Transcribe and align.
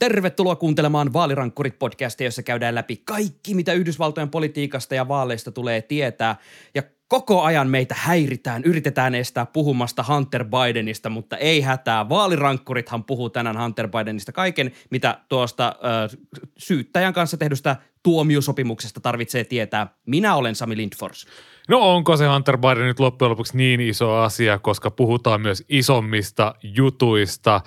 Tervetuloa 0.00 0.56
kuuntelemaan 0.56 1.12
Vaalirankkurit-podcastia, 1.12 2.24
jossa 2.24 2.42
käydään 2.42 2.74
läpi 2.74 3.02
kaikki, 3.04 3.54
mitä 3.54 3.72
Yhdysvaltojen 3.72 4.30
politiikasta 4.30 4.94
ja 4.94 5.08
vaaleista 5.08 5.52
tulee 5.52 5.82
tietää. 5.82 6.36
Ja 6.74 6.82
koko 7.10 7.42
ajan 7.42 7.68
meitä 7.68 7.94
häiritään, 7.98 8.62
yritetään 8.64 9.14
estää 9.14 9.46
puhumasta 9.46 10.04
Hunter 10.08 10.44
Bidenista, 10.44 11.10
mutta 11.10 11.36
ei 11.36 11.60
hätää. 11.60 12.08
Vaalirankkurithan 12.08 13.04
puhuu 13.04 13.30
tänään 13.30 13.62
Hunter 13.62 13.88
Bidenista 13.88 14.32
kaiken, 14.32 14.72
mitä 14.90 15.18
tuosta 15.28 15.66
äh, 15.66 16.18
syyttäjän 16.58 17.12
kanssa 17.12 17.36
tehdystä 17.36 17.76
tuomiosopimuksesta 18.02 19.00
tarvitsee 19.00 19.44
tietää. 19.44 19.86
Minä 20.06 20.34
olen 20.34 20.54
Sami 20.54 20.76
Lindfors. 20.76 21.26
No 21.68 21.94
onko 21.94 22.16
se 22.16 22.26
Hunter 22.26 22.58
Biden 22.58 22.86
nyt 22.86 23.00
loppujen 23.00 23.30
lopuksi 23.30 23.56
niin 23.56 23.80
iso 23.80 24.14
asia, 24.14 24.58
koska 24.58 24.90
puhutaan 24.90 25.40
myös 25.40 25.64
isommista 25.68 26.54
jutuista. 26.62 27.60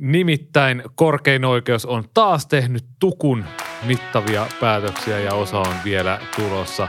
Nimittäin 0.00 0.82
korkein 0.94 1.44
oikeus 1.44 1.86
on 1.86 2.04
taas 2.14 2.46
tehnyt 2.46 2.84
tukun 3.00 3.44
mittavia 3.82 4.46
päätöksiä 4.60 5.20
ja 5.20 5.34
osa 5.34 5.58
on 5.58 5.74
vielä 5.84 6.20
tulossa. 6.36 6.88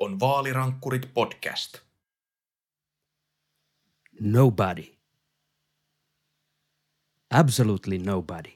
on 0.00 0.20
Vaalirankkurit 0.20 1.14
podcast. 1.14 1.78
Nobody. 4.20 4.84
Absolutely 7.30 7.98
nobody. 7.98 8.52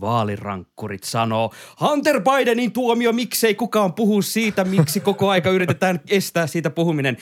Vaalirankkurit 0.00 1.04
sanoo, 1.04 1.54
Hunter 1.80 2.20
Bidenin 2.20 2.72
tuomio, 2.72 3.12
miksei 3.12 3.54
kukaan 3.54 3.92
puhu 3.92 4.22
siitä, 4.22 4.64
miksi 4.64 5.00
koko 5.00 5.28
aika 5.28 5.50
yritetään 5.50 6.00
estää 6.10 6.46
siitä 6.46 6.70
puhuminen. 6.70 7.16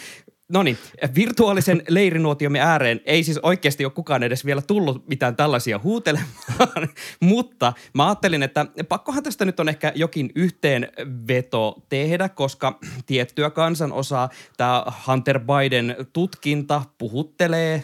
No 0.53 0.63
niin, 0.63 0.79
virtuaalisen 1.15 1.83
leirinuotiomme 1.89 2.61
ääreen 2.61 3.01
ei 3.05 3.25
siis 3.25 3.39
oikeasti 3.39 3.85
ole 3.85 3.93
kukaan 3.93 4.23
edes 4.23 4.45
vielä 4.45 4.63
tullut 4.63 5.09
mitään 5.09 5.37
tällaisia 5.37 5.81
huutelemaan, 5.83 6.89
mutta 7.21 7.73
mä 7.95 8.07
ajattelin, 8.07 8.43
että 8.43 8.67
pakkohan 8.89 9.23
tästä 9.23 9.45
nyt 9.45 9.61
on 9.61 9.69
ehkä 9.69 9.93
jokin 9.95 10.33
yhteenveto 10.35 11.83
tehdä, 11.89 12.29
koska 12.29 12.79
tiettyä 13.07 13.51
kansanosaa 13.51 14.29
tämä 14.57 14.85
Hunter 15.07 15.41
Biden 15.41 15.97
tutkinta 16.13 16.83
puhuttelee 16.99 17.83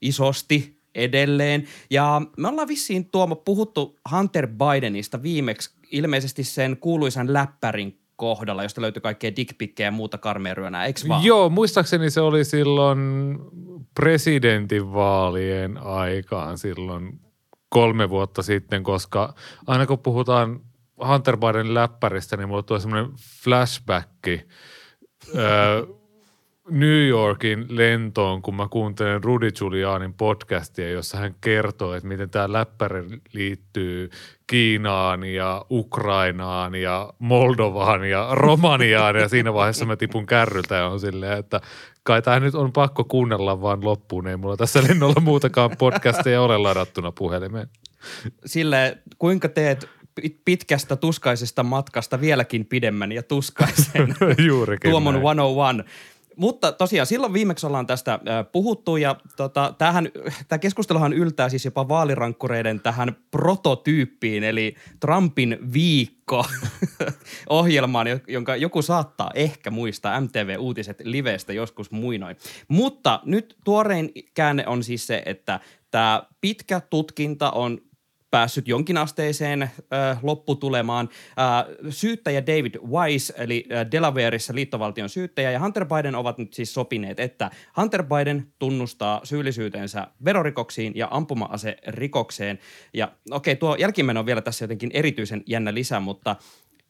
isosti 0.00 0.80
edelleen. 0.94 1.64
Ja 1.90 2.22
me 2.36 2.48
ollaan 2.48 2.68
vissiin 2.68 3.10
Tuomo 3.10 3.36
puhuttu 3.36 3.98
Hunter 4.10 4.48
Bidenista 4.48 5.22
viimeksi 5.22 5.70
ilmeisesti 5.90 6.44
sen 6.44 6.76
kuuluisan 6.76 7.32
läppärin 7.32 8.03
kohdalla, 8.16 8.62
josta 8.62 8.80
löytyi 8.80 9.00
kaikkea 9.00 9.36
dickpikkejä 9.36 9.86
ja 9.86 9.90
muuta 9.92 10.18
karmeeryönää, 10.18 10.84
eikö 10.86 11.00
vaan? 11.08 11.24
Joo, 11.24 11.50
muistaakseni 11.50 12.10
se 12.10 12.20
oli 12.20 12.44
silloin 12.44 13.38
presidentinvaalien 13.94 15.78
aikaan 15.78 16.58
silloin 16.58 17.20
kolme 17.68 18.10
vuotta 18.10 18.42
sitten, 18.42 18.82
koska 18.82 19.34
aina 19.66 19.86
kun 19.86 19.98
puhutaan 19.98 20.60
Hunter 21.08 21.36
Biden 21.36 21.74
läppäristä, 21.74 22.36
niin 22.36 22.48
mulle 22.48 22.62
tulee 22.62 22.80
semmoinen 22.80 23.10
flashbacki 23.44 24.46
öö, 25.34 25.86
New 26.70 27.08
Yorkin 27.08 27.66
lentoon, 27.68 28.42
kun 28.42 28.54
mä 28.54 28.68
kuuntelen 28.70 29.24
Rudy 29.24 29.52
Giulianin 29.52 30.14
podcastia, 30.14 30.90
jossa 30.90 31.18
hän 31.18 31.34
kertoo, 31.40 31.94
että 31.94 32.08
miten 32.08 32.30
tämä 32.30 32.52
läppäri 32.52 33.04
liittyy 33.32 34.10
Kiinaan 34.46 35.24
ja 35.24 35.64
Ukrainaan 35.70 36.74
ja 36.74 37.12
Moldovaan 37.18 38.04
ja 38.04 38.28
Romaniaan 38.32 39.16
ja 39.16 39.28
siinä 39.28 39.54
vaiheessa 39.54 39.84
mä 39.84 39.96
tipun 39.96 40.26
kärryltä 40.26 40.74
ja 40.74 40.86
on 40.86 41.00
silleen, 41.00 41.38
että 41.38 41.60
kai 42.02 42.22
tämä 42.22 42.40
nyt 42.40 42.54
on 42.54 42.72
pakko 42.72 43.04
kuunnella 43.04 43.60
vaan 43.60 43.84
loppuun. 43.84 44.26
Ei 44.26 44.36
mulla 44.36 44.56
tässä 44.56 44.82
lennolla 44.88 45.20
muutakaan 45.20 45.70
podcasteja 45.78 46.42
ole 46.42 46.58
ladattuna 46.58 47.12
puhelimeen. 47.12 47.68
Sille, 48.46 48.98
kuinka 49.18 49.48
teet 49.48 49.88
pitkästä 50.44 50.96
tuskaisesta 50.96 51.62
matkasta 51.62 52.20
vieläkin 52.20 52.66
pidemmän 52.66 53.12
ja 53.12 53.22
tuskaisen 53.22 54.14
Juurikin 54.48 54.90
Tuomon 54.90 55.14
näin. 55.14 55.22
101. 55.22 56.13
Mutta 56.36 56.72
tosiaan 56.72 57.06
silloin 57.06 57.32
viimeksi 57.32 57.66
ollaan 57.66 57.86
tästä 57.86 58.12
äh, 58.14 58.20
puhuttu 58.52 58.96
ja 58.96 59.16
tota, 59.36 59.74
tämähän, 59.78 60.08
tämä 60.48 60.58
keskusteluhan 60.58 61.12
yltää 61.12 61.48
siis 61.48 61.64
jopa 61.64 61.88
vaalirankkureiden 61.88 62.80
tähän 62.80 63.16
prototyyppiin 63.30 64.44
eli 64.44 64.74
Trumpin 65.00 65.58
viikko 65.72 66.46
ohjelmaan, 67.48 68.06
jo- 68.06 68.20
jonka 68.28 68.56
joku 68.56 68.82
saattaa 68.82 69.30
ehkä 69.34 69.70
muistaa 69.70 70.20
MTV-uutiset 70.20 71.00
livestä 71.04 71.52
joskus 71.52 71.90
muinoin. 71.90 72.36
Mutta 72.68 73.20
nyt 73.24 73.56
tuorein 73.64 74.10
käänne 74.34 74.66
on 74.66 74.82
siis 74.84 75.06
se, 75.06 75.22
että 75.26 75.60
tämä 75.90 76.22
pitkä 76.40 76.80
tutkinta 76.80 77.50
on 77.50 77.78
päässyt 78.34 78.68
jonkinasteiseen 78.68 79.62
äh, 79.62 79.70
lopputulemaan. 80.22 81.08
Äh, 81.38 81.90
syyttäjä 81.90 82.46
David 82.46 82.74
Weiss, 82.74 83.32
eli 83.36 83.66
äh, 83.72 83.86
Delawareissa 83.90 84.54
liittovaltion 84.54 85.08
syyttäjä, 85.08 85.50
ja 85.50 85.60
Hunter 85.60 85.86
Biden 85.86 86.14
ovat 86.14 86.38
nyt 86.38 86.52
siis 86.52 86.74
sopineet, 86.74 87.20
että 87.20 87.50
Hunter 87.76 88.02
Biden 88.02 88.52
tunnustaa 88.58 89.20
syyllisyytensä 89.24 90.06
verorikoksiin 90.24 90.92
ja 90.96 91.08
ampuma-aserikokseen. 91.10 92.58
Ja 92.94 93.06
okei, 93.30 93.52
okay, 93.52 93.58
tuo 93.58 93.76
jälkimmäinen 93.76 94.20
on 94.20 94.26
vielä 94.26 94.42
tässä 94.42 94.64
jotenkin 94.64 94.90
erityisen 94.94 95.42
jännä 95.46 95.74
lisä, 95.74 96.00
mutta 96.00 96.36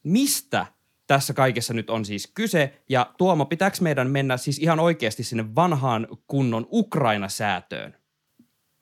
mistä 0.02 0.66
tässä 1.06 1.34
kaikessa 1.34 1.74
nyt 1.74 1.90
on 1.90 2.04
siis 2.04 2.32
kyse? 2.34 2.74
Ja 2.88 3.12
Tuomo, 3.18 3.44
pitääkö 3.44 3.76
meidän 3.80 4.10
mennä 4.10 4.36
siis 4.36 4.58
ihan 4.58 4.80
oikeasti 4.80 5.24
sinne 5.24 5.54
vanhaan 5.54 6.08
kunnon 6.26 6.66
Ukraina-säätöön? 6.72 8.03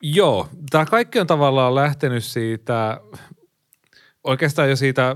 Joo, 0.05 0.47
tämä 0.69 0.85
kaikki 0.85 1.19
on 1.19 1.27
tavallaan 1.27 1.75
lähtenyt 1.75 2.23
siitä, 2.23 3.01
oikeastaan 4.23 4.69
jo 4.69 4.75
siitä, 4.75 5.15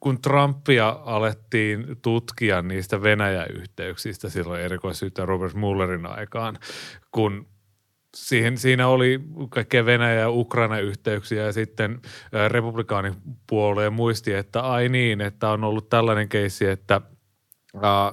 kun 0.00 0.22
Trumpia 0.22 1.00
alettiin 1.04 1.86
tutkia 2.02 2.62
niistä 2.62 3.02
Venäjä-yhteyksistä 3.02 4.28
silloin 4.28 4.60
erikoissyyttäjä 4.60 5.26
Robert 5.26 5.54
Mullerin 5.54 6.06
aikaan, 6.06 6.58
kun 7.10 7.46
siihen, 8.16 8.58
siinä 8.58 8.88
oli 8.88 9.20
kaikkea 9.50 9.86
Venäjä- 9.86 10.20
ja 10.20 10.30
Ukraina-yhteyksiä 10.30 11.42
ja 11.42 11.52
sitten 11.52 12.00
ää, 12.32 12.48
republikaanipuolue 12.48 13.90
muisti, 13.90 14.34
että 14.34 14.60
ai 14.60 14.88
niin, 14.88 15.20
että 15.20 15.48
on 15.48 15.64
ollut 15.64 15.88
tällainen 15.88 16.28
keissi, 16.28 16.66
että 16.66 17.00
ää, 17.82 18.12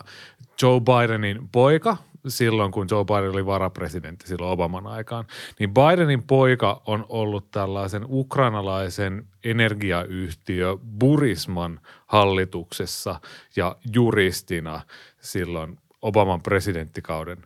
Joe 0.61 0.79
Bidenin 0.79 1.49
poika– 1.51 1.97
silloin, 2.29 2.71
kun 2.71 2.87
Joe 2.91 3.05
Biden 3.05 3.31
oli 3.31 3.45
varapresidentti 3.45 4.27
silloin 4.27 4.51
Obaman 4.51 4.87
aikaan, 4.87 5.25
niin 5.59 5.73
Bidenin 5.73 6.23
poika 6.23 6.81
on 6.85 7.05
ollut 7.09 7.51
tällaisen 7.51 8.05
ukrainalaisen 8.09 9.27
energiayhtiö 9.43 10.77
Burisman 10.99 11.79
hallituksessa 12.07 13.19
ja 13.55 13.75
juristina 13.93 14.81
silloin 15.21 15.77
Obaman 16.01 16.41
presidenttikauden 16.41 17.37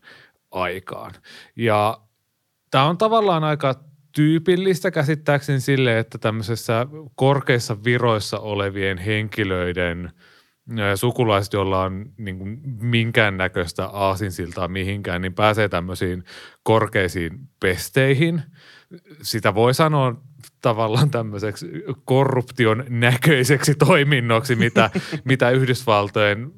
aikaan. 0.52 1.12
Ja 1.56 2.00
tämä 2.72 2.86
on 2.86 2.98
tavallaan 2.98 3.44
aika 3.44 3.76
tyypillistä 4.16 4.92
käsittääkseni 4.92 5.60
sille, 5.60 6.00
että 6.00 6.18
tämmöisessä 6.18 6.88
korkeissa 7.16 7.84
viroissa 7.84 8.40
olevien 8.40 8.98
henkilöiden– 8.98 10.12
sukulaiset, 10.96 11.54
joilla 11.54 11.84
on 11.84 12.06
niin 12.18 12.38
kuin 12.38 12.60
minkäännäköistä 12.82 13.86
aasinsiltaa 13.86 14.68
mihinkään, 14.68 15.22
niin 15.22 15.34
pääsee 15.34 15.70
tämmöisiin 15.70 16.24
korkeisiin 16.64 17.40
pesteihin. 17.60 18.42
Sitä 19.22 19.56
voi 19.56 19.74
sanoa 19.74 20.16
tavallaan 20.62 21.10
tämmöiseksi 21.10 21.68
korruption 22.06 22.86
näköiseksi 22.90 23.76
toiminnoksi, 23.76 24.56
mitä, 24.56 24.90
mitä 25.24 25.50
Yhdysvaltojen 25.50 26.52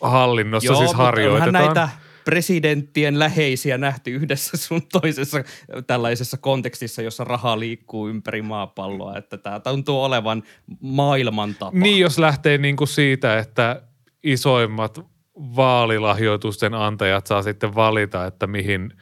hallinnossa 0.00 0.74
siis 0.74 0.86
mutta 0.90 0.96
harjoitetaan. 0.96 1.56
onhan 1.56 1.74
näitä 1.74 1.88
presidenttien 2.24 3.18
läheisiä 3.18 3.78
nähty 3.78 4.10
yhdessä 4.10 4.56
sun 4.56 4.82
toisessa 4.92 5.44
tällaisessa 5.86 6.36
kontekstissa, 6.36 7.02
jossa 7.02 7.24
raha 7.24 7.58
liikkuu 7.58 8.08
ympäri 8.08 8.42
maapalloa, 8.42 9.16
että 9.16 9.38
tämä 9.38 9.60
tuntuu 9.60 10.02
olevan 10.04 10.42
maailman 10.80 11.54
tapa. 11.54 11.78
Niin, 11.78 12.00
jos 12.00 12.18
lähtee 12.18 12.58
niin 12.58 12.76
kuin 12.76 12.88
siitä, 12.88 13.38
että 13.38 13.82
isoimmat 14.22 15.00
vaalilahjoitusten 15.36 16.74
antajat 16.74 17.26
saa 17.26 17.42
sitten 17.42 17.74
valita, 17.74 18.26
että 18.26 18.46
mihin 18.46 18.92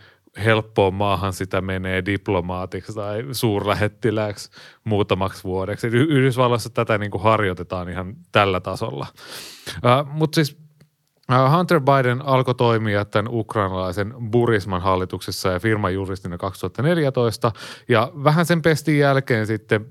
helppoon 0.44 0.94
maahan 0.94 1.32
sitä 1.32 1.61
menee 1.61 2.05
diplomaatiksi 2.05 2.94
tai 2.94 3.25
suurlähettilääksi 3.32 4.50
muutamaksi 4.84 5.44
vuodeksi. 5.44 5.87
Yhdysvalloissa 5.87 6.70
tätä 6.70 6.99
niin 6.99 7.11
kuin 7.11 7.23
harjoitetaan 7.23 7.88
ihan 7.88 8.16
tällä 8.32 8.61
tasolla. 8.61 9.06
Uh, 9.76 10.12
Mutta 10.12 10.34
siis 10.34 10.58
Hunter 11.56 11.80
Biden 11.80 12.22
alkoi 12.24 12.54
toimia 12.54 13.04
tämän 13.04 13.32
ukrainalaisen 13.32 14.14
Burisman 14.30 14.82
hallituksessa 14.82 15.48
ja 15.48 15.60
firman 15.60 15.94
juristina 15.94 16.38
2014 16.38 17.52
ja 17.88 18.12
vähän 18.24 18.46
sen 18.46 18.62
pestin 18.62 18.98
jälkeen 18.98 19.46
sitten 19.46 19.86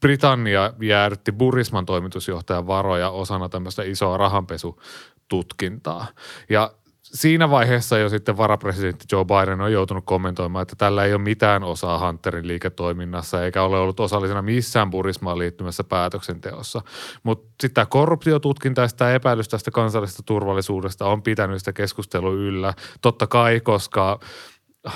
Britannia 0.00 0.72
jäädytti 0.80 1.32
Burisman 1.32 1.86
toimitusjohtajan 1.86 2.66
varoja 2.66 3.10
osana 3.10 3.48
tämmöistä 3.48 3.82
isoa 3.82 4.16
rahanpesututkintaa. 4.16 6.06
Ja 6.48 6.72
siinä 7.14 7.50
vaiheessa 7.50 7.98
jo 7.98 8.08
sitten 8.08 8.36
varapresidentti 8.36 9.04
Joe 9.12 9.24
Biden 9.24 9.60
on 9.60 9.72
joutunut 9.72 10.04
kommentoimaan, 10.06 10.62
että 10.62 10.76
tällä 10.76 11.04
ei 11.04 11.14
ole 11.14 11.22
mitään 11.22 11.64
osaa 11.64 12.06
Hunterin 12.06 12.48
liiketoiminnassa 12.48 13.44
eikä 13.44 13.62
ole 13.62 13.78
ollut 13.78 14.00
osallisena 14.00 14.42
missään 14.42 14.90
Burismaan 14.90 15.38
liittymässä 15.38 15.84
päätöksenteossa. 15.84 16.82
Mutta 17.22 17.54
sitten 17.60 17.86
korruptiotutkinta 17.86 18.80
ja 18.80 18.88
sitä 18.88 19.14
epäilys 19.14 19.48
tästä 19.48 19.70
kansallisesta 19.70 20.22
turvallisuudesta 20.22 21.06
on 21.06 21.22
pitänyt 21.22 21.58
sitä 21.58 21.72
keskustelua 21.72 22.32
yllä. 22.32 22.74
Totta 23.00 23.26
kai, 23.26 23.60
koska 23.60 24.20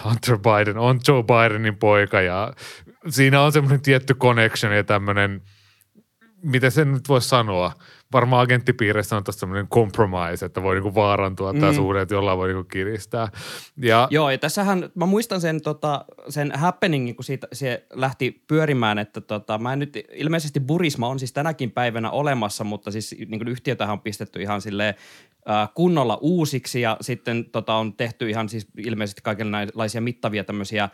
Hunter 0.04 0.38
Biden 0.38 0.78
on 0.78 1.00
Joe 1.08 1.22
Bidenin 1.22 1.76
poika 1.76 2.20
ja 2.20 2.52
siinä 3.08 3.42
on 3.42 3.52
semmoinen 3.52 3.82
tietty 3.82 4.14
connection 4.14 4.76
ja 4.76 4.84
tämmöinen, 4.84 5.42
miten 6.42 6.70
sen 6.70 6.92
nyt 6.92 7.08
voisi 7.08 7.28
sanoa, 7.28 7.72
varmaan 8.12 8.42
agenttipiireissä 8.42 9.16
on 9.16 9.24
tässä 9.24 9.40
semmoinen 9.40 9.68
compromise, 9.68 10.46
että 10.46 10.62
voi 10.62 10.74
niinku 10.74 10.94
vaarantua 10.94 11.52
tämä 11.52 11.72
Mm. 11.72 11.76
suhde, 11.76 12.00
että 12.00 12.14
jollain 12.14 12.38
voi 12.38 12.48
niinku 12.48 12.64
kiristää. 12.64 13.28
Ja 13.76 14.08
Joo, 14.10 14.30
ja 14.30 14.38
tässähän, 14.38 14.90
mä 14.94 15.06
muistan 15.06 15.40
sen, 15.40 15.60
tota, 15.62 16.04
sen 16.28 16.52
happeningin, 16.54 17.16
kun 17.16 17.24
siitä, 17.24 17.48
se 17.52 17.86
lähti 17.92 18.42
pyörimään, 18.46 18.98
että 18.98 19.20
tota, 19.20 19.58
mä 19.58 19.72
en 19.72 19.78
nyt, 19.78 19.98
ilmeisesti 20.12 20.60
Burisma 20.60 21.08
on 21.08 21.18
siis 21.18 21.32
tänäkin 21.32 21.70
päivänä 21.70 22.10
olemassa, 22.10 22.64
mutta 22.64 22.90
siis 22.90 23.14
niin 23.28 23.38
kuin 23.38 23.48
yhtiötähän 23.48 23.92
on 23.92 24.00
pistetty 24.00 24.42
ihan 24.42 24.60
silleen 24.60 24.94
kunnolla 25.74 26.18
uusiksi 26.20 26.80
ja 26.80 26.96
sitten 27.00 27.44
tota, 27.44 27.74
on 27.74 27.92
tehty 27.92 28.30
ihan 28.30 28.48
siis 28.48 28.66
ilmeisesti 28.78 29.20
kaikenlaisia 29.24 30.00
mittavia 30.00 30.44
tämmöisiä 30.44 30.84
äh, 30.84 30.90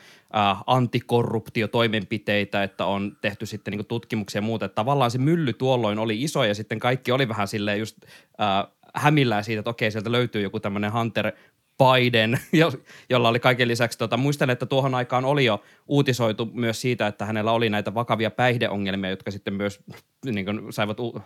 antikorruptiotoimenpiteitä, 0.67 2.63
että 2.63 2.87
on 2.87 3.17
tehty 3.21 3.47
sitten 3.47 3.73
niin 3.73 3.87
tutkimuksia 3.87 4.39
ja 4.39 4.43
muuta, 4.43 4.65
että 4.65 4.75
tavallaan 4.75 5.11
se 5.11 5.19
mylly 5.19 5.53
tuolloin 5.53 5.99
oli 5.99 6.23
iso 6.23 6.45
ja 6.45 6.55
sitten 6.55 6.79
kaikki 6.79 7.13
oli 7.13 7.29
vähän 7.29 7.49
silleen 7.49 7.79
just 7.79 7.97
äh, 8.41 8.73
hämillään 8.95 9.45
siitä, 9.45 9.61
että 9.61 9.71
okei, 9.71 9.91
sieltä 9.91 10.13
löytyy 10.13 10.43
joku 10.43 10.61
tämmöinen 10.61 10.93
Hunter 10.93 11.33
Biden, 11.79 12.41
jo- 12.53 12.73
jolla 13.11 13.29
oli 13.29 13.41
kaiken 13.41 13.69
lisäksi, 13.69 13.99
tota, 13.99 14.17
muistan, 14.17 14.51
että 14.51 14.67
tuohon 14.67 14.95
aikaan 14.95 15.25
oli 15.25 15.45
jo 15.45 15.63
uutisoitu 15.87 16.51
myös 16.53 16.81
siitä, 16.81 17.07
että 17.07 17.25
hänellä 17.25 17.53
oli 17.53 17.71
näitä 17.71 17.95
vakavia 17.95 18.31
päihdeongelmia, 18.31 19.11
jotka 19.11 19.31
sitten 19.31 19.55
myös 19.55 19.81
niin 20.35 20.45
kuin, 20.45 20.73
saivat 20.73 21.01
u- 21.01 21.23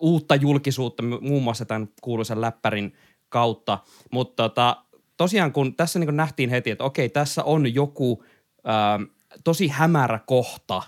uutta 0.00 0.34
julkisuutta 0.34 1.02
mu- 1.02 1.20
muun 1.20 1.42
muassa 1.42 1.64
tämän 1.64 1.88
kuuluisen 2.02 2.40
läppärin 2.40 2.94
kautta. 3.28 3.78
Mutta 4.10 4.42
tota, 4.42 4.76
tosiaan 5.16 5.52
kun 5.52 5.74
tässä 5.74 5.98
niin 5.98 6.06
kuin 6.06 6.16
nähtiin 6.16 6.50
heti, 6.50 6.70
että 6.70 6.84
okei, 6.84 7.08
tässä 7.08 7.44
on 7.44 7.74
joku 7.74 8.24
ää, 8.64 9.00
tosi 9.44 9.68
hämärä 9.68 10.20
kohta 10.26 10.82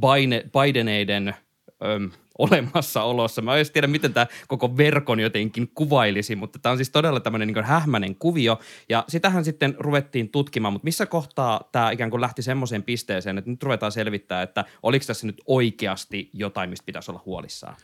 Biden, 0.00 0.50
Bideneiden 0.52 1.34
öm, 1.84 2.10
olemassaolossa. 2.38 3.42
Mä 3.42 3.56
en 3.56 3.66
tiedä, 3.72 3.86
miten 3.86 4.14
tämä 4.14 4.26
koko 4.48 4.76
verkon 4.76 5.20
jotenkin 5.20 5.70
kuvailisi, 5.74 6.36
mutta 6.36 6.58
tämä 6.58 6.70
on 6.70 6.78
siis 6.78 6.90
todella 6.90 7.20
tämmöinen 7.20 7.48
niin 7.48 7.64
hähmäinen 7.64 8.14
kuvio. 8.14 8.58
Ja 8.88 9.04
sitähän 9.08 9.44
sitten 9.44 9.74
ruvettiin 9.78 10.28
tutkimaan, 10.28 10.72
mutta 10.72 10.84
missä 10.84 11.06
kohtaa 11.06 11.68
tämä 11.72 11.90
ikään 11.90 12.10
kuin 12.10 12.20
lähti 12.20 12.42
semmoiseen 12.42 12.82
pisteeseen, 12.82 13.38
että 13.38 13.50
nyt 13.50 13.62
ruvetaan 13.62 13.92
selvittää, 13.92 14.42
että 14.42 14.64
oliko 14.82 15.04
tässä 15.06 15.26
nyt 15.26 15.42
oikeasti 15.46 16.30
jotain, 16.32 16.70
mistä 16.70 16.86
pitäisi 16.86 17.10
olla 17.10 17.22
huolissaan. 17.26 17.76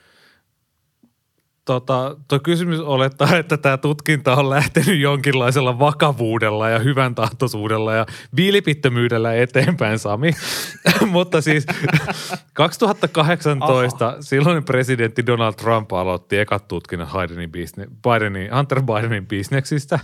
Tota, 1.66 2.16
tuo 2.28 2.38
kysymys 2.38 2.80
olettaa, 2.80 3.36
että 3.42 3.56
tämä 3.56 3.76
tutkinta 3.76 4.36
on 4.36 4.50
lähtenyt 4.50 5.00
jonkinlaisella 5.00 5.78
vakavuudella 5.78 6.68
ja 6.68 6.78
hyvän 6.78 7.14
tahtoisuudella 7.14 7.94
ja 7.94 8.06
vilpittömyydellä 8.36 9.34
eteenpäin, 9.34 9.98
Sami. 9.98 10.30
Mutta 11.06 11.40
siis 11.40 11.66
2018 12.52 14.08
Aha. 14.08 14.16
silloinen 14.22 14.64
presidentti 14.64 15.26
Donald 15.26 15.54
Trump 15.54 15.92
aloitti 15.92 16.38
ekat 16.38 16.68
tutkinnat 16.68 17.08
Bidenin, 17.12 17.52
bisne, 17.52 17.86
Bidenin, 17.86 18.54
Hunter 18.54 18.82
Bidenin 18.82 19.26
bisneksistä. 19.26 19.98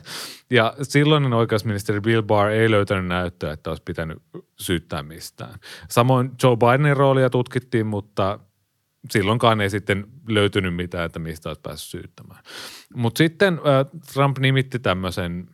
Ja 0.50 0.74
silloinen 0.82 1.32
oikeusministeri 1.32 2.00
Bill 2.00 2.22
Barr 2.22 2.50
ei 2.50 2.70
löytänyt 2.70 3.06
näyttöä, 3.06 3.52
että 3.52 3.70
olisi 3.70 3.82
pitänyt 3.82 4.22
syyttää 4.60 5.02
mistään. 5.02 5.54
Samoin 5.88 6.30
Joe 6.42 6.56
Bidenin 6.56 6.96
roolia 6.96 7.30
tutkittiin, 7.30 7.86
mutta 7.86 8.38
silloinkaan 9.10 9.60
ei 9.60 9.70
sitten 9.70 10.06
löytynyt 10.28 10.76
mitään, 10.76 11.04
että 11.04 11.18
mistä 11.18 11.50
olisi 11.50 11.60
päässyt 11.60 11.90
syyttämään. 11.90 12.42
Mutta 12.94 13.18
sitten 13.18 13.54
äh, 13.54 14.02
Trump 14.12 14.38
nimitti 14.38 14.78
tämmöisen, 14.78 15.48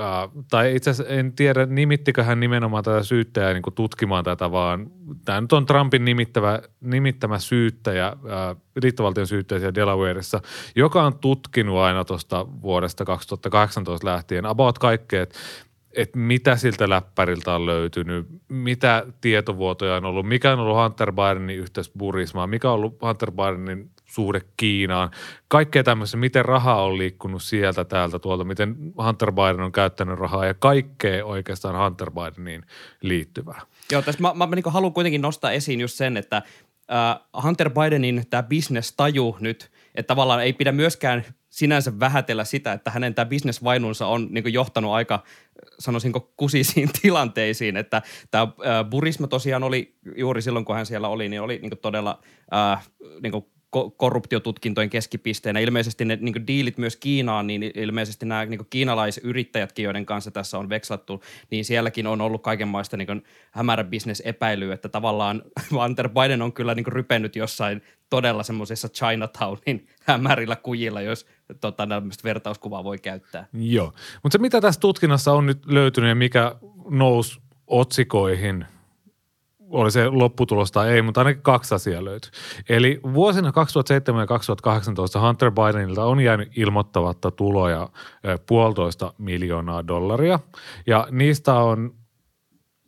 äh, 0.00 0.30
tai 0.50 0.76
itse 0.76 0.90
asiassa 0.90 1.14
en 1.14 1.32
tiedä 1.32 1.66
nimittikö 1.66 2.22
hän 2.22 2.40
nimenomaan 2.40 2.84
tätä 2.84 3.02
syyttäjää 3.02 3.52
niin 3.52 3.62
tutkimaan 3.74 4.24
tätä, 4.24 4.52
vaan 4.52 4.90
tämä 5.24 5.40
nyt 5.40 5.52
on 5.52 5.66
Trumpin 5.66 6.04
nimittävä, 6.04 6.62
nimittämä 6.80 7.38
syyttäjä, 7.38 8.06
äh, 8.06 8.56
liittovaltion 8.82 9.26
syyttäjä 9.26 9.58
siellä 9.58 9.74
Delawareissa, 9.74 10.40
joka 10.76 11.02
on 11.02 11.18
tutkinut 11.18 11.78
aina 11.78 12.04
tuosta 12.04 12.46
vuodesta 12.62 13.04
2018 13.04 14.06
lähtien 14.06 14.46
about 14.46 14.78
kaikkea, 14.78 15.22
että 15.22 15.38
että 15.98 16.18
mitä 16.18 16.56
siltä 16.56 16.88
läppäriltä 16.88 17.54
on 17.54 17.66
löytynyt, 17.66 18.26
mitä 18.48 19.06
tietovuotoja 19.20 19.96
on 19.96 20.04
ollut, 20.04 20.26
mikä 20.26 20.52
on 20.52 20.58
ollut 20.58 20.82
Hunter 20.82 21.12
Bidenin 21.12 21.58
yhteys 21.58 21.90
Burismaan, 21.98 22.50
mikä 22.50 22.68
on 22.68 22.74
ollut 22.74 23.02
Hunter 23.02 23.32
Bidenin 23.32 23.90
suhde 24.04 24.40
Kiinaan, 24.56 25.10
kaikkea 25.48 25.84
tämmöistä, 25.84 26.16
miten 26.16 26.44
raha 26.44 26.82
on 26.82 26.98
liikkunut 26.98 27.42
sieltä 27.42 27.84
täältä 27.84 28.18
tuolta, 28.18 28.44
miten 28.44 28.76
Hunter 29.06 29.32
Biden 29.32 29.60
on 29.60 29.72
käyttänyt 29.72 30.18
rahaa 30.18 30.46
ja 30.46 30.54
kaikkea 30.54 31.24
oikeastaan 31.24 31.84
Hunter 31.84 32.10
Bideniin 32.10 32.62
liittyvää. 33.02 33.60
Joo, 33.92 34.02
tässä 34.02 34.22
mä, 34.22 34.46
mä 34.46 34.56
niin 34.56 34.64
haluan 34.66 34.92
kuitenkin 34.92 35.22
nostaa 35.22 35.50
esiin 35.50 35.80
just 35.80 35.94
sen, 35.94 36.16
että 36.16 36.36
äh, 36.36 37.42
Hunter 37.42 37.70
Bidenin 37.70 38.24
tämä 38.30 38.42
business-taju 38.42 39.36
nyt, 39.40 39.70
että 39.98 40.08
tavallaan 40.08 40.42
ei 40.42 40.52
pidä 40.52 40.72
myöskään 40.72 41.24
sinänsä 41.48 42.00
vähätellä 42.00 42.44
sitä, 42.44 42.72
että 42.72 42.90
hänen 42.90 43.14
tämä 43.14 43.26
bisnesvainunsa 43.26 44.06
on 44.06 44.28
niin 44.30 44.52
johtanut 44.52 44.92
aika, 44.92 45.22
sanoisinko, 45.78 46.32
kusisiin 46.36 46.90
tilanteisiin, 47.02 47.76
että 47.76 48.02
tämä 48.30 48.48
Burisma 48.90 49.26
tosiaan 49.26 49.62
oli 49.62 49.96
juuri 50.16 50.42
silloin, 50.42 50.64
kun 50.64 50.76
hän 50.76 50.86
siellä 50.86 51.08
oli, 51.08 51.28
niin 51.28 51.42
oli 51.42 51.58
niin 51.62 51.78
todella 51.82 52.20
äh, 52.54 52.88
niin 53.22 53.44
ko- 53.76 53.90
korruptiotutkintojen 53.96 54.90
keskipisteenä. 54.90 55.60
Ilmeisesti 55.60 56.04
ne 56.04 56.18
niin 56.20 56.46
diilit 56.46 56.78
myös 56.78 56.96
Kiinaan, 56.96 57.46
niin 57.46 57.62
ilmeisesti 57.74 58.26
nämä 58.26 58.44
niin 58.44 58.66
kiinalaisyrittäjätkin, 58.70 59.82
joiden 59.82 60.06
kanssa 60.06 60.30
tässä 60.30 60.58
on 60.58 60.68
vekslattu, 60.68 61.22
niin 61.50 61.64
sielläkin 61.64 62.06
on 62.06 62.20
ollut 62.20 62.42
kaikenlaista 62.42 62.96
niin 62.96 63.24
hämärä 63.50 63.84
bisnesepäilyä, 63.84 64.74
että 64.74 64.88
tavallaan 64.88 65.42
Hunter 65.82 66.08
Biden 66.08 66.42
on 66.42 66.52
kyllä 66.52 66.74
niin 66.74 66.86
rypennyt 66.86 67.36
jossain 67.36 67.82
todella 68.10 68.42
semmoisessa 68.42 68.88
Chinatownin 68.88 69.86
hämärillä 70.02 70.56
kujilla, 70.56 71.00
jos 71.00 71.26
tota, 71.60 71.86
tämmöistä 71.86 72.24
vertauskuvaa 72.24 72.84
voi 72.84 72.98
käyttää. 72.98 73.46
Joo, 73.52 73.92
mutta 74.22 74.38
se 74.38 74.42
mitä 74.42 74.60
tässä 74.60 74.80
tutkinnassa 74.80 75.32
on 75.32 75.46
nyt 75.46 75.66
löytynyt 75.66 76.08
ja 76.08 76.14
mikä 76.14 76.54
nousi 76.90 77.40
otsikoihin– 77.66 78.64
oli 79.70 79.90
se 79.90 80.08
lopputulos 80.08 80.72
tai 80.72 80.90
ei, 80.90 81.02
mutta 81.02 81.20
ainakin 81.20 81.42
kaksi 81.42 81.74
asiaa 81.74 82.04
löytyi. 82.04 82.30
Eli 82.68 83.00
vuosina 83.14 83.52
2007 83.52 84.20
ja 84.20 84.26
2018 84.26 85.20
Hunter 85.20 85.50
Bidenilta 85.50 86.04
on 86.04 86.20
jäänyt 86.20 86.48
ilmoittavatta 86.56 87.30
tuloja 87.30 87.88
puolitoista 88.46 89.12
miljoonaa 89.18 89.86
dollaria 89.86 90.40
ja 90.86 91.08
niistä 91.10 91.54
on 91.54 91.94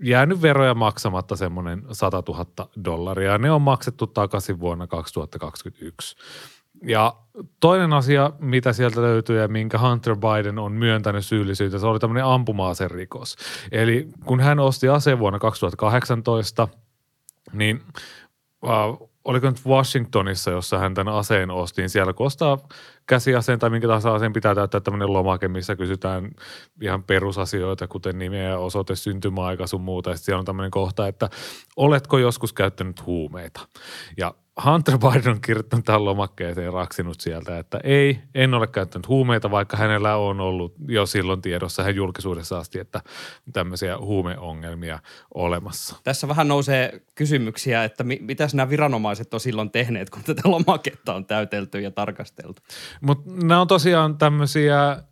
jäänyt 0.02 0.42
veroja 0.42 0.74
maksamatta 0.74 1.36
semmoinen 1.36 1.82
100 1.92 2.22
000 2.28 2.46
dollaria. 2.84 3.38
Ne 3.38 3.50
on 3.50 3.62
maksettu 3.62 4.06
takaisin 4.06 4.60
vuonna 4.60 4.86
2021. 4.86 6.16
Ja 6.82 7.16
toinen 7.60 7.92
asia, 7.92 8.32
mitä 8.38 8.72
sieltä 8.72 9.02
löytyy 9.02 9.40
ja 9.40 9.48
minkä 9.48 9.78
Hunter 9.78 10.16
Biden 10.16 10.58
on 10.58 10.72
myöntänyt 10.72 11.26
syyllisyyttä, 11.26 11.78
se 11.78 11.86
oli 11.86 11.98
tämmöinen 11.98 12.24
ampuma-aserikos. 12.24 13.36
Eli 13.72 14.08
kun 14.24 14.40
hän 14.40 14.58
osti 14.58 14.88
aseen 14.88 15.18
vuonna 15.18 15.38
2018, 15.38 16.68
niin 17.52 17.82
äh, 18.64 19.08
oliko 19.24 19.46
nyt 19.46 19.66
Washingtonissa, 19.66 20.50
jossa 20.50 20.78
hän 20.78 20.94
tämän 20.94 21.14
aseen 21.14 21.50
osti, 21.50 21.82
niin 21.82 21.90
siellä 21.90 22.12
kun 22.12 22.26
ostaa 22.26 22.58
käsiaseen 23.10 23.58
tai 23.58 23.70
minkä 23.70 23.86
tahansa 23.86 24.14
aseen 24.14 24.32
pitää 24.32 24.54
täyttää 24.54 24.80
tämmöinen 24.80 25.12
lomake, 25.12 25.48
missä 25.48 25.76
kysytään 25.76 26.30
ihan 26.82 27.02
perusasioita, 27.02 27.88
kuten 27.88 28.18
nimeä 28.18 28.58
osoite, 28.58 28.96
syntymäaika 28.96 29.66
sun 29.66 29.80
muuta. 29.80 30.10
Sitten 30.10 30.24
siellä 30.24 30.38
on 30.38 30.44
tämmöinen 30.44 30.70
kohta, 30.70 31.08
että 31.08 31.30
oletko 31.76 32.18
joskus 32.18 32.52
käyttänyt 32.52 33.06
huumeita? 33.06 33.60
Ja 34.16 34.34
Hunter 34.64 34.98
Biden 34.98 35.32
on 35.32 35.40
kirjoittanut 35.40 35.84
tähän 35.84 36.04
lomakkeeseen 36.04 36.72
raksinut 36.72 37.20
sieltä, 37.20 37.58
että 37.58 37.80
ei, 37.84 38.20
en 38.34 38.54
ole 38.54 38.66
käyttänyt 38.66 39.08
huumeita, 39.08 39.50
vaikka 39.50 39.76
hänellä 39.76 40.16
on 40.16 40.40
ollut 40.40 40.74
jo 40.88 41.06
silloin 41.06 41.42
tiedossa 41.42 41.82
hän 41.82 41.94
julkisuudessa 41.94 42.58
asti, 42.58 42.78
että 42.78 43.00
tämmöisiä 43.52 43.98
huumeongelmia 43.98 44.98
olemassa. 45.34 45.96
Tässä 46.04 46.28
vähän 46.28 46.48
nousee 46.48 47.02
kysymyksiä, 47.14 47.84
että 47.84 48.04
mi- 48.04 48.20
mitäs 48.22 48.54
nämä 48.54 48.70
viranomaiset 48.70 49.34
on 49.34 49.40
silloin 49.40 49.70
tehneet, 49.70 50.10
kun 50.10 50.22
tätä 50.22 50.42
lomaketta 50.44 51.14
on 51.14 51.26
täytelty 51.26 51.80
ja 51.80 51.90
tarkasteltu. 51.90 52.62
Mutta 53.00 53.30
nämä 53.42 53.60
on 53.60 53.66
tosiaan 53.66 54.18
tämmöisiä 54.18 55.02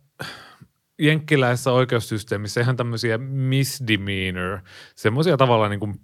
jenkkiläisessä 0.99 1.71
oikeussysteemissä 1.71 2.61
ihan 2.61 2.75
tämmöisiä 2.75 3.17
misdemeanor, 3.17 4.59
semmoisia 4.95 5.37
tavallaan 5.37 5.71
niin 5.71 5.79
kuin 5.79 5.99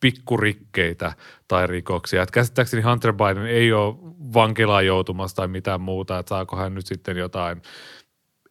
pikkurikkeitä 0.00 1.12
tai 1.48 1.66
rikoksia. 1.66 2.22
Et 2.22 2.30
käsittääkseni 2.30 2.82
Hunter 2.82 3.12
Biden 3.12 3.46
ei 3.46 3.72
ole 3.72 3.94
vankilaan 4.34 4.86
joutumassa 4.86 5.36
tai 5.36 5.48
mitään 5.48 5.80
muuta, 5.80 6.18
että 6.18 6.28
saako 6.28 6.56
hän 6.56 6.74
nyt 6.74 6.86
sitten 6.86 7.16
jotain 7.16 7.62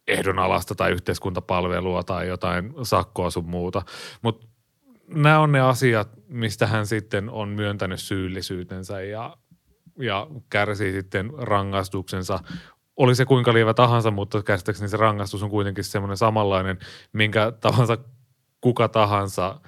ehdonalasta 0.06 0.74
tai 0.74 0.92
yhteiskuntapalvelua 0.92 2.02
tai 2.02 2.28
jotain 2.28 2.74
sakkoa 2.82 3.30
sun 3.30 3.48
muuta. 3.48 3.82
Mutta 4.22 4.46
nämä 5.08 5.40
on 5.40 5.52
ne 5.52 5.60
asiat, 5.60 6.08
mistä 6.28 6.66
hän 6.66 6.86
sitten 6.86 7.30
on 7.30 7.48
myöntänyt 7.48 8.00
syyllisyytensä 8.00 9.02
ja, 9.02 9.36
ja 9.98 10.26
kärsii 10.50 10.92
sitten 10.92 11.30
rangaistuksensa. 11.38 12.40
Oli 12.96 13.14
se 13.14 13.24
kuinka 13.24 13.52
lievä 13.52 13.74
tahansa, 13.74 14.10
mutta 14.10 14.42
käsittääkseni 14.42 14.88
se 14.88 14.96
rangaistus 14.96 15.42
on 15.42 15.50
kuitenkin 15.50 15.84
semmoinen 15.84 16.16
samanlainen, 16.16 16.78
minkä 17.12 17.52
tahansa 17.60 17.98
kuka 18.60 18.88
tahansa 18.88 19.60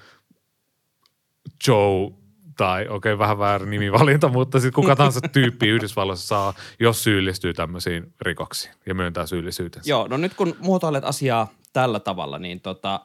Joe 1.67 2.11
tai 2.57 2.87
okei 2.87 3.13
okay, 3.13 3.17
vähän 3.17 3.39
väärä 3.39 3.65
nimivalinta, 3.65 4.29
mutta 4.29 4.59
sitten 4.59 4.83
kuka 4.83 4.95
tahansa 4.95 5.21
tyyppi 5.21 5.67
Yhdysvalloissa 5.67 6.27
saa, 6.27 6.53
jos 6.79 7.03
syyllistyy 7.03 7.53
tämmöisiin 7.53 8.13
rikoksiin 8.21 8.73
ja 8.85 8.95
myöntää 8.95 9.25
syyllisyytensä. 9.25 9.89
Joo, 9.89 10.07
no 10.07 10.17
nyt 10.17 10.33
kun 10.33 10.55
muotoilet 10.59 11.03
asiaa 11.03 11.47
tällä 11.73 11.99
tavalla, 11.99 12.39
niin 12.39 12.61
tota, 12.61 12.99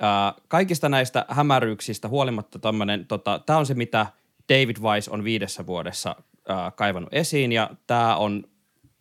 ää, 0.00 0.34
kaikista 0.48 0.88
näistä 0.88 1.26
hämäryyksistä 1.28 2.08
huolimatta 2.08 2.58
tämmöinen, 2.58 3.06
tota, 3.06 3.40
tämä 3.46 3.58
on 3.58 3.66
se, 3.66 3.74
mitä 3.74 4.06
David 4.48 4.76
Weiss 4.80 5.08
on 5.08 5.24
viidessä 5.24 5.66
vuodessa 5.66 6.16
ää, 6.48 6.70
kaivannut 6.70 7.14
esiin, 7.14 7.52
ja 7.52 7.70
tämä 7.86 8.16
on 8.16 8.44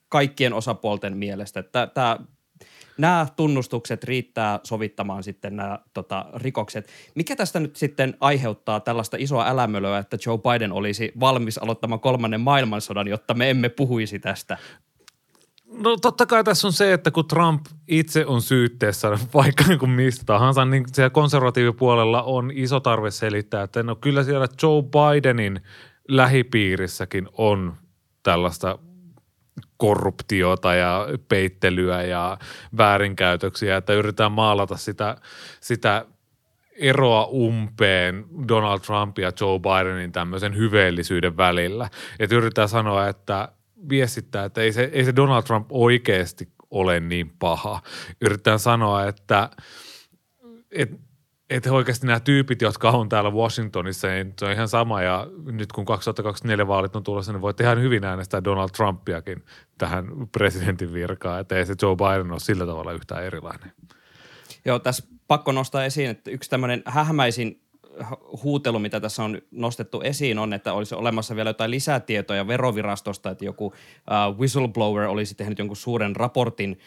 kaikkien 0.10 0.54
osapuolten 0.54 1.18
mielestä, 1.18 1.60
että 1.60 1.88
tämä 1.88 2.18
nämä 2.98 3.28
tunnustukset 3.36 4.04
riittää 4.04 4.60
sovittamaan 4.64 5.24
sitten 5.24 5.56
nämä 5.56 5.80
tota, 5.94 6.26
rikokset. 6.36 6.88
Mikä 7.16 7.36
tästä 7.36 7.60
nyt 7.60 7.76
sitten 7.76 8.18
aiheuttaa 8.20 8.80
tällaista 8.80 9.18
isoa 9.20 9.48
älämölöä, 9.48 9.98
että 9.98 10.18
Joe 10.26 10.38
Biden 10.38 10.72
olisi 10.72 11.12
valmis 11.20 11.58
aloittamaan 11.58 12.00
kolmannen 12.00 12.42
maailmansodan, 12.42 13.08
jotta 13.08 13.34
me 13.34 13.50
emme 13.50 13.70
puhuisi 13.70 14.20
tästä? 14.20 14.58
No 15.66 15.98
totta 15.98 16.26
kai 16.26 16.44
tässä 16.44 16.68
on 16.68 16.74
se, 16.74 16.94
että 16.94 17.12
kun 17.12 17.28
Trump 17.28 17.66
itse 17.88 18.26
on 18.26 18.42
syytteessä 18.42 19.10
vaikka 19.34 19.64
niin 19.68 19.80
kuin 19.80 19.92
mistä 19.92 20.24
tahansa, 20.26 20.66
niin 20.66 20.84
siellä 20.94 21.10
konservatiivipuolella 21.10 22.24
on 22.24 22.52
iso 22.54 22.80
tarve 22.80 23.12
selittää, 23.12 23.64
että 23.64 23.84
no 23.84 23.96
kyllä 23.96 24.24
siellä 24.24 24.48
Joe 24.62 24.84
Bidenin 24.84 25.62
lähipiirissäkin 26.08 27.30
on 27.38 27.74
tällaista 28.24 28.80
korruptiota 29.78 30.76
ja 30.76 31.08
peittelyä 31.28 32.04
ja 32.04 32.38
väärinkäytöksiä, 32.78 33.78
että 33.78 33.94
yritetään 33.94 34.32
maalata 34.32 34.78
sitä, 34.78 35.18
sitä 35.62 36.06
eroa 36.76 37.26
umpeen 37.26 38.26
Donald 38.48 38.80
Trump 38.80 39.20
ja 39.20 39.32
Joe 39.42 39.60
Bidenin 39.60 40.12
tämmöisen 40.12 40.58
hyveellisyyden 40.58 41.38
välillä. 41.38 41.90
Että 42.20 42.36
yritetään 42.36 42.70
sanoa, 42.70 43.08
että 43.08 43.50
viestittää, 43.90 44.46
että 44.46 44.62
ei 44.62 44.74
se, 44.74 44.90
ei 44.94 45.06
se 45.06 45.16
Donald 45.16 45.44
Trump 45.44 45.68
oikeasti 45.70 46.48
ole 46.72 47.00
niin 47.00 47.34
paha. 47.40 47.82
Yritetään 48.22 48.60
sanoa, 48.60 49.06
että, 49.06 49.50
että 50.72 50.96
että 51.50 51.74
oikeasti 51.74 52.08
nämä 52.08 52.20
tyypit, 52.20 52.62
jotka 52.62 52.90
on 52.90 53.10
täällä 53.10 53.32
Washingtonissa, 53.32 54.08
niin 54.08 54.34
se 54.40 54.46
on 54.46 54.52
ihan 54.52 54.68
sama. 54.68 55.02
Ja 55.02 55.28
nyt 55.46 55.72
kun 55.72 55.86
2024 55.86 56.68
vaalit 56.68 56.96
on 56.96 57.04
tulossa, 57.04 57.32
niin 57.32 57.42
voit 57.42 57.60
ihan 57.60 57.82
hyvin 57.82 58.04
äänestää 58.04 58.44
Donald 58.44 58.70
Trumpiakin 58.70 59.44
tähän 59.78 60.06
presidentin 60.32 60.94
virkaan. 60.94 61.42
Että 61.42 61.56
ei 61.56 61.66
se 61.66 61.76
Joe 61.82 61.96
Biden 61.96 62.32
ole 62.32 62.40
sillä 62.40 62.66
tavalla 62.66 62.92
yhtään 62.92 63.24
erilainen. 63.24 63.72
Joo, 64.66 64.80
tässä 64.80 65.04
pakko 65.28 65.52
nostaa 65.52 65.86
esiin, 65.86 66.10
että 66.10 66.32
yksi 66.32 66.50
tämmöinen 66.50 66.84
hähmäisin 66.86 67.64
huutelu, 68.44 68.80
mitä 68.80 69.00
tässä 69.00 69.24
on 69.24 69.42
nostettu 69.52 70.02
esiin, 70.02 70.40
on, 70.40 70.54
että 70.54 70.74
olisi 70.74 70.96
olemassa 70.96 71.36
vielä 71.36 71.50
jotain 71.50 71.72
lisätietoja 71.72 72.48
verovirastosta, 72.48 73.30
että 73.30 73.46
joku 73.46 73.66
uh, 73.66 74.40
whistleblower 74.40 75.04
olisi 75.04 75.36
tehnyt 75.36 75.60
jonkun 75.60 75.78
suuren 75.78 76.16
raportin 76.16 76.80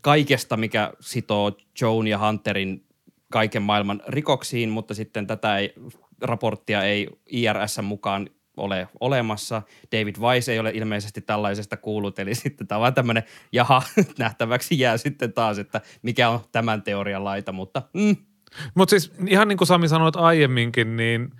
kaikesta, 0.00 0.56
mikä 0.56 0.92
sitoo 1.00 1.52
Joan 1.80 2.06
ja 2.06 2.18
Hunterin 2.18 2.85
kaiken 3.32 3.62
maailman 3.62 4.02
rikoksiin, 4.08 4.68
mutta 4.68 4.94
sitten 4.94 5.26
tätä 5.26 5.58
ei, 5.58 5.74
raporttia 6.22 6.82
ei 6.82 7.08
IRS 7.26 7.80
mukaan 7.82 8.30
ole 8.56 8.88
olemassa. 9.00 9.62
David 9.92 10.16
Weiss 10.16 10.48
ei 10.48 10.58
ole 10.58 10.70
ilmeisesti 10.74 11.20
tällaisesta 11.20 11.76
kuullut, 11.76 12.18
eli 12.18 12.34
sitten 12.44 12.66
tämä 12.66 12.86
on 12.86 12.94
tämmöinen, 12.94 13.22
jaha, 13.52 13.82
nähtäväksi 14.18 14.78
jää 14.78 14.96
sitten 14.96 15.32
taas, 15.32 15.58
että 15.58 15.80
mikä 16.02 16.28
on 16.28 16.40
tämän 16.52 16.82
teorian 16.82 17.24
laita, 17.24 17.52
mutta 17.52 17.82
mm. 17.94 18.16
Mutta 18.74 18.90
siis 18.90 19.12
ihan 19.26 19.48
niin 19.48 19.58
kuin 19.58 19.68
Sami 19.68 19.88
sanoit 19.88 20.16
aiemminkin, 20.16 20.96
niin 20.96 21.30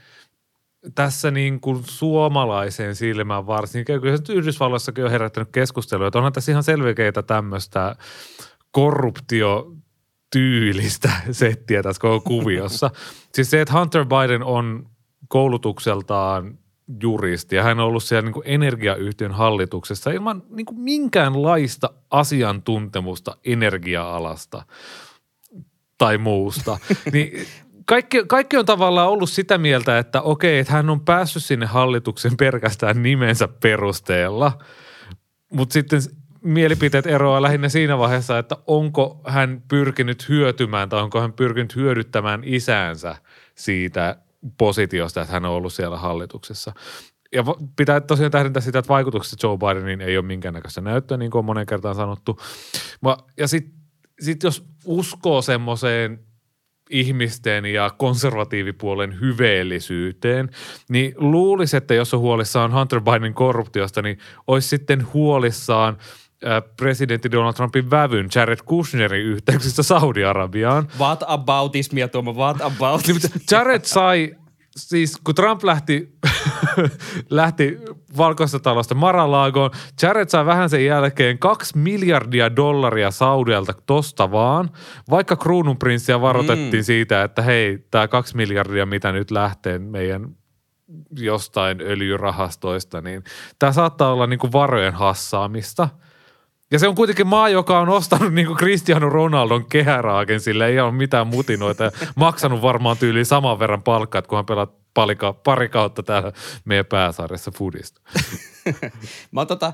tässä 0.95 1.31
niin 1.31 1.61
kuin 1.61 1.85
suomalaiseen 1.85 2.95
silmään 2.95 3.47
varsinkin, 3.47 4.01
kyllä 4.01 4.17
se 4.17 4.33
Yhdysvalloissakin 4.33 5.05
on 5.05 5.11
herättänyt 5.11 5.49
keskustelua, 5.53 6.07
että 6.07 6.19
onhan 6.19 6.33
tässä 6.33 6.53
ihan 6.53 6.63
selkeitä 6.63 7.23
tämmöistä 7.23 7.97
korruptio 8.71 9.76
tyylistä 10.37 11.11
settiä 11.31 11.83
tässä 11.83 12.01
koko 12.01 12.21
kuviossa. 12.21 12.91
siis 13.35 13.51
se, 13.51 13.61
että 13.61 13.79
Hunter 13.79 14.05
Biden 14.05 14.43
on 14.43 14.87
koulutukseltaan 15.29 16.59
juristi 17.03 17.57
ja 17.57 17.63
hän 17.63 17.81
on 17.81 17.87
ollut 17.87 18.05
siellä 18.05 18.23
niin 18.23 18.33
kuin 18.33 18.47
energiayhtiön 18.47 19.33
hallituksessa 19.33 20.11
ilman 20.11 20.43
niin 20.49 20.67
kuin 20.67 20.81
minkäänlaista 20.81 21.91
asiantuntemusta 22.11 23.37
energia-alasta 23.45 24.63
tai 25.99 26.19
muusta. 26.19 26.79
niin 27.13 27.47
kaikki, 27.87 28.25
kaikki 28.27 28.57
on 28.57 28.67
tavallaan 28.67 29.09
ollut 29.09 29.31
sitä 29.31 29.59
mieltä, 29.59 29.99
että 29.99 30.23
okei, 30.23 30.59
että 30.59 30.73
hän 30.73 30.91
on 30.91 31.01
päässyt 31.01 31.45
sinne 31.45 31.67
hallituksen 31.67 32.37
pelkästään 32.37 33.03
nimensä 33.03 33.49
perusteella, 33.49 34.59
mutta 35.53 35.73
sitten 35.73 36.01
mielipiteet 36.47 37.07
eroaa 37.07 37.43
lähinnä 37.43 37.69
siinä 37.69 37.99
vaiheessa, 37.99 38.39
että 38.39 38.57
onko 38.67 39.21
hän 39.27 39.63
pyrkinyt 39.69 40.29
hyötymään 40.29 40.89
tai 40.89 41.03
onko 41.03 41.21
hän 41.21 41.33
pyrkinyt 41.33 41.77
hyödyttämään 41.77 42.43
isäänsä 42.45 43.17
siitä 43.55 44.17
positiosta, 44.59 45.21
että 45.21 45.33
hän 45.33 45.45
on 45.45 45.51
ollut 45.51 45.73
siellä 45.73 45.97
hallituksessa. 45.97 46.73
Ja 47.33 47.45
pitää 47.77 48.01
tosiaan 48.01 48.33
tähdentää 48.33 48.63
sitä, 48.63 48.79
että 48.79 48.89
vaikutuksesta 48.89 49.47
Joe 49.47 49.57
Bidenin 49.59 50.01
ei 50.01 50.19
ole 50.19 50.27
minkäännäköistä 50.27 50.81
näyttöä, 50.81 51.17
niin 51.17 51.31
kuin 51.31 51.39
on 51.39 51.45
monen 51.45 51.67
kertaan 51.67 51.95
sanottu. 51.95 52.41
Ja 53.37 53.49
sitten 53.49 53.73
sit 54.21 54.43
jos 54.43 54.65
uskoo 54.85 55.43
semmoiseen 55.43 56.21
ihmisten 56.91 57.67
ja 57.67 57.91
konservatiivipuolen 57.99 59.21
hyveellisyyteen, 59.21 60.51
niin 60.89 61.15
luulisi, 61.17 61.77
että 61.77 61.95
jos 61.95 62.15
on 62.15 62.21
huolissaan 62.21 62.73
Hunter 62.73 63.01
Bidenin 63.01 63.35
korruptiosta, 63.35 64.03
niin 64.03 64.19
olisi 64.47 64.69
sitten 64.69 65.07
huolissaan– 65.15 65.97
presidentti 66.77 67.33
Donald 67.33 67.55
Trumpin 67.55 67.91
vävyn 67.91 68.29
Jared 68.35 68.59
Kushnerin 68.65 69.27
yhteyksissä 69.27 69.83
Saudi-Arabiaan. 69.83 70.89
What 70.99 71.25
aboutismia 71.27 72.09
Tuomo, 72.09 72.33
what 72.33 72.61
about? 72.61 73.07
Niin, 73.07 73.21
Jared 73.51 73.85
sai, 73.85 74.37
siis 74.77 75.21
kun 75.25 75.35
Trump 75.35 75.65
lähti, 75.65 76.19
lähti 77.31 77.79
valkoista 78.17 78.61
talosta 78.61 78.95
Maralaagoon, 78.95 79.71
Jared 80.03 80.29
sai 80.29 80.47
vähän 80.47 80.71
sen 80.71 80.85
jälkeen 80.85 81.39
kaksi 81.39 81.79
miljardia 81.79 82.57
dollaria 82.57 83.11
Saudialta 83.11 83.73
tosta 83.87 84.31
vaan, 84.31 84.71
vaikka 85.11 85.37
kruununprinssiä 85.37 86.21
varoitettiin 86.21 86.83
mm. 86.83 86.85
siitä, 86.85 87.23
että 87.23 87.43
hei, 87.43 87.79
tämä 87.91 88.09
kaksi 88.09 88.37
miljardia, 88.37 88.87
mitä 88.87 89.13
nyt 89.13 89.31
lähtee 89.31 89.79
meidän 89.79 90.29
jostain 91.11 91.81
öljyrahastoista, 91.81 93.01
niin 93.01 93.25
tämä 93.59 93.73
saattaa 93.73 94.13
olla 94.13 94.27
niin 94.27 94.39
kuin 94.39 94.53
varojen 94.53 94.95
hassaamista– 94.95 95.89
ja 96.73 96.79
se 96.79 96.89
on 96.89 96.95
kuitenkin 96.95 97.27
maa, 97.27 97.49
joka 97.49 97.81
on 97.81 97.89
ostanut 97.89 98.35
niin 98.35 98.47
kuin 98.47 98.57
Cristiano 98.57 99.09
Ronaldon 99.09 99.65
kehäraaken, 99.65 100.41
sillä 100.41 100.67
ei 100.67 100.81
ole 100.81 100.93
mitään 100.93 101.27
mutinoita 101.27 101.85
ja 101.85 101.91
maksanut 102.17 102.63
varmaan 102.63 102.99
tyyliin 102.99 103.27
saman 103.27 103.59
verran 103.59 103.83
palkkaa, 103.83 104.23
kun 104.23 104.39
hän 104.39 104.47
pelaa 104.47 104.67
palika, 104.95 105.33
pari 105.33 105.69
kautta 105.69 106.03
täällä 106.03 106.33
meidän 106.65 106.87
pääsarjassa 106.87 107.51
foodista. 107.51 108.01
Mä 109.33 109.47
tota, 109.47 109.67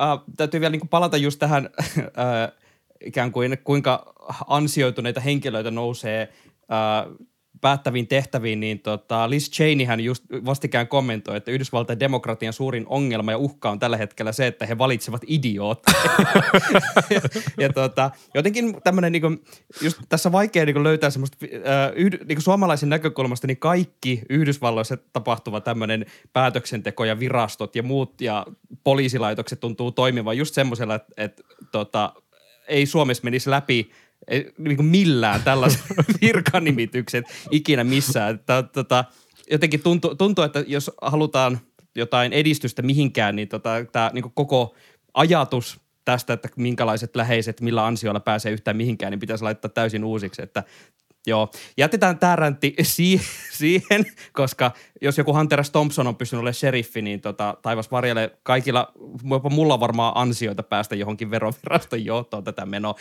äh, 0.00 0.18
täytyy 0.36 0.60
vielä 0.60 0.72
niin 0.72 0.80
kuin 0.80 0.88
palata 0.88 1.16
just 1.16 1.38
tähän 1.38 1.70
äh, 1.98 2.52
ikään 3.00 3.32
kuin 3.32 3.58
kuinka 3.64 4.14
ansioituneita 4.46 5.20
henkilöitä 5.20 5.70
nousee 5.70 6.32
äh, 6.72 7.27
päättäviin 7.60 8.08
tehtäviin, 8.08 8.60
niin 8.60 8.80
tota, 8.80 9.30
Liz 9.30 9.50
Cheney 9.50 9.86
hän 9.86 10.00
just 10.00 10.24
vastikään 10.44 10.88
kommentoi, 10.88 11.36
että 11.36 11.50
Yhdysvaltain 11.50 12.00
demokratian 12.00 12.52
suurin 12.52 12.86
ongelma 12.88 13.30
ja 13.30 13.38
uhka 13.38 13.70
on 13.70 13.78
tällä 13.78 13.96
hetkellä 13.96 14.32
se, 14.32 14.46
että 14.46 14.66
he 14.66 14.78
valitsevat 14.78 15.22
idiootteja. 15.26 16.02
ja, 17.14 17.20
ja 17.62 17.72
tota, 17.72 18.10
jotenkin 18.34 18.76
tämmöinen, 18.84 19.12
niin 19.12 19.22
just 19.82 19.98
tässä 20.08 20.32
vaikea 20.32 20.66
niin 20.66 20.82
löytää 20.82 21.10
semmoista, 21.10 21.36
äh, 21.54 21.92
yhd, 21.94 22.24
niin 22.28 22.42
suomalaisen 22.42 22.88
näkökulmasta, 22.88 23.46
niin 23.46 23.58
kaikki 23.58 24.22
Yhdysvalloissa 24.28 24.96
tapahtuva 25.12 25.60
tämmöinen 25.60 26.06
päätöksenteko 26.32 27.04
ja 27.04 27.20
virastot 27.20 27.76
ja 27.76 27.82
muut 27.82 28.20
ja 28.20 28.46
poliisilaitokset 28.84 29.60
tuntuu 29.60 29.92
toimivan 29.92 30.36
just 30.36 30.54
semmoisella, 30.54 30.94
että, 30.94 31.12
että 31.16 31.42
tota, 31.72 32.12
ei 32.68 32.86
Suomessa 32.86 33.24
menisi 33.24 33.50
läpi– 33.50 33.90
ei, 34.28 34.52
niin 34.58 34.76
kuin 34.76 34.86
millään 34.86 35.42
tällaiset 35.42 35.80
virkanimitykset 36.20 37.24
ikinä 37.50 37.84
missään. 37.84 38.34
Että, 38.34 38.62
tota, 38.62 39.04
jotenkin 39.50 39.82
tuntuu, 39.82 40.14
tuntuu, 40.14 40.44
että 40.44 40.64
jos 40.66 40.90
halutaan 41.02 41.60
jotain 41.94 42.32
edistystä 42.32 42.82
mihinkään, 42.82 43.36
niin 43.36 43.48
tota, 43.48 43.70
tämä 43.92 44.10
niin 44.14 44.32
koko 44.34 44.74
ajatus 45.14 45.80
tästä, 46.04 46.32
että 46.32 46.48
minkälaiset 46.56 47.16
läheiset, 47.16 47.60
millä 47.60 47.86
ansioilla 47.86 48.20
pääsee 48.20 48.52
yhtään 48.52 48.76
mihinkään, 48.76 49.10
niin 49.10 49.20
pitäisi 49.20 49.44
laittaa 49.44 49.68
täysin 49.68 50.04
uusiksi. 50.04 50.42
Että 50.42 50.64
Joo, 51.28 51.50
jätetään 51.76 52.18
tämä 52.18 52.36
räntti 52.36 52.74
siihen, 53.58 54.06
koska 54.32 54.72
jos 55.00 55.18
joku 55.18 55.34
Hunter 55.34 55.64
S. 55.64 55.70
Thompson 55.70 56.06
on 56.06 56.16
pystynyt 56.16 56.40
olemaan 56.40 56.54
sheriffi, 56.54 57.02
niin 57.02 57.20
tota, 57.20 57.56
taivas 57.62 57.90
varjelle 57.90 58.38
kaikilla, 58.42 58.92
jopa 59.30 59.50
mulla 59.50 59.74
on 59.74 59.80
varmaan 59.80 60.12
ansioita 60.14 60.62
päästä 60.62 60.96
johonkin 60.96 61.30
veroviraston 61.30 62.04
johtoon 62.04 62.44
tätä 62.44 62.66
menoa. 62.66 62.94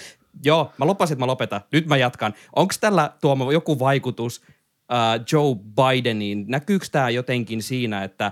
Joo, 0.43 0.71
mä 0.77 0.85
lupasin, 0.85 1.13
että 1.13 1.21
mä 1.21 1.27
lopetan. 1.27 1.61
Nyt 1.71 1.87
mä 1.87 1.97
jatkan. 1.97 2.33
Onko 2.55 2.73
tällä 2.79 3.11
Tuomo 3.21 3.51
joku 3.51 3.79
vaikutus 3.79 4.41
uh, 4.41 5.25
Joe 5.31 5.55
Bideniin? 5.75 6.45
Näkyykö 6.47 6.85
tämä 6.91 7.09
jotenkin 7.09 7.63
siinä, 7.63 8.03
että 8.03 8.31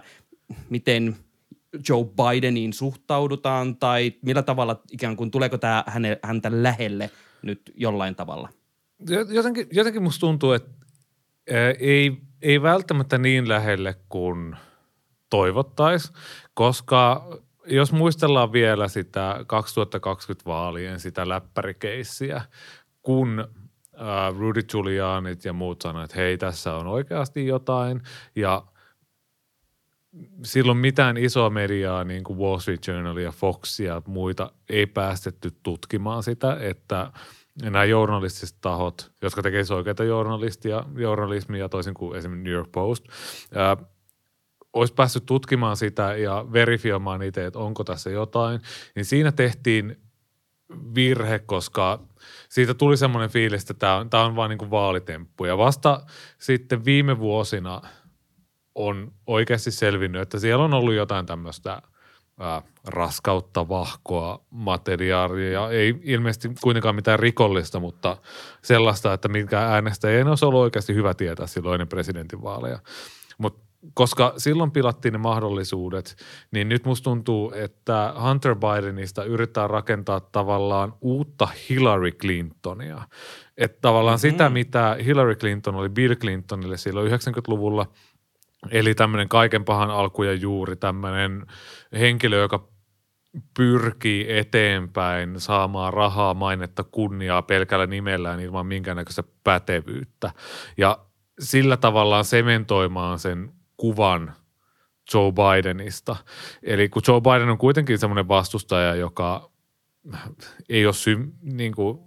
miten 0.69 1.15
Joe 1.89 2.05
Bideniin 2.05 2.73
suhtaudutaan 2.73 3.75
tai 3.75 4.13
millä 4.21 4.43
tavalla 4.43 4.81
ikään 4.91 5.15
kuin 5.15 5.31
tuleeko 5.31 5.57
tämä 5.57 5.83
häntä 6.23 6.49
lähelle 6.51 7.09
nyt 7.41 7.61
jollain 7.75 8.15
tavalla– 8.15 8.49
jotenkin, 9.29 9.67
jotenkin 9.71 10.03
musta 10.03 10.19
tuntuu, 10.19 10.51
että 10.51 10.71
ei, 11.79 12.17
ei 12.41 12.61
välttämättä 12.61 13.17
niin 13.17 13.49
lähelle 13.49 13.95
kuin 14.09 14.55
toivottaisi, 15.29 16.13
koska 16.53 17.29
jos 17.67 17.91
muistellaan 17.91 18.51
vielä 18.51 18.87
sitä 18.87 19.43
2020 19.47 20.45
vaalien 20.45 20.99
sitä 20.99 21.29
läppärikeissiä, 21.29 22.41
kun 23.01 23.47
Rudy 24.37 24.63
Giulianit 24.63 25.45
ja 25.45 25.53
muut 25.53 25.81
sanoivat, 25.81 26.11
että 26.11 26.21
hei, 26.21 26.37
tässä 26.37 26.75
on 26.75 26.87
oikeasti 26.87 27.47
jotain, 27.47 28.01
ja 28.35 28.63
silloin 30.43 30.77
mitään 30.77 31.17
isoa 31.17 31.49
mediaa, 31.49 32.03
niin 32.03 32.23
kuin 32.23 32.39
Wall 32.39 32.59
Street 32.59 32.87
Journal 32.87 33.17
ja 33.17 33.31
Fox 33.31 33.79
ja 33.79 34.01
muita, 34.07 34.51
ei 34.69 34.85
päästetty 34.85 35.51
tutkimaan 35.63 36.23
sitä, 36.23 36.57
että– 36.59 37.11
ja 37.61 37.69
nämä 37.69 37.85
journalistiset 37.85 38.57
tahot, 38.61 39.11
jotka 39.21 39.41
tekevät 39.41 39.71
oikeita 39.71 40.03
journalistia, 40.03 40.85
journalismia 40.95 41.69
toisin 41.69 41.93
kuin 41.93 42.17
esimerkiksi 42.17 42.43
New 42.43 42.53
York 42.53 42.71
Post, 42.71 43.05
ää, 43.53 43.77
olisi 44.73 44.93
päässyt 44.93 45.25
tutkimaan 45.25 45.77
sitä 45.77 46.15
ja 46.15 46.45
verifioimaan 46.53 47.23
itse, 47.23 47.45
että 47.45 47.59
onko 47.59 47.83
tässä 47.83 48.09
jotain, 48.09 48.61
niin 48.95 49.05
siinä 49.05 49.31
tehtiin 49.31 49.99
virhe, 50.95 51.39
koska 51.39 51.99
siitä 52.49 52.73
tuli 52.73 52.97
semmoinen 52.97 53.29
fiilis, 53.29 53.61
että 53.61 53.73
tämä 53.73 53.95
on, 53.95 54.09
tämä 54.09 54.25
on 54.25 54.35
vain 54.35 54.49
niin 54.49 54.71
vaalitemppu. 54.71 55.45
Ja 55.45 55.57
vasta 55.57 56.01
sitten 56.37 56.85
viime 56.85 57.19
vuosina 57.19 57.81
on 58.75 59.11
oikeasti 59.27 59.71
selvinnyt, 59.71 60.21
että 60.21 60.39
siellä 60.39 60.63
on 60.63 60.73
ollut 60.73 60.93
jotain 60.93 61.25
tämmöistä– 61.25 61.81
ää, 62.39 62.61
raskautta, 62.87 63.69
vahkoa, 63.69 64.45
materiaalia. 64.49 65.69
Ei 65.69 65.99
ilmeisesti 66.03 66.49
kuitenkaan 66.61 66.95
mitään 66.95 67.19
rikollista, 67.19 67.79
mutta 67.79 68.17
sellaista, 68.61 69.13
että 69.13 69.27
minkä 69.27 69.59
äänestäjien 69.59 70.27
olisi 70.27 70.45
ollut 70.45 70.61
oikeasti 70.61 70.95
hyvä 70.95 71.13
tietää 71.13 71.47
silloin 71.47 71.73
ennen 71.73 71.87
presidentinvaaleja. 71.87 72.79
Mutta 73.37 73.65
koska 73.93 74.33
silloin 74.37 74.71
pilattiin 74.71 75.11
ne 75.11 75.17
mahdollisuudet, 75.17 76.15
niin 76.51 76.69
nyt 76.69 76.85
musta 76.85 77.03
tuntuu, 77.03 77.51
että 77.55 78.13
Hunter 78.27 78.55
Bidenista 78.55 79.23
yrittää 79.23 79.67
rakentaa 79.67 80.19
tavallaan 80.19 80.93
uutta 81.01 81.47
Hillary 81.69 82.11
Clintonia. 82.11 83.01
Että 83.57 83.77
tavallaan 83.81 84.17
mm-hmm. 84.17 84.31
sitä, 84.31 84.49
mitä 84.49 84.97
Hillary 85.05 85.35
Clinton 85.35 85.75
oli 85.75 85.89
Bill 85.89 86.15
Clintonille 86.15 86.77
silloin 86.77 87.11
90-luvulla– 87.11 87.87
Eli 88.71 88.95
tämmöinen 88.95 89.29
kaiken 89.29 89.65
pahan 89.65 89.89
alku 89.89 90.23
ja 90.23 90.33
juuri 90.33 90.75
tämmöinen 90.75 91.45
henkilö, 91.99 92.37
joka 92.37 92.67
pyrkii 93.57 94.37
eteenpäin 94.37 95.39
saamaan 95.39 95.93
rahaa, 95.93 96.33
mainetta, 96.33 96.83
kunniaa 96.83 97.41
pelkällä 97.41 97.87
nimellään 97.87 98.39
ilman 98.39 98.65
minkäännäköistä 98.65 99.23
pätevyyttä. 99.43 100.31
Ja 100.77 100.97
sillä 101.39 101.77
tavallaan 101.77 102.25
sementoimaan 102.25 103.19
sen 103.19 103.51
kuvan 103.77 104.33
Joe 105.13 105.31
Bidenista. 105.31 106.15
Eli 106.63 106.89
kun 106.89 107.01
Joe 107.07 107.21
Biden 107.21 107.49
on 107.49 107.57
kuitenkin 107.57 107.99
semmoinen 107.99 108.27
vastustaja, 108.27 108.95
joka 108.95 109.51
ei 110.69 110.85
ole 110.85 110.93
sy- 110.93 111.33
niin 111.41 111.75
kuin, 111.75 111.99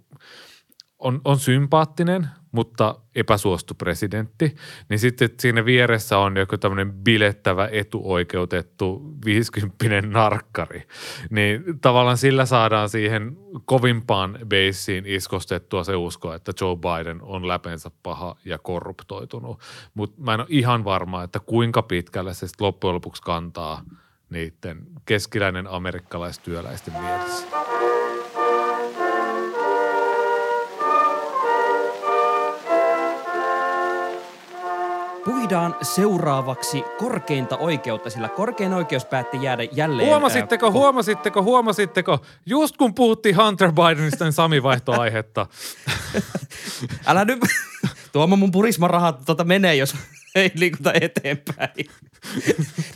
on, 0.99 1.21
on 1.25 1.39
sympaattinen, 1.39 2.27
mutta 2.51 2.95
epäsuostu 3.15 3.73
presidentti, 3.73 4.55
niin 4.89 4.99
sitten 4.99 5.29
siinä 5.39 5.65
vieressä 5.65 6.17
on 6.17 6.37
joku 6.37 6.57
tämmöinen 6.57 6.93
bilettävä 6.93 7.69
etuoikeutettu 7.71 9.15
50 9.25 10.01
narkkari. 10.01 10.87
Niin 11.29 11.63
tavallaan 11.81 12.17
sillä 12.17 12.45
saadaan 12.45 12.89
siihen 12.89 13.37
kovimpaan 13.65 14.39
beissiin 14.47 15.05
iskostettua 15.05 15.83
se 15.83 15.95
usko, 15.95 16.33
että 16.33 16.51
Joe 16.61 16.75
Biden 16.75 17.21
on 17.21 17.47
läpensä 17.47 17.91
paha 18.03 18.35
ja 18.45 18.57
korruptoitunut. 18.57 19.59
Mutta 19.93 20.21
mä 20.21 20.33
en 20.33 20.39
ole 20.39 20.47
ihan 20.49 20.83
varma, 20.83 21.23
että 21.23 21.39
kuinka 21.39 21.81
pitkälle 21.81 22.33
se 22.33 22.47
loppujen 22.59 22.95
lopuksi 22.95 23.21
kantaa 23.21 23.83
niiden 24.29 24.87
keskiläinen 25.05 25.67
amerikkalaistyöläisten 25.67 26.93
mielessä. 26.93 27.47
Puidaan 35.25 35.75
seuraavaksi 35.81 36.83
korkeinta 36.97 37.57
oikeutta, 37.57 38.09
sillä 38.09 38.29
korkein 38.29 38.73
oikeus 38.73 39.05
päätti 39.05 39.37
jäädä 39.41 39.63
jälleen... 39.71 40.09
Huomasitteko, 40.09 40.65
ää, 40.65 40.71
huomasitteko, 40.71 41.43
huomasitteko? 41.43 42.19
Just 42.45 42.77
kun 42.77 42.93
puhuttiin 42.93 43.37
Hunter 43.37 43.71
Bidenista, 43.71 44.25
niin 44.25 44.33
Sami 44.33 44.63
vaihtoi 44.63 44.97
aihetta. 44.97 45.45
Älä 47.07 47.25
nyt... 47.25 47.39
Tuomo 48.11 48.35
mun 48.35 48.51
purismarahat 48.51 49.21
tota 49.25 49.43
menee, 49.43 49.75
jos 49.75 49.95
ei 50.35 50.51
liikuta 50.55 50.93
eteenpäin. 51.01 51.89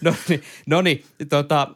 no 0.02 0.16
niin, 0.30 0.44
no 0.66 0.82
niin 0.82 1.04
tota, 1.30 1.68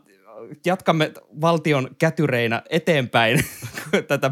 jatkamme 0.65 1.12
valtion 1.41 1.89
kätyreinä 1.99 2.62
eteenpäin 2.69 3.45
tätä 4.07 4.31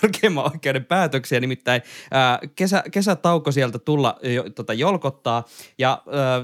korkeimman 0.00 0.44
oikeuden 0.52 0.84
päätöksiä. 0.84 1.40
Nimittäin 1.40 1.82
kesä, 2.56 2.82
kesätauko 2.90 3.52
sieltä 3.52 3.78
tulla 3.78 4.18
tota, 4.54 4.72
jolkottaa. 4.72 5.44
Ja 5.78 6.02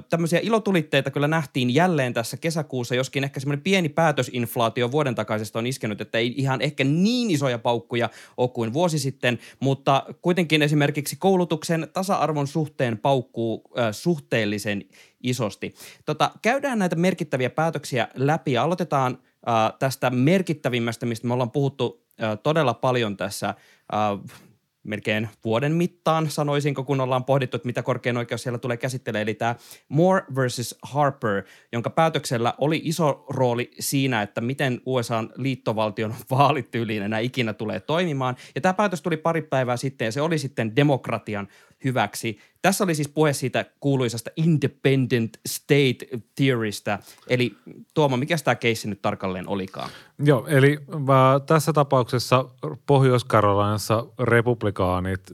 tämmöisiä 0.09 0.41
ilotulitteita 0.43 1.11
kyllä 1.11 1.29
nähtiin 1.29 1.75
jälleen 1.75 2.15
tässä 2.15 2.37
kesäkuussa, 2.37 2.95
joskin 2.95 3.25
ehkä 3.25 3.41
semmoinen 3.41 3.63
pieni 3.63 3.89
päätösinflaatio 3.89 4.93
vuoden 4.93 5.15
takaisesta 5.15 5.59
on 5.59 5.67
iskenyt, 5.67 6.01
että 6.01 6.19
ei 6.19 6.35
ihan 6.37 6.61
ehkä 6.63 6.85
niin 6.85 7.31
isoja 7.31 7.59
paukkuja 7.59 8.11
ole 8.37 8.49
kuin 8.49 8.73
vuosi 8.73 8.99
sitten, 8.99 9.39
mutta 9.61 10.05
kuitenkin 10.23 10.63
esimerkiksi 10.63 11.17
koulutuksen 11.17 11.89
tasa-arvon 11.93 12.47
suhteen 12.47 12.99
paukkuu 12.99 13.63
suhteellisen 13.93 14.85
isosti. 15.23 15.75
Tota, 16.05 16.31
käydään 16.43 16.79
näitä 16.79 16.97
merkittäviä 16.97 17.51
päätöksiä 17.51 18.09
läpi 18.15 18.53
ja 18.53 18.63
aloitetaan 18.63 19.19
äh, 19.49 19.79
tästä 19.79 20.11
merkittävimmästä, 20.11 21.07
mistä 21.07 21.27
me 21.27 21.35
ollaan 21.35 21.51
puhuttu 21.51 22.07
äh, 22.23 22.39
todella 22.43 22.75
paljon 22.75 23.17
tässä 23.17 23.49
äh, 23.49 24.39
melkein 24.83 25.29
vuoden 25.45 25.73
mittaan, 25.73 26.31
sanoisinko, 26.31 26.85
kun 26.85 27.01
ollaan 27.01 27.25
pohdittu, 27.25 27.57
että 27.57 27.67
mitä 27.67 27.83
korkein 27.83 28.17
oikeus 28.17 28.43
siellä 28.43 28.59
tulee 28.59 28.77
käsittelemään. 28.77 29.23
Eli 29.23 29.35
tämä 29.35 29.55
Moore 29.89 30.25
versus 30.37 30.79
Harper, 30.83 31.43
jonka 31.73 31.91
päätöksellä 31.91 32.55
oli 32.59 32.81
iso 32.85 33.25
rooli 33.29 33.71
siinä, 33.81 34.23
että 34.23 34.41
miten 34.41 34.81
USAn 34.87 35.33
liittovaltion 35.37 36.15
vaalityyliin 36.31 37.03
enää 37.03 37.19
ikinä 37.19 37.53
tulee 37.53 37.81
toimimaan. 37.81 38.37
Ja 38.55 38.61
tämä 38.61 38.75
päätös 38.75 39.03
tuli 39.03 39.17
pari 39.17 39.43
päivää 39.43 39.77
sitten, 39.77 40.05
ja 40.07 40.13
se 40.13 40.21
oli 40.21 40.39
sitten 40.39 40.77
demokratian 40.77 41.49
hyväksi. 41.85 42.39
Tässä 42.63 42.85
oli 42.85 42.95
siis 42.95 43.09
puhe 43.09 43.33
siitä 43.33 43.65
kuuluisasta 43.81 44.31
independent 44.37 45.41
state 45.49 45.97
theorystä. 46.35 46.99
Eli 47.29 47.57
Tuomo, 47.95 48.17
mikä 48.17 48.37
tämä 48.45 48.55
keissi 48.55 48.89
nyt 48.89 49.03
tarkalleen 49.03 49.49
olikaan? 49.49 49.91
Joo, 50.19 50.47
eli 50.47 50.79
äh, 50.95 51.43
tässä 51.47 51.73
tapauksessa 51.73 52.45
Pohjois-Karolinassa 52.87 54.07
republikaanit 54.19 55.33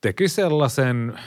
teki 0.00 0.28
sellaisen 0.28 1.18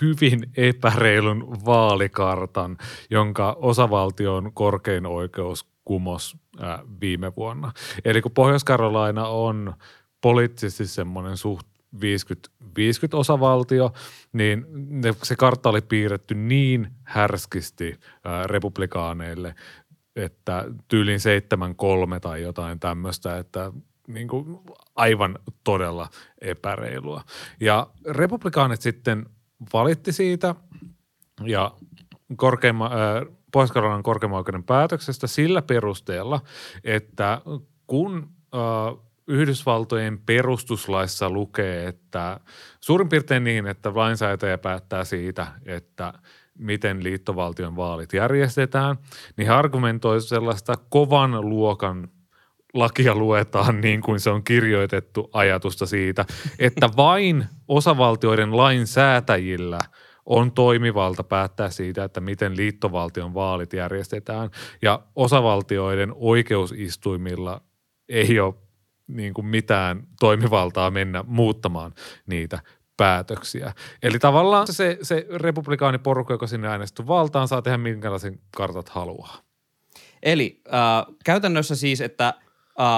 hyvin 0.00 0.40
epäreilun 0.56 1.64
vaalikartan, 1.64 2.76
jonka 3.10 3.56
osavaltion 3.60 4.52
korkein 4.52 5.06
oikeus 5.06 5.66
kumos 5.84 6.36
äh, 6.62 6.80
viime 7.00 7.32
vuonna. 7.36 7.72
Eli 8.04 8.22
kun 8.22 8.32
Pohjois-Karolaina 8.32 9.26
on 9.26 9.74
poliittisesti 10.20 10.86
semmoinen 10.86 11.36
suht 11.36 11.69
50-50 11.96 12.00
osavaltio, 13.12 13.92
niin 14.32 14.66
ne, 14.72 15.14
se 15.22 15.36
kartta 15.36 15.68
oli 15.68 15.80
piirretty 15.80 16.34
niin 16.34 16.88
härskisti 17.04 18.00
ää, 18.24 18.46
republikaaneille, 18.46 19.54
että 20.16 20.64
tyylin 20.88 21.20
7-3 22.16 22.20
tai 22.20 22.42
jotain 22.42 22.80
tämmöistä, 22.80 23.38
että 23.38 23.72
niin 24.06 24.28
kuin 24.28 24.58
aivan 24.96 25.38
todella 25.64 26.08
epäreilua. 26.40 27.22
Ja 27.60 27.86
republikaanit 28.06 28.80
sitten 28.80 29.26
valitti 29.72 30.12
siitä 30.12 30.54
ja 31.44 31.72
korkeimma, 32.36 32.86
äh, 32.86 33.36
pohjois 33.52 33.72
korkeimman 34.02 34.38
oikeuden 34.38 34.64
päätöksestä 34.64 35.26
sillä 35.26 35.62
perusteella, 35.62 36.40
että 36.84 37.42
kun 37.86 38.30
äh, 38.54 39.09
Yhdysvaltojen 39.30 40.18
perustuslaissa 40.18 41.30
lukee, 41.30 41.86
että 41.86 42.40
suurin 42.80 43.08
piirtein 43.08 43.44
niin, 43.44 43.66
että 43.66 43.92
lainsäätäjä 43.94 44.58
päättää 44.58 45.04
siitä, 45.04 45.46
että 45.66 46.12
miten 46.58 47.04
liittovaltion 47.04 47.76
vaalit 47.76 48.12
järjestetään, 48.12 48.96
niin 49.36 49.46
he 49.46 49.52
argumentoi 49.52 50.20
sellaista 50.20 50.74
kovan 50.88 51.48
luokan 51.48 52.08
lakia 52.74 53.14
luetaan 53.14 53.80
niin 53.80 54.00
kuin 54.00 54.20
se 54.20 54.30
on 54.30 54.44
kirjoitettu 54.44 55.30
ajatusta 55.32 55.86
siitä, 55.86 56.24
että 56.58 56.88
vain 56.96 57.46
osavaltioiden 57.68 58.56
lainsäätäjillä 58.56 59.78
on 60.26 60.52
toimivalta 60.52 61.24
päättää 61.24 61.70
siitä, 61.70 62.04
että 62.04 62.20
miten 62.20 62.56
liittovaltion 62.56 63.34
vaalit 63.34 63.72
järjestetään. 63.72 64.50
Ja 64.82 65.02
osavaltioiden 65.16 66.12
oikeusistuimilla 66.14 67.60
ei 68.08 68.40
ole 68.40 68.54
niin 69.14 69.34
kuin 69.34 69.46
mitään 69.46 70.02
toimivaltaa 70.20 70.90
mennä 70.90 71.24
muuttamaan 71.26 71.94
niitä 72.26 72.58
päätöksiä. 72.96 73.72
Eli 74.02 74.18
tavallaan 74.18 74.66
se, 74.66 74.98
se 75.02 75.26
republikaaniporukka, 75.34 76.34
joka 76.34 76.46
sinne 76.46 76.68
äänesty 76.68 77.06
valtaan, 77.06 77.48
saa 77.48 77.62
tehdä 77.62 77.78
minkälaisen 77.78 78.40
kartat 78.56 78.88
haluaa. 78.88 79.38
Eli 80.22 80.62
äh, 80.66 81.14
käytännössä 81.24 81.76
siis, 81.76 82.00
että 82.00 82.28
äh, 82.28 82.34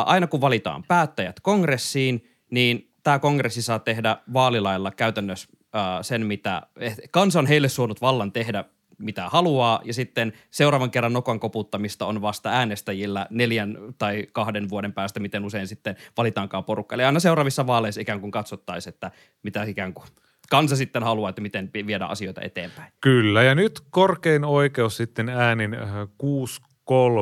aina 0.06 0.26
kun 0.26 0.40
valitaan 0.40 0.84
päättäjät 0.88 1.40
kongressiin, 1.40 2.28
niin 2.50 2.92
tämä 3.02 3.18
kongressi 3.18 3.62
saa 3.62 3.78
tehdä 3.78 4.16
vaalilailla 4.32 4.90
käytännössä 4.90 5.48
äh, 5.74 5.82
sen, 6.02 6.26
mitä 6.26 6.62
kansa 7.10 7.38
on 7.38 7.46
heille 7.46 7.68
suonut 7.68 8.00
vallan 8.00 8.32
tehdä 8.32 8.64
mitä 9.02 9.28
haluaa, 9.28 9.80
ja 9.84 9.94
sitten 9.94 10.32
seuraavan 10.50 10.90
kerran 10.90 11.12
nokan 11.12 11.40
koputtamista 11.40 12.06
on 12.06 12.22
vasta 12.22 12.50
äänestäjillä 12.50 13.26
neljän 13.30 13.78
tai 13.98 14.26
kahden 14.32 14.68
vuoden 14.68 14.92
päästä, 14.92 15.20
miten 15.20 15.44
usein 15.44 15.68
sitten 15.68 15.96
valitaankaan 16.16 16.64
porukka. 16.64 16.94
Eli 16.94 17.04
aina 17.04 17.20
seuraavissa 17.20 17.66
vaaleissa 17.66 18.00
ikään 18.00 18.20
kuin 18.20 18.30
katsottaisiin, 18.30 18.94
että 18.94 19.10
mitä 19.42 19.62
ikään 19.62 19.94
kuin 19.94 20.06
kansa 20.50 20.76
sitten 20.76 21.02
haluaa, 21.02 21.30
että 21.30 21.42
miten 21.42 21.70
viedä 21.86 22.06
asioita 22.06 22.40
eteenpäin. 22.40 22.92
Kyllä, 23.00 23.42
ja 23.42 23.54
nyt 23.54 23.80
korkein 23.90 24.44
oikeus 24.44 24.96
sitten 24.96 25.28
äänin 25.28 25.74
6-3 25.74 25.76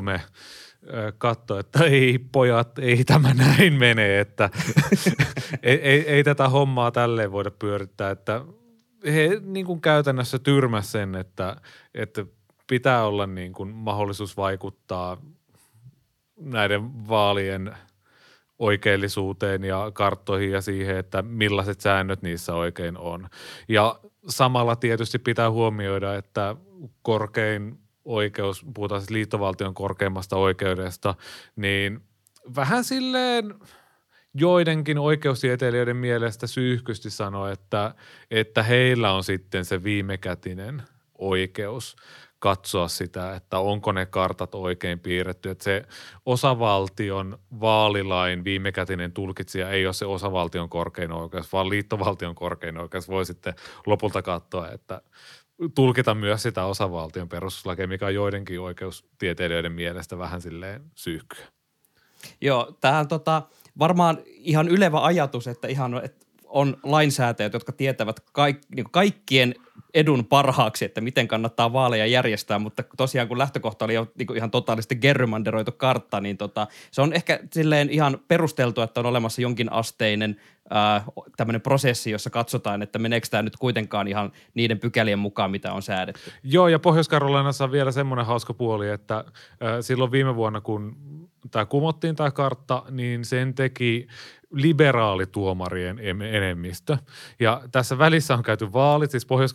äh, 0.08 0.14
äh, 0.14 0.24
katso, 1.18 1.58
että 1.58 1.84
ei 1.84 2.18
pojat, 2.32 2.78
ei 2.78 3.04
tämä 3.04 3.34
näin 3.34 3.72
mene, 3.72 4.20
että 4.20 4.50
ei, 5.62 5.80
ei, 5.82 6.08
ei 6.08 6.24
tätä 6.24 6.48
hommaa 6.48 6.90
tälleen 6.90 7.32
voida 7.32 7.50
pyörittää, 7.50 8.10
että 8.10 8.40
he 9.04 9.40
niin 9.42 9.66
kuin 9.66 9.80
käytännössä 9.80 10.38
tyrmäs 10.38 10.92
sen, 10.92 11.14
että, 11.14 11.56
että 11.94 12.26
pitää 12.66 13.06
olla 13.06 13.26
niin 13.26 13.52
kuin 13.52 13.68
mahdollisuus 13.68 14.36
vaikuttaa 14.36 15.16
näiden 16.40 17.08
vaalien 17.08 17.76
oikeellisuuteen 18.58 19.64
ja 19.64 19.90
karttoihin 19.94 20.50
ja 20.50 20.60
siihen, 20.60 20.96
että 20.96 21.22
millaiset 21.22 21.80
säännöt 21.80 22.22
niissä 22.22 22.54
oikein 22.54 22.98
on. 22.98 23.28
Ja 23.68 24.00
samalla 24.28 24.76
tietysti 24.76 25.18
pitää 25.18 25.50
huomioida, 25.50 26.14
että 26.14 26.56
korkein 27.02 27.78
oikeus, 28.04 28.66
puhutaan 28.74 29.00
siis 29.00 29.10
liittovaltion 29.10 29.74
korkeimmasta 29.74 30.36
oikeudesta, 30.36 31.14
niin 31.56 32.00
vähän 32.56 32.84
silleen– 32.84 33.54
joidenkin 34.34 34.98
oikeustieteilijöiden 34.98 35.96
mielestä 35.96 36.46
syyhkysti 36.46 37.10
sanoi, 37.10 37.52
että, 37.52 37.94
että 38.30 38.62
heillä 38.62 39.12
on 39.12 39.24
sitten 39.24 39.64
se 39.64 39.82
viimekätinen 39.82 40.82
oikeus 41.18 41.96
katsoa 42.38 42.88
sitä, 42.88 43.34
että 43.34 43.58
onko 43.58 43.92
ne 43.92 44.06
kartat 44.06 44.54
oikein 44.54 45.00
piirretty. 45.00 45.50
Että 45.50 45.64
se 45.64 45.82
osavaltion 46.26 47.38
vaalilain 47.60 48.44
viimekätinen 48.44 49.12
tulkitsija 49.12 49.70
ei 49.70 49.86
ole 49.86 49.94
se 49.94 50.06
osavaltion 50.06 50.68
korkein 50.68 51.12
oikeus, 51.12 51.52
vaan 51.52 51.68
liittovaltion 51.68 52.34
korkein 52.34 52.78
oikeus 52.78 53.08
voi 53.08 53.26
sitten 53.26 53.54
lopulta 53.86 54.22
katsoa, 54.22 54.70
että 54.70 55.02
tulkita 55.74 56.14
myös 56.14 56.42
sitä 56.42 56.64
osavaltion 56.64 57.28
perustuslakia, 57.28 57.88
mikä 57.88 58.06
on 58.06 58.14
joidenkin 58.14 58.60
oikeustieteilijöiden 58.60 59.72
mielestä 59.72 60.18
vähän 60.18 60.40
silleen 60.40 60.82
syyhkyä. 60.94 61.46
Joo, 62.40 62.76
tähän 62.80 63.08
tota, 63.08 63.42
varmaan 63.78 64.18
ihan 64.26 64.68
ylevä 64.68 65.04
ajatus, 65.04 65.46
että 65.46 65.68
ihan 65.68 66.00
että 66.04 66.26
on 66.44 66.76
lainsäätäjät, 66.82 67.52
jotka 67.52 67.72
tietävät 67.72 68.20
kaik, 68.20 68.58
niin 68.74 68.90
kaikkien 68.90 69.54
edun 69.94 70.24
parhaaksi, 70.24 70.84
että 70.84 71.00
miten 71.00 71.28
kannattaa 71.28 71.72
vaaleja 71.72 72.06
järjestää, 72.06 72.58
mutta 72.58 72.84
tosiaan 72.96 73.28
kun 73.28 73.38
lähtökohta 73.38 73.84
oli 73.84 73.94
jo 73.94 74.06
niin 74.18 74.36
ihan 74.36 74.50
totaalisesti 74.50 74.96
gerrymanderoitu 74.96 75.72
kartta, 75.72 76.20
niin 76.20 76.36
tota, 76.36 76.66
se 76.90 77.02
on 77.02 77.12
ehkä 77.12 77.40
silleen 77.52 77.90
ihan 77.90 78.18
perusteltu, 78.28 78.80
että 78.80 79.00
on 79.00 79.06
olemassa 79.06 79.42
jonkin 79.42 79.72
asteinen 79.72 80.36
tämmöinen 81.36 81.60
prosessi, 81.60 82.10
jossa 82.10 82.30
katsotaan, 82.30 82.82
että 82.82 82.98
meneekö 82.98 83.26
tämä 83.30 83.42
nyt 83.42 83.56
kuitenkaan 83.56 84.08
ihan 84.08 84.32
niiden 84.54 84.78
pykälien 84.78 85.18
mukaan, 85.18 85.50
mitä 85.50 85.72
on 85.72 85.82
säädetty. 85.82 86.30
Joo, 86.42 86.68
ja 86.68 86.78
Pohjois-Karolinassa 86.78 87.64
on 87.64 87.72
vielä 87.72 87.92
semmoinen 87.92 88.26
hauska 88.26 88.54
puoli, 88.54 88.88
että 88.88 89.16
äh, 89.16 89.24
silloin 89.80 90.12
viime 90.12 90.36
vuonna, 90.36 90.60
kun 90.60 90.96
tämä 91.50 91.66
kumottiin 91.66 92.16
tämä 92.16 92.30
kartta, 92.30 92.82
niin 92.90 93.24
sen 93.24 93.54
teki 93.54 94.06
liberaalituomarien 94.52 95.98
enemmistö. 96.22 96.96
Ja 97.40 97.62
tässä 97.72 97.98
välissä 97.98 98.34
on 98.34 98.42
käyty 98.42 98.72
vaalit, 98.72 99.10
siis 99.10 99.26
pohjois 99.26 99.52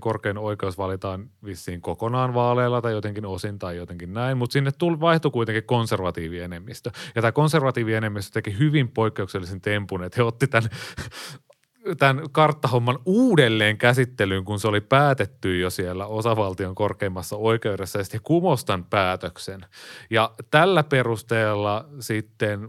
korkein 0.00 0.38
oikeus 0.38 0.78
valitaan 0.78 1.30
vissiin 1.44 1.80
kokonaan 1.80 2.34
vaaleilla 2.34 2.82
tai 2.82 2.92
jotenkin 2.92 3.26
osin 3.26 3.58
tai 3.58 3.76
jotenkin 3.76 4.14
näin, 4.14 4.38
mutta 4.38 4.52
sinne 4.52 4.72
tuli, 4.78 5.00
vaihtui 5.00 5.30
kuitenkin 5.30 5.64
konservatiivienemmistö. 5.64 6.90
Ja 7.14 7.22
tämä 7.22 7.32
konservatiivienemmistö 7.32 8.32
teki 8.32 8.58
hyvin 8.58 8.88
poikkeuksellisen 8.88 9.60
tempun, 9.60 10.04
että 10.04 10.16
he 10.16 10.22
otti 10.22 10.46
tämän 10.46 10.70
tämän 11.98 12.22
karttahomman 12.32 12.98
uudelleen 13.04 13.78
käsittelyyn, 13.78 14.44
kun 14.44 14.60
se 14.60 14.68
oli 14.68 14.80
päätetty 14.80 15.58
jo 15.58 15.70
siellä 15.70 16.06
osavaltion 16.06 16.74
korkeimmassa 16.74 17.36
oikeudessa 17.36 17.98
ja 17.98 18.04
sitten 18.04 18.20
kumostan 18.24 18.84
päätöksen. 18.84 19.60
Ja 20.10 20.30
tällä 20.50 20.82
perusteella 20.82 21.84
sitten 22.00 22.68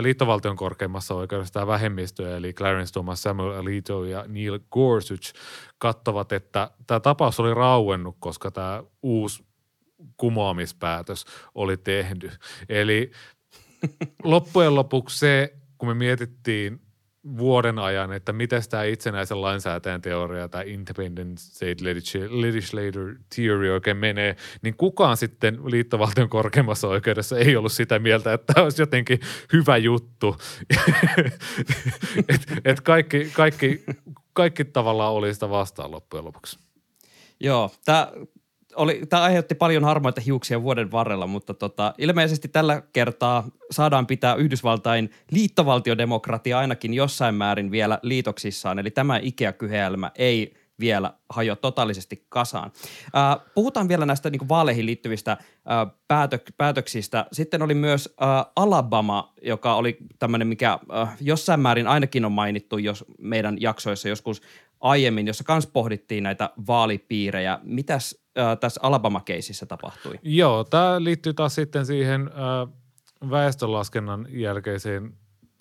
liittovaltion 0.00 0.56
korkeimmassa 0.56 1.14
oikeudessa 1.14 1.54
tämä 1.54 1.66
vähemmistö, 1.66 2.36
eli 2.36 2.52
Clarence 2.52 2.92
Thomas, 2.92 3.22
Samuel 3.22 3.60
Alito 3.60 4.04
ja 4.04 4.24
Neil 4.28 4.58
Gorsuch, 4.70 5.32
katsovat, 5.78 6.32
että 6.32 6.70
tämä 6.86 7.00
tapaus 7.00 7.40
oli 7.40 7.54
rauennut, 7.54 8.16
koska 8.18 8.50
tämä 8.50 8.82
uusi 9.02 9.44
kumoamispäätös 10.16 11.24
oli 11.54 11.76
tehty. 11.76 12.30
Eli 12.68 13.10
loppujen 14.24 14.74
lopuksi 14.74 15.18
se, 15.18 15.54
kun 15.78 15.88
me 15.88 15.94
mietittiin 15.94 16.80
vuoden 17.24 17.78
ajan, 17.78 18.12
että 18.12 18.32
miten 18.32 18.62
tämä 18.70 18.84
itsenäisen 18.84 19.42
lainsäätäjän 19.42 20.02
teoria 20.02 20.48
tai 20.48 20.72
independent 20.72 21.38
state 21.38 21.76
legislator 22.30 23.14
theory 23.34 23.70
oikein 23.70 23.96
menee, 23.96 24.36
niin 24.62 24.76
kukaan 24.76 25.16
sitten 25.16 25.58
liittovaltion 25.64 26.28
korkeimmassa 26.28 26.88
oikeudessa 26.88 27.38
ei 27.38 27.56
ollut 27.56 27.72
sitä 27.72 27.98
mieltä, 27.98 28.32
että 28.32 28.52
tämä 28.52 28.64
olisi 28.64 28.82
jotenkin 28.82 29.20
hyvä 29.52 29.76
juttu. 29.76 30.36
että 32.28 32.54
et 32.64 32.80
kaikki, 32.80 33.30
kaikki, 33.32 33.84
kaikki 34.32 34.64
tavallaan 34.64 35.12
oli 35.12 35.34
sitä 35.34 35.50
vastaan 35.50 35.90
loppujen 35.90 36.24
lopuksi. 36.24 36.58
Joo, 37.40 37.70
tämä 37.84 38.12
oli, 38.76 39.02
tämä 39.08 39.22
aiheutti 39.22 39.54
paljon 39.54 39.84
harmaita 39.84 40.20
hiuksia 40.20 40.62
vuoden 40.62 40.90
varrella, 40.90 41.26
mutta 41.26 41.54
tota, 41.54 41.94
ilmeisesti 41.98 42.48
tällä 42.48 42.82
kertaa 42.92 43.48
saadaan 43.70 44.06
pitää 44.06 44.34
Yhdysvaltain 44.34 45.10
liittovaltiodemokratia 45.30 46.58
ainakin 46.58 46.94
jossain 46.94 47.34
määrin 47.34 47.70
vielä 47.70 47.98
liitoksissaan. 48.02 48.78
Eli 48.78 48.90
tämä 48.90 49.18
Ikea-kyheelmä 49.22 50.10
ei 50.14 50.54
vielä 50.80 51.12
hajo 51.28 51.56
totaalisesti 51.56 52.26
kasaan. 52.28 52.72
Puhutaan 53.54 53.88
vielä 53.88 54.06
näistä 54.06 54.30
niin 54.30 54.48
vaaleihin 54.48 54.86
liittyvistä 54.86 55.36
päätök- 56.12 56.54
päätöksistä. 56.56 57.26
Sitten 57.32 57.62
oli 57.62 57.74
myös 57.74 58.14
Alabama, 58.56 59.32
joka 59.42 59.74
oli 59.74 59.96
tämmöinen, 60.18 60.48
mikä 60.48 60.78
jossain 61.20 61.60
määrin 61.60 61.86
ainakin 61.86 62.24
on 62.24 62.32
mainittu 62.32 62.78
jos 62.78 63.04
meidän 63.18 63.56
jaksoissa 63.60 64.08
joskus 64.08 64.42
aiemmin, 64.80 65.26
jossa 65.26 65.44
myös 65.48 65.66
pohdittiin 65.66 66.22
näitä 66.22 66.50
vaalipiirejä. 66.66 67.58
Mitäs 67.62 68.23
äh, 68.38 68.58
tässä 68.58 68.80
Alabama-keisissä 68.82 69.66
tapahtui? 69.66 70.18
Joo, 70.22 70.64
tämä 70.64 71.04
liittyy 71.04 71.34
taas 71.34 71.54
sitten 71.54 71.86
siihen 71.86 72.20
äh, 72.28 72.74
väestönlaskennan 73.30 74.26
jälkeiseen 74.30 75.14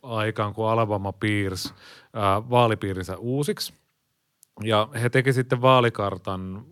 aikaan, 0.03 0.53
kun 0.53 0.69
Alabama 0.69 1.13
piirsi 1.13 1.69
äh, 1.73 2.49
vaalipiirinsä 2.49 3.17
uusiksi. 3.17 3.73
Ja 4.63 4.87
he 5.01 5.09
teki 5.09 5.33
sitten 5.33 5.61
vaalikartan 5.61 6.65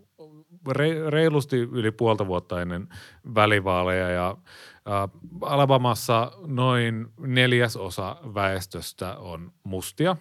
re, 0.70 1.10
reilusti 1.10 1.56
yli 1.56 1.90
puolta 1.90 2.26
vuotta 2.26 2.62
ennen 2.62 2.88
välivaaleja 3.34 4.08
ja 4.08 4.28
äh, 4.30 5.20
Alabamassa 5.40 6.32
noin 6.46 7.06
neljäsosa 7.20 8.16
väestöstä 8.34 9.16
on 9.16 9.52
mustia, 9.64 10.16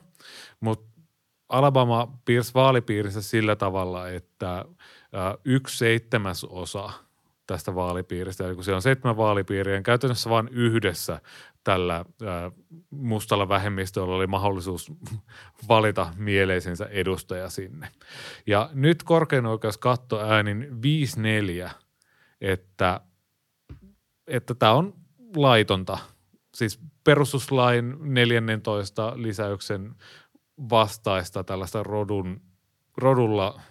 mutta 0.59 0.91
Alabama 1.49 2.19
piirsi 2.25 2.53
vaalipiirissä 2.53 3.21
sillä 3.21 3.55
tavalla, 3.55 4.09
että 4.09 4.65
yksi 5.45 5.77
seitsemäsosa 5.77 6.89
tästä 7.47 7.75
vaalipiiristä, 7.75 8.45
eli 8.45 8.55
kun 8.55 8.63
se 8.63 8.73
on 8.73 8.81
seitsemän 8.81 9.17
vaalipiiriä, 9.17 9.73
niin 9.73 9.83
käytännössä 9.83 10.29
vain 10.29 10.47
yhdessä 10.47 11.21
tällä 11.63 12.05
mustalla 12.89 13.49
vähemmistöllä 13.49 14.15
oli 14.15 14.27
mahdollisuus 14.27 14.91
valita 15.69 16.13
mieleisensä 16.17 16.85
edustaja 16.85 17.49
sinne. 17.49 17.87
Ja 18.47 18.69
nyt 18.73 19.03
korkein 19.03 19.45
oikeus 19.45 19.77
katto 19.77 20.19
äänin 20.19 20.67
5-4, 21.67 21.69
että, 22.41 23.01
että 24.27 24.55
tämä 24.55 24.71
on 24.73 24.93
laitonta. 25.35 25.97
Siis 26.55 26.79
perustuslain 27.03 27.95
14 27.99 29.13
lisäyksen 29.15 29.95
vastaista 30.69 31.43
tällaista 31.43 31.83
rodun, 31.83 32.41
rodulla 32.97 33.61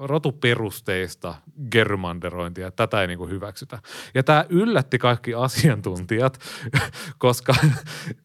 rotuperusteista 0.00 1.34
germanderointia. 1.70 2.70
Tätä 2.70 3.00
ei 3.00 3.06
niin 3.06 3.30
hyväksytä. 3.30 3.78
Ja 4.14 4.22
tämä 4.22 4.44
yllätti 4.48 4.98
kaikki 4.98 5.34
asiantuntijat, 5.34 6.38
koska 7.18 7.54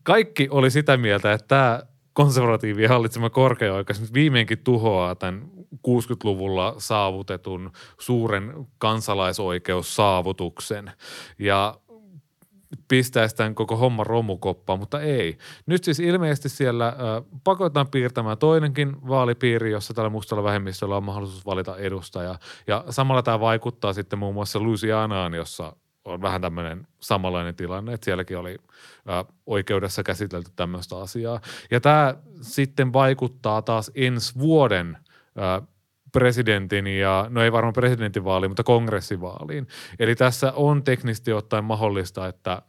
kaikki 0.03 0.47
oli 0.51 0.71
sitä 0.71 0.97
mieltä, 0.97 1.33
että 1.33 1.47
tämä 1.47 1.83
konservatiivien 2.13 2.89
hallitsema 2.89 3.29
korkeaoikeus 3.29 4.13
viimeinkin 4.13 4.57
tuhoaa 4.57 5.15
tämän 5.15 5.41
60-luvulla 5.75 6.75
saavutetun 6.77 7.71
suuren 7.99 8.53
kansalaisoikeussaavutuksen. 8.77 10.91
Ja 11.39 11.75
pistäisi 12.87 13.35
tämän 13.35 13.55
koko 13.55 13.75
homma 13.75 14.03
romukoppaan, 14.03 14.79
mutta 14.79 15.01
ei. 15.01 15.37
Nyt 15.65 15.83
siis 15.83 15.99
ilmeisesti 15.99 16.49
siellä 16.49 16.87
äh, 16.87 16.95
pakotetaan 17.43 17.87
piirtämään 17.87 18.37
toinenkin 18.37 19.07
vaalipiiri, 19.07 19.71
jossa 19.71 19.93
tällä 19.93 20.09
mustalla 20.09 20.43
vähemmistöllä 20.43 20.97
on 20.97 21.03
mahdollisuus 21.03 21.45
valita 21.45 21.77
edustaja. 21.77 22.39
Ja 22.67 22.83
samalla 22.89 23.23
tämä 23.23 23.39
vaikuttaa 23.39 23.93
sitten 23.93 24.19
muun 24.19 24.33
muassa 24.33 24.63
Louisianaan, 24.63 25.33
jossa 25.33 25.75
on 26.05 26.21
vähän 26.21 26.41
tämmöinen 26.41 26.87
samanlainen 26.99 27.55
tilanne, 27.55 27.93
että 27.93 28.05
sielläkin 28.05 28.37
oli 28.37 28.57
ä, 29.09 29.25
oikeudessa 29.45 30.03
käsitelty 30.03 30.51
tämmöistä 30.55 30.97
asiaa. 30.97 31.41
Ja 31.71 31.81
tämä 31.81 32.15
sitten 32.41 32.93
vaikuttaa 32.93 33.61
taas 33.61 33.91
ensi 33.95 34.39
vuoden 34.39 34.97
ä, 35.37 35.61
presidentin 36.19 36.87
ja, 36.87 37.25
no 37.29 37.43
ei 37.43 37.51
varmaan 37.51 37.73
presidentinvaaliin, 37.73 38.49
mutta 38.51 38.63
kongressivaaliin. 38.63 39.67
Eli 39.99 40.15
tässä 40.15 40.53
on 40.55 40.83
teknisesti 40.83 41.33
ottaen 41.33 41.63
mahdollista, 41.63 42.27
että 42.27 42.61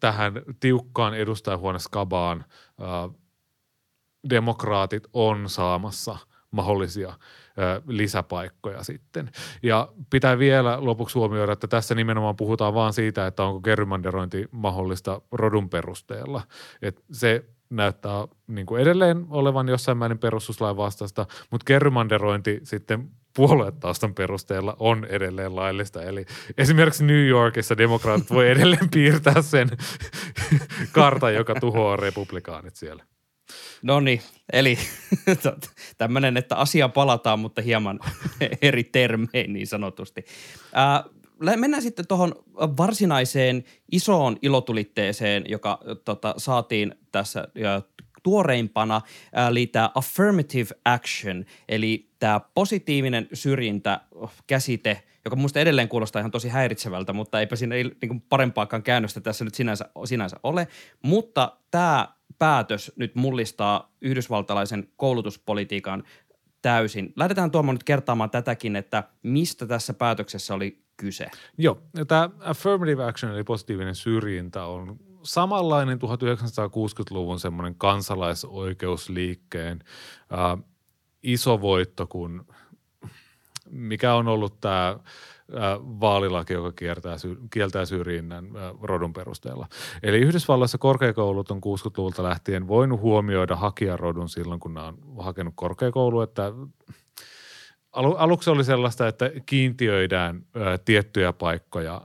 tähän 0.00 0.32
tiukkaan 0.60 1.14
edustajahuoneskabaan 1.14 2.44
ää, 2.80 3.08
demokraatit 4.30 5.02
on 5.12 5.48
saamassa 5.48 6.18
mahdollisia 6.50 7.08
ää, 7.08 7.80
lisäpaikkoja 7.86 8.84
sitten. 8.84 9.30
Ja 9.62 9.88
pitää 10.10 10.38
vielä 10.38 10.76
lopuksi 10.80 11.18
huomioida, 11.18 11.52
että 11.52 11.68
tässä 11.68 11.94
nimenomaan 11.94 12.36
puhutaan 12.36 12.74
vaan 12.74 12.92
siitä, 12.92 13.26
että 13.26 13.44
onko 13.44 13.60
gerrymanderointi 13.60 14.48
mahdollista 14.50 15.20
rodun 15.32 15.70
perusteella. 15.70 16.42
Et 16.82 17.02
se 17.12 17.44
näyttää 17.72 18.26
niin 18.46 18.66
kuin 18.66 18.82
edelleen 18.82 19.26
olevan 19.30 19.68
jossain 19.68 19.98
määrin 19.98 20.18
perustuslain 20.18 20.76
vastaista, 20.76 21.26
mutta 21.50 21.64
kerrymanderointi 21.64 22.60
sitten 22.62 23.10
puoluetaustan 23.36 24.14
perusteella 24.14 24.76
on 24.78 25.04
edelleen 25.04 25.56
laillista. 25.56 26.02
Eli 26.02 26.26
esimerkiksi 26.58 27.04
New 27.04 27.26
Yorkissa 27.26 27.78
demokraatit 27.78 28.30
voi 28.30 28.50
edelleen 28.50 28.90
piirtää 28.94 29.42
sen 29.42 29.68
kartan, 30.92 31.34
joka 31.34 31.54
tuhoaa 31.54 31.96
republikaanit 31.96 32.76
siellä. 32.76 33.04
No 33.82 34.00
niin, 34.00 34.22
eli 34.52 34.78
tämmöinen, 35.98 36.36
että 36.36 36.56
asia 36.56 36.88
palataan, 36.88 37.38
mutta 37.38 37.62
hieman 37.62 38.00
eri 38.62 38.84
termein 38.84 39.52
niin 39.52 39.66
sanotusti. 39.66 40.24
Ää, 40.72 41.04
mennään 41.56 41.82
sitten 41.82 42.06
tuohon 42.06 42.34
varsinaiseen 42.54 43.64
isoon 43.92 44.36
ilotulitteeseen, 44.42 45.44
joka 45.48 45.78
tota, 46.04 46.34
saatiin 46.36 46.94
tässä 47.12 47.48
ja 47.54 47.82
tuoreimpana, 48.22 49.00
tämä 49.72 49.90
affirmative 49.94 50.68
action, 50.84 51.44
eli 51.68 52.10
tämä 52.18 52.40
positiivinen 52.54 53.28
syrjintä 53.32 54.00
käsite, 54.46 55.02
joka 55.24 55.36
minusta 55.36 55.60
edelleen 55.60 55.88
kuulostaa 55.88 56.20
ihan 56.20 56.30
tosi 56.30 56.48
häiritsevältä, 56.48 57.12
mutta 57.12 57.40
eipä 57.40 57.56
siinä 57.56 57.74
ei, 57.74 57.84
niin 57.84 58.20
parempaakaan 58.20 58.82
käännöstä 58.82 59.20
tässä 59.20 59.44
nyt 59.44 59.54
sinänsä, 59.54 59.88
sinänsä 60.04 60.36
ole. 60.42 60.68
Mutta 61.02 61.56
tämä 61.70 62.08
päätös 62.38 62.92
nyt 62.96 63.14
mullistaa 63.14 63.92
yhdysvaltalaisen 64.00 64.88
koulutuspolitiikan 64.96 66.04
täysin. 66.62 67.12
Lähdetään 67.16 67.50
tuomaan 67.50 67.74
nyt 67.74 67.84
kertaamaan 67.84 68.30
tätäkin, 68.30 68.76
että 68.76 69.04
mistä 69.22 69.66
tässä 69.66 69.94
päätöksessä 69.94 70.54
oli 70.54 70.82
kyse. 71.02 71.26
Joo, 71.58 71.78
tämä 72.08 72.30
affirmative 72.40 73.04
action 73.04 73.32
eli 73.32 73.44
positiivinen 73.44 73.94
syrjintä 73.94 74.64
on 74.64 74.96
samanlainen 75.22 75.98
1960-luvun 75.98 77.40
semmoinen 77.40 77.74
kansalaisoikeusliikkeen 77.74 79.80
äh, 80.32 80.58
iso 81.22 81.60
voitto 81.60 82.06
kuin 82.06 82.42
mikä 83.70 84.14
on 84.14 84.28
ollut 84.28 84.60
tämä 84.60 84.98
vaalilaki, 86.00 86.52
joka 86.52 86.72
kiertää, 86.72 87.16
kieltää 87.50 87.84
syrjinnän 87.84 88.48
rodun 88.82 89.12
perusteella. 89.12 89.66
Eli 90.02 90.18
Yhdysvalloissa 90.18 90.78
korkeakoulut 90.78 91.50
on 91.50 91.58
60-luvulta 91.58 92.22
lähtien 92.22 92.68
voinut 92.68 93.00
huomioida 93.00 93.56
hakijarodun 93.56 94.28
silloin, 94.28 94.60
kun 94.60 94.74
nämä 94.74 94.86
on 94.86 94.98
hakenut 95.18 95.54
korkeakoulu, 95.56 96.20
että 96.20 96.52
alu, 97.92 98.14
aluksi 98.14 98.50
oli 98.50 98.64
sellaista, 98.64 99.08
että 99.08 99.30
kiintiöidään 99.46 100.42
ä, 100.56 100.78
tiettyjä 100.84 101.32
paikkoja 101.32 102.00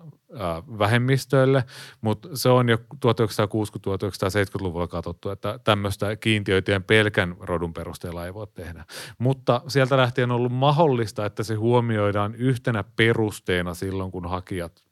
vähemmistöille, 0.79 1.63
mutta 2.01 2.29
se 2.33 2.49
on 2.49 2.69
jo 2.69 2.77
1960-1970-luvulla 2.77 4.87
katsottu, 4.87 5.29
että 5.29 5.59
tämmöistä 5.63 6.15
kiintiöitien 6.15 6.83
pelkän 6.83 7.35
rodun 7.39 7.73
perusteella 7.73 8.25
ei 8.25 8.33
voi 8.33 8.47
tehdä. 8.47 8.85
Mutta 9.17 9.61
sieltä 9.67 9.97
lähtien 9.97 10.31
on 10.31 10.37
ollut 10.37 10.51
mahdollista, 10.51 11.25
että 11.25 11.43
se 11.43 11.55
huomioidaan 11.55 12.35
yhtenä 12.35 12.83
perusteena 12.95 13.73
silloin, 13.73 14.11
kun 14.11 14.29
hakijat 14.29 14.83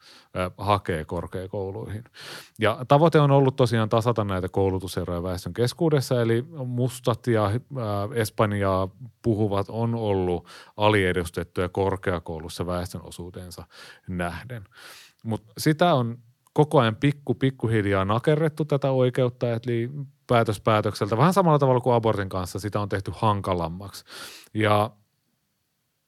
hakee 0.58 1.06
korkeakouluihin. 1.06 2.04
Ja 2.60 2.86
tavoite 2.88 3.20
on 3.20 3.32
ollut 3.32 3.56
tosiaan 3.56 3.90
tasata 3.90 4.24
näitä 4.24 4.50
koulutuseroja 4.50 5.24
väestön 5.24 5.54
keskuudessa, 5.54 6.22
eli 6.22 6.46
mustat 6.66 7.28
ja 7.28 7.52
espanjaa 8.14 8.88
puhuvat 9.22 9.70
on 9.70 9.96
ollut 9.96 10.48
aliedustettuja 10.78 11.70
korkeakoulussa 11.70 12.66
väestön 12.66 13.02
osuutensa 13.04 13.64
nähden. 14.08 14.64
Mutta 15.26 15.54
sitä 15.58 15.94
on 15.94 16.18
koko 16.54 16.80
ajan 16.80 16.96
pikku, 16.96 17.34
pikkuhiljaa 17.34 18.06
nakerrettu 18.06 18.66
tätä 18.66 18.92
oikeutta, 18.92 19.52
eli 19.52 19.90
päätös 20.28 20.62
päätökseltä. 20.62 21.18
Vähän 21.18 21.34
samalla 21.34 21.60
tavalla 21.60 21.82
kuin 21.82 21.94
abortin 21.94 22.30
kanssa 22.30 22.60
sitä 22.60 22.80
on 22.80 22.90
tehty 22.90 23.12
hankalammaksi. 23.16 24.06
Ja 24.54 24.92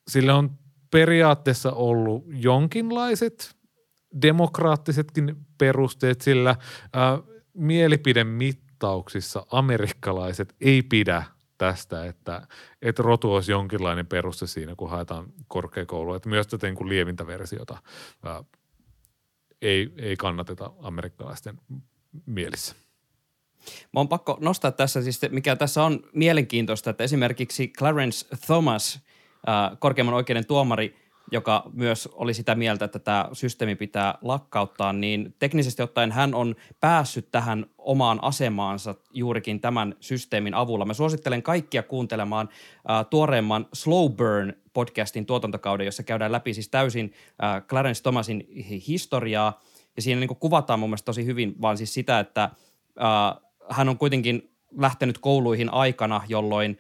sille 0.08 0.34
on 0.34 0.52
periaatteessa 0.92 1.72
ollut 1.72 2.26
jonkinlaiset 2.28 3.56
demokraattisetkin 4.22 5.38
perusteet, 5.58 6.22
sillä 6.22 6.56
ää, 6.94 7.20
mielipidemittauksissa 7.54 9.46
amerikkalaiset 9.52 10.56
ei 10.62 10.82
pidä 10.82 11.24
tästä, 11.58 12.06
että, 12.06 12.48
että 12.82 13.04
rotu 13.04 13.34
olisi 13.34 13.52
jonkinlainen 13.52 14.08
peruste 14.08 14.48
siinä, 14.48 14.76
kun 14.76 14.90
haetaan 14.90 15.26
korkeakoulua. 15.48 16.16
Että 16.16 16.30
myös 16.30 16.48
tätä 16.48 16.68
niin 16.68 16.76
kuin 16.76 16.90
lievintä 16.90 17.28
versiota 17.28 17.78
ää, 18.26 18.44
ei, 19.62 19.94
ei 19.98 20.16
kannateta 20.16 20.72
amerikkalaisten 20.82 21.60
mielissä. 22.26 22.76
Mä 23.94 24.00
on 24.00 24.08
pakko 24.08 24.38
nostaa 24.42 24.72
tässä 24.72 25.02
siis, 25.02 25.22
mikä 25.30 25.56
tässä 25.56 25.84
on 25.84 26.00
mielenkiintoista, 26.14 26.90
että 26.90 27.04
esimerkiksi 27.04 27.68
Clarence 27.68 28.28
Thomas, 28.46 29.00
äh, 29.50 29.78
korkeimman 29.80 30.16
oikeuden 30.16 30.46
tuomari, 30.46 31.07
joka 31.32 31.64
myös 31.74 32.10
oli 32.12 32.34
sitä 32.34 32.56
mieltä, 32.56 32.86
että 32.86 33.00
tämä 33.00 33.30
systeemi 33.34 33.76
pitää 33.76 34.18
lakkauttaa, 34.22 34.94
niin 34.94 35.36
teknisesti 35.40 35.82
ottaen 35.82 36.12
hän 36.12 36.34
on 36.34 36.56
päässyt 36.80 37.32
tähän 37.32 37.66
omaan 37.78 38.24
asemaansa 38.24 38.96
juurikin 39.14 39.60
tämän 39.60 39.96
systeemin 40.00 40.54
avulla. 40.54 40.86
Mä 40.86 40.94
suosittelen 40.94 41.44
kaikkia 41.44 41.84
kuuntelemaan 41.84 42.50
äh, 42.90 43.06
tuoreemman 43.10 43.68
Slow 43.74 44.12
Burn 44.12 44.54
podcastin 44.74 45.26
tuotantokauden, 45.26 45.86
jossa 45.86 46.04
käydään 46.04 46.32
läpi 46.32 46.54
siis 46.54 46.70
täysin 46.70 47.14
äh, 47.44 47.64
Clarence 47.68 48.04
Thomasin 48.04 48.48
historiaa, 48.88 49.62
ja 49.96 50.02
siinä 50.02 50.20
niin 50.20 50.38
kuvataan 50.40 50.80
mun 50.80 50.90
mielestä 50.90 51.06
tosi 51.06 51.26
hyvin 51.26 51.56
vaan 51.62 51.78
siis 51.78 51.94
sitä, 51.94 52.20
että 52.20 52.44
äh, 52.44 53.42
hän 53.70 53.90
on 53.90 53.98
kuitenkin 53.98 54.52
lähtenyt 54.78 55.18
kouluihin 55.18 55.74
aikana, 55.74 56.22
jolloin 56.28 56.78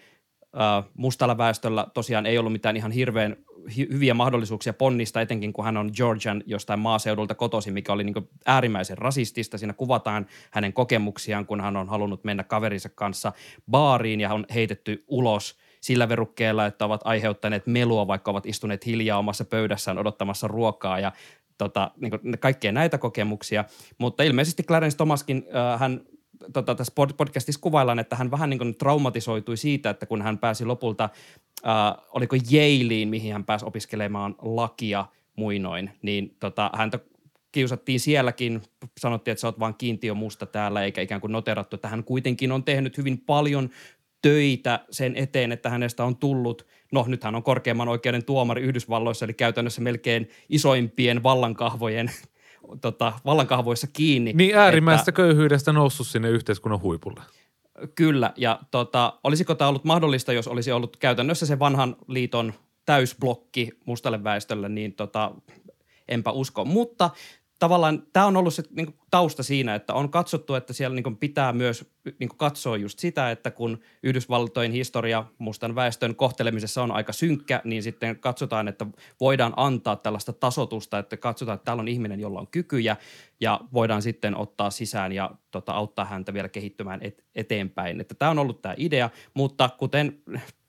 äh, 0.60 0.90
mustalla 0.94 1.38
väestöllä 1.38 1.88
tosiaan 1.94 2.26
ei 2.26 2.38
ollut 2.38 2.52
mitään 2.52 2.78
ihan 2.78 2.92
hirveän 2.92 3.36
hyviä 3.78 4.14
mahdollisuuksia 4.14 4.74
ponnista, 4.74 5.22
etenkin 5.22 5.54
kun 5.54 5.66
hän 5.66 5.78
on 5.78 5.92
Georgian 5.96 6.44
jostain 6.46 6.80
maaseudulta 6.80 7.36
kotoisin, 7.36 7.74
mikä 7.74 7.94
oli 7.94 8.04
niin 8.04 8.30
äärimmäisen 8.46 8.98
rasistista. 8.98 9.58
Siinä 9.58 9.74
kuvataan 9.74 10.28
hänen 10.52 10.74
kokemuksiaan, 10.74 11.46
kun 11.46 11.62
hän 11.62 11.78
on 11.78 11.90
halunnut 11.90 12.24
mennä 12.24 12.44
kaverinsa 12.44 12.90
kanssa 12.90 13.34
baariin 13.72 14.20
ja 14.20 14.34
on 14.34 14.46
heitetty 14.54 15.04
ulos 15.08 15.58
sillä 15.82 16.10
verukkeella, 16.10 16.66
että 16.66 16.86
ovat 16.86 17.02
aiheuttaneet 17.04 17.68
melua, 17.68 18.08
vaikka 18.08 18.32
ovat 18.32 18.46
istuneet 18.46 18.86
hiljaa 18.86 19.20
omassa 19.20 19.46
pöydässään 19.46 19.98
odottamassa 19.98 20.48
ruokaa 20.48 21.00
ja 21.00 21.12
tota, 21.58 21.92
niin 21.98 22.40
kaikkea 22.40 22.72
näitä 22.72 22.98
kokemuksia. 22.98 23.66
Mutta 23.98 24.24
ilmeisesti 24.24 24.64
Clarence 24.64 24.98
Thomaskin, 24.98 25.46
äh, 25.56 25.80
hän 25.80 26.02
tota, 26.54 26.76
tässä 26.76 26.94
podcastissa 27.18 27.62
kuvaillaan, 27.62 28.00
että 28.00 28.16
hän 28.16 28.32
vähän 28.32 28.50
niin 28.50 28.58
kuin 28.58 28.78
traumatisoitui 28.78 29.58
siitä, 29.58 29.90
että 29.90 30.06
kun 30.06 30.22
hän 30.22 30.38
pääsi 30.38 30.66
lopulta, 30.66 31.10
äh, 31.68 32.06
oliko 32.12 32.36
Yalein, 32.54 33.10
mihin 33.10 33.34
hän 33.34 33.44
pääsi 33.44 33.66
opiskelemaan 33.66 34.36
lakia 34.42 35.06
muinoin, 35.36 35.92
niin 36.02 36.36
tota, 36.40 36.72
häntä 36.74 37.00
kiusattiin 37.52 38.00
sielläkin, 38.00 38.62
sanottiin, 39.00 39.32
että 39.32 39.42
sä 39.42 39.48
oot 39.48 39.60
vaan 39.60 39.76
kiintiö 39.76 40.14
musta 40.14 40.46
täällä, 40.46 40.84
eikä 40.84 41.02
ikään 41.02 41.22
kuin 41.22 41.32
noterattu, 41.32 41.76
että 41.76 41.88
hän 41.88 42.04
kuitenkin 42.04 42.52
on 42.52 42.64
tehnyt 42.64 42.98
hyvin 42.98 43.18
paljon 43.18 43.70
töitä 44.22 44.80
sen 44.92 45.16
eteen, 45.16 45.52
että 45.52 45.70
hänestä 45.70 46.04
on 46.04 46.16
tullut, 46.16 46.68
no 46.92 47.06
nyt 47.08 47.24
hän 47.24 47.36
on 47.36 47.44
korkeimman 47.44 47.88
oikeuden 47.88 48.26
tuomari 48.26 48.62
Yhdysvalloissa, 48.62 49.26
eli 49.26 49.34
käytännössä 49.34 49.82
melkein 49.82 50.30
isoimpien 50.50 51.24
vallankahvojen 51.24 52.12
tota, 52.82 53.14
vallankahvoissa 53.26 53.88
kiinni. 53.88 54.34
Niin 54.34 54.58
äärimmäistä 54.58 55.02
että, 55.02 55.12
köyhyydestä 55.12 55.74
noussut 55.74 56.08
sinne 56.08 56.30
yhteiskunnan 56.30 56.82
huipulle. 56.82 57.22
Kyllä, 57.96 58.34
ja 58.38 58.60
tota, 58.72 59.14
olisiko 59.24 59.56
tämä 59.56 59.70
ollut 59.70 59.84
mahdollista, 59.84 60.34
jos 60.34 60.48
olisi 60.48 60.72
ollut 60.72 60.98
käytännössä 60.98 61.46
se 61.46 61.60
vanhan 61.60 61.96
liiton 62.08 62.54
täysblokki 62.86 63.70
mustalle 63.86 64.24
väestölle, 64.24 64.70
niin 64.70 64.94
tota, 64.94 65.32
enpä 66.08 66.32
usko. 66.32 66.66
Mutta 66.66 67.10
tavallaan 67.60 68.04
tämä 68.14 68.26
on 68.26 68.38
ollut 68.38 68.54
se 68.54 68.64
niin 68.72 68.96
tausta 69.12 69.44
siinä, 69.44 69.76
että 69.76 69.94
on 69.94 70.10
katsottu, 70.10 70.56
että 70.56 70.74
siellä 70.74 70.96
niin 70.96 71.18
pitää 71.18 71.54
myös 71.54 71.92
niin 72.20 72.30
katsoa 72.38 72.78
just 72.78 73.00
sitä, 73.00 73.32
että 73.32 73.52
kun 73.52 73.80
Yhdysvaltojen 74.04 74.72
historia 74.72 75.26
mustan 75.38 75.76
väestön 75.76 76.16
kohtelemisessa 76.16 76.84
on 76.84 76.92
aika 76.92 77.14
synkkä, 77.14 77.62
niin 77.64 77.84
sitten 77.84 78.20
katsotaan, 78.20 78.68
että 78.68 78.86
voidaan 79.20 79.54
antaa 79.56 79.96
tällaista 79.96 80.34
tasotusta, 80.34 81.00
että 81.00 81.18
katsotaan, 81.18 81.56
että 81.56 81.66
täällä 81.66 81.82
on 81.82 81.88
ihminen, 81.88 82.20
jolla 82.20 82.40
on 82.40 82.48
kykyjä 82.48 82.98
ja 83.40 83.60
voidaan 83.74 84.02
sitten 84.02 84.36
ottaa 84.36 84.70
sisään 84.70 85.12
ja 85.12 85.32
tota, 85.52 85.72
auttaa 85.72 86.06
häntä 86.06 86.34
vielä 86.34 86.50
kehittymään 86.50 87.00
et, 87.04 87.24
eteenpäin. 87.36 88.02
Että 88.02 88.16
tämä 88.16 88.32
on 88.32 88.40
ollut 88.40 88.62
tämä 88.62 88.76
idea, 88.78 89.10
mutta 89.34 89.70
kuten 89.78 90.22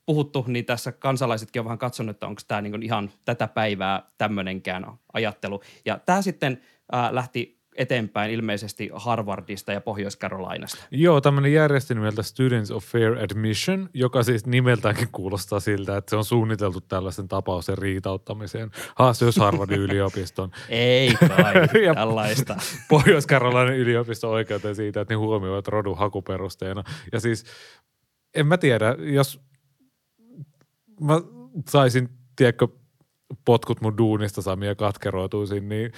puhuttu, 0.09 0.45
niin 0.49 0.65
tässä 0.65 0.93
kansalaisetkin 0.93 1.61
on 1.61 1.65
vähän 1.65 1.79
katsonut, 1.79 2.17
että 2.17 2.27
onko 2.27 2.43
tämä 2.49 2.61
niin 2.61 2.83
ihan 2.83 3.11
tätä 3.25 3.49
päivää 3.49 4.03
tämmöinenkään 4.19 4.87
ajattelu. 5.13 5.63
Ja 5.85 5.99
tämä 6.07 6.23
sitten 6.23 6.61
äh, 6.95 7.13
lähti 7.13 7.59
eteenpäin 7.79 8.31
ilmeisesti 8.31 8.91
Harvardista 8.93 9.73
ja 9.73 9.81
Pohjois-Carolinasta. 9.81 10.85
Joo, 10.91 11.21
tämmöinen 11.21 11.53
järjestö 11.53 11.95
nimeltä 11.95 12.23
Students 12.23 12.71
of 12.71 12.85
Fair 12.85 13.19
Admission, 13.19 13.89
joka 13.95 14.23
siis 14.23 14.47
nimeltäänkin 14.47 15.09
kuulostaa 15.13 15.61
siltä, 15.61 15.97
että 15.97 16.11
se 16.11 16.17
on 16.17 16.25
suunniteltu 16.25 16.81
tällaisen 16.81 17.29
tapauksen 17.29 17.79
riitauttamiseen. 17.79 18.71
Haas 18.95 19.23
jos 19.23 19.37
Harvardin 19.37 19.81
yliopiston. 19.89 20.51
Ei 20.69 21.15
kai, 21.29 21.85
ja 21.85 21.95
tällaista. 21.95 22.57
Pohjois-Carolina 22.89 23.73
yliopiston 23.73 24.31
oikeuteen 24.31 24.75
siitä, 24.75 25.01
että 25.01 25.15
ne 25.15 25.19
huomioivat 25.19 25.69
rodun 25.69 25.99
hakuperusteena. 25.99 26.85
Ja 27.13 27.21
siis 27.21 27.45
en 28.35 28.47
mä 28.47 28.59
tiedä, 28.59 28.97
jos 28.99 29.41
mä 31.01 31.21
saisin, 31.69 32.09
tiedätkö, 32.37 32.69
potkut 33.45 33.81
mun 33.81 33.99
duunista 33.99 34.43
Samia 34.43 34.75
katkeroituisin, 34.75 35.69
niin 35.69 35.93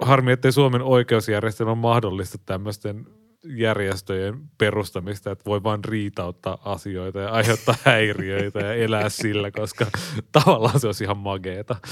harmi, 0.00 0.32
ettei 0.32 0.52
Suomen 0.52 0.82
oikeusjärjestelmä 0.82 1.74
mahdollista 1.74 2.38
tämmöisten 2.46 3.06
järjestöjen 3.44 4.40
perustamista, 4.58 5.30
että 5.30 5.44
voi 5.44 5.62
vain 5.62 5.84
riitauttaa 5.84 6.58
asioita 6.64 7.20
ja 7.20 7.30
aiheuttaa 7.30 7.74
häiriöitä 7.84 8.58
ja 8.58 8.74
elää 8.74 9.08
sillä, 9.08 9.50
koska 9.50 9.86
tavallaan 10.32 10.80
se 10.80 10.86
olisi 10.86 11.04
ihan 11.04 11.16
mageeta. 11.18 11.76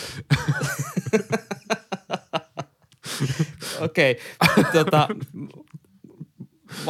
Okei, 3.80 4.20
okay. 4.60 4.72
tota, 4.72 5.08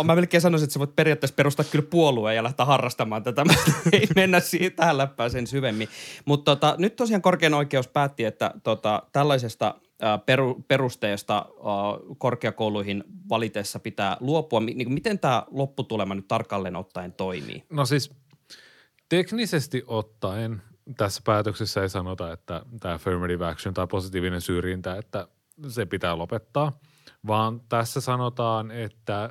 mä 0.04 0.14
melkein 0.14 0.40
sanoisin, 0.40 0.64
että 0.64 0.72
sä 0.72 0.78
voit 0.78 0.96
periaatteessa 0.96 1.34
perustaa 1.34 1.64
kyllä 1.64 1.86
puolueen 1.90 2.36
ja 2.36 2.42
lähteä 2.42 2.66
harrastamaan 2.66 3.22
tätä, 3.22 3.44
mutta 3.48 3.72
ei 3.92 4.06
mennä 4.16 4.40
siitä 4.40 4.76
tähän 4.76 4.98
läppään 4.98 5.30
sen 5.30 5.46
syvemmin. 5.46 5.88
Mutta 6.24 6.56
tota, 6.56 6.74
nyt 6.78 6.96
tosiaan 6.96 7.22
korkein 7.22 7.54
oikeus 7.54 7.88
päätti, 7.88 8.24
että 8.24 8.54
tota, 8.62 9.02
tällaisesta 9.12 9.74
peru, 10.26 10.64
perusteesta 10.68 11.46
korkeakouluihin 12.18 13.04
valitessa 13.28 13.78
pitää 13.78 14.16
luopua. 14.20 14.60
Niin 14.60 14.92
miten 14.92 15.18
tämä 15.18 15.42
lopputulema 15.50 16.14
nyt 16.14 16.28
tarkalleen 16.28 16.76
ottaen 16.76 17.12
toimii? 17.12 17.64
No 17.70 17.86
siis 17.86 18.14
teknisesti 19.08 19.82
ottaen 19.86 20.62
tässä 20.96 21.22
päätöksessä 21.24 21.82
ei 21.82 21.88
sanota, 21.88 22.32
että 22.32 22.62
tämä 22.80 22.94
affirmative 22.94 23.46
action 23.46 23.74
tai 23.74 23.86
positiivinen 23.86 24.40
syrjintä, 24.40 24.96
että 24.96 25.28
se 25.68 25.86
pitää 25.86 26.18
lopettaa, 26.18 26.72
vaan 27.26 27.60
tässä 27.68 28.00
sanotaan, 28.00 28.70
että 28.70 29.30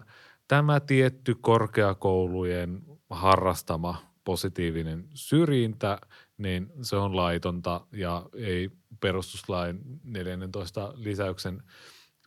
tämä 0.50 0.80
tietty 0.80 1.36
korkeakoulujen 1.42 2.82
harrastama 3.10 3.98
positiivinen 4.24 5.08
syrjintä, 5.14 6.00
niin 6.38 6.72
se 6.82 6.96
on 6.96 7.16
laitonta 7.16 7.82
ja 7.92 8.26
ei 8.36 8.70
perustuslain 9.00 9.80
14 10.04 10.94
lisäyksen 10.96 11.64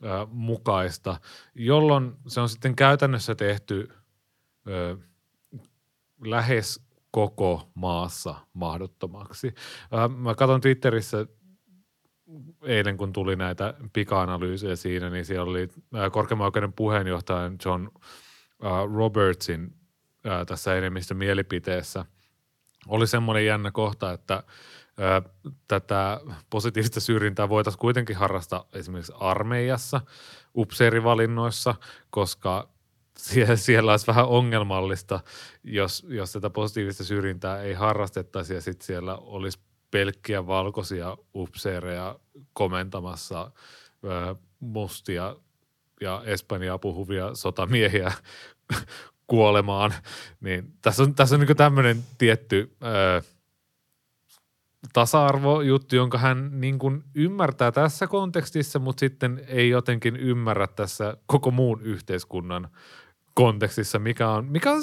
ö, 0.05 0.27
mukaista, 0.31 1.21
jolloin 1.55 2.13
se 2.27 2.41
on 2.41 2.49
sitten 2.49 2.77
käytännössä 2.77 3.35
tehty 3.35 3.89
ö, 4.69 4.97
lähes 6.25 6.81
koko 7.11 7.71
maassa 7.75 8.35
mahdottomaksi. 8.53 9.55
Ö, 9.93 10.09
mä 10.09 10.35
katson 10.35 10.61
Twitterissä 10.61 11.27
eilen, 12.63 12.97
kun 12.97 13.13
tuli 13.13 13.37
näitä 13.37 13.75
pika-analyysejä 13.93 14.77
siinä, 14.77 15.11
niin 15.11 15.25
siellä 15.25 15.51
oli 15.51 15.69
korkeimman 16.13 16.45
oikeuden 16.45 16.73
puheenjohtajan 16.73 17.57
John 17.65 17.89
Robertsin 18.95 19.75
tässä 20.47 20.77
enemmistö 20.77 21.15
mielipiteessä. 21.15 22.05
Oli 22.89 23.07
semmoinen 23.07 23.47
jännä 23.47 23.71
kohta, 23.71 24.13
että 24.13 24.43
tätä 25.69 26.21
positiivista 26.51 27.01
syrjintää 27.01 27.49
voitaisiin 27.49 27.81
kuitenkin 27.81 28.17
harrastaa 28.17 28.69
esimerkiksi 28.73 29.13
armeijassa, 29.21 30.01
upseerivalinnoissa, 30.57 31.75
koska 32.11 32.69
siellä 33.55 33.91
olisi 33.91 34.07
vähän 34.07 34.27
ongelmallista, 34.27 35.21
jos, 35.65 36.07
jos 36.09 36.33
tätä 36.33 36.51
positiivista 36.51 37.05
syrjintää 37.05 37.63
ei 37.63 37.75
harrastettaisi 37.75 38.55
ja 38.55 38.61
sitten 38.61 38.87
siellä 38.87 39.17
olisi 39.17 39.59
pelkkiä 39.93 40.47
valkoisia 40.47 41.17
upseereja 41.35 42.19
komentamassa 42.53 43.51
mustia 44.61 45.37
ja 46.01 46.23
Espanjaa 46.27 46.79
puhuvia 46.79 47.35
sotamiehiä 47.35 48.13
kuolemaan. 49.27 49.95
Niin 50.41 50.73
tässä 50.83 51.03
on, 51.03 51.15
tässä 51.15 51.35
on 51.35 51.41
niin 51.41 51.57
tämmöinen 51.57 52.03
tietty 52.19 52.77
ö, 52.83 53.23
tasa-arvojuttu, 54.93 55.97
jonka 55.97 56.19
hän 56.19 56.61
niin 56.61 56.79
kuin 56.79 57.05
ymmärtää 57.15 57.73
tässä 57.73 58.07
kontekstissa, 58.07 58.79
mutta 58.79 59.01
sitten 59.01 59.45
ei 59.47 59.69
jotenkin 59.69 60.17
ymmärrä 60.17 60.67
tässä 60.67 61.17
koko 61.27 61.51
muun 61.51 61.83
yhteiskunnan 61.83 62.69
kontekstissa, 63.35 63.99
mikä 63.99 64.29
on, 64.29 64.45
mikä 64.45 64.73
on 64.73 64.83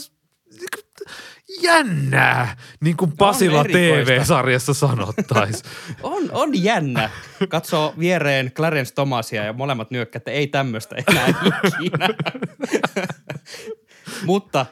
jännää, 1.61 2.57
niin 2.81 2.97
kuin 2.97 3.11
Pasila 3.17 3.59
erikoista. 3.59 4.05
TV-sarjassa 4.05 4.73
sanottaisi. 4.73 5.63
On, 6.03 6.23
on 6.31 6.63
jännä. 6.63 7.09
Katsoo 7.49 7.93
viereen 7.99 8.51
Clarence 8.51 8.93
Thomasia 8.93 9.43
ja 9.43 9.53
molemmat 9.53 9.91
nyökkää, 9.91 10.17
että 10.17 10.31
ei 10.31 10.47
tämmöistä 10.47 10.95
enää 11.07 11.27
ikinä. 11.81 12.09
Mutta 14.25 14.65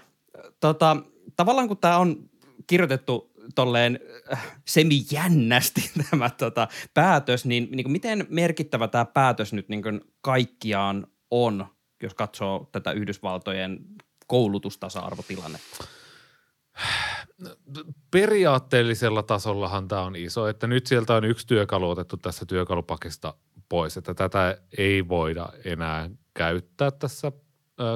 tota, 0.59 0.97
tavallaan 1.35 1.67
kun 1.67 1.77
tämä 1.77 1.97
on 1.97 2.29
kirjoitettu 2.67 3.31
tolleen 3.55 3.99
äh, 4.33 4.57
semi-jännästi 4.65 5.91
tämä 6.09 6.29
tota, 6.29 6.67
päätös, 6.93 7.45
niin, 7.45 7.67
niin 7.71 7.83
kuin 7.83 7.91
miten 7.91 8.27
merkittävä 8.29 8.87
tämä 8.87 9.05
päätös 9.05 9.53
nyt 9.53 9.69
niin 9.69 9.83
kuin 9.83 10.01
kaikkiaan 10.21 11.07
on, 11.31 11.65
jos 12.03 12.13
katsoo 12.13 12.69
tätä 12.71 12.91
Yhdysvaltojen 12.91 13.79
koulutustasa-arvotilannetta? 14.27 15.96
Periaatteellisella 18.11 19.23
tasollahan 19.23 19.87
tämä 19.87 20.01
on 20.01 20.15
iso, 20.15 20.47
että 20.47 20.67
nyt 20.67 20.87
sieltä 20.87 21.15
on 21.15 21.25
yksi 21.25 21.47
työkalu 21.47 21.89
otettu 21.89 22.17
tässä 22.17 22.45
työkalupakista 22.45 23.33
pois, 23.69 23.97
että 23.97 24.13
tätä 24.13 24.57
ei 24.77 25.07
voida 25.07 25.49
enää 25.65 26.09
käyttää 26.33 26.91
tässä 26.91 27.31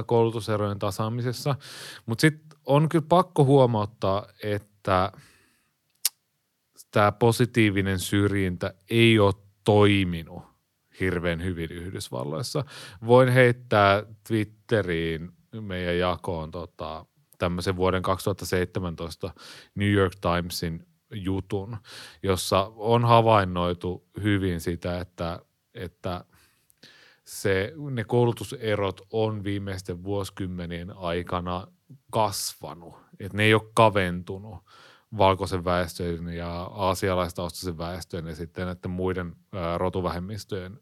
koulutuserojen 0.05 0.79
tasaamisessa. 0.79 1.55
Mutta 2.05 2.21
sitten 2.21 2.59
on 2.65 2.89
kyllä 2.89 3.05
pakko 3.09 3.45
huomauttaa, 3.45 4.25
että 4.43 5.11
tämä 6.91 7.11
positiivinen 7.11 7.99
syrjintä 7.99 8.73
ei 8.89 9.19
ole 9.19 9.34
toiminut 9.63 10.43
hirveän 10.99 11.43
hyvin 11.43 11.71
Yhdysvalloissa. 11.71 12.65
Voin 13.05 13.29
heittää 13.29 14.03
Twitteriin 14.27 15.32
meidän 15.61 15.97
jakoon 15.97 16.51
tota, 16.51 17.05
tämmöisen 17.41 17.75
vuoden 17.75 18.01
2017 18.01 19.33
New 19.75 19.91
York 19.91 20.13
Timesin 20.21 20.85
jutun, 21.13 21.77
jossa 22.23 22.71
on 22.75 23.05
havainnoitu 23.05 24.07
hyvin 24.23 24.61
sitä, 24.61 24.99
että, 24.99 25.39
että 25.73 26.25
se, 27.23 27.73
ne 27.91 28.03
koulutuserot 28.03 29.01
on 29.11 29.43
viimeisten 29.43 30.03
vuosikymmenien 30.03 30.97
aikana 30.97 31.67
kasvanut, 32.11 32.95
että 33.19 33.37
ne 33.37 33.43
ei 33.43 33.53
ole 33.53 33.71
kaventunut 33.73 34.57
valkoisen 35.17 35.65
väestön 35.65 36.27
ja 36.27 36.61
aasialaistaustaisen 36.63 37.77
väestön 37.77 38.27
ja 38.27 38.35
sitten 38.35 38.65
näiden 38.65 38.91
muiden 38.91 39.35
rotuvähemmistöjen 39.77 40.79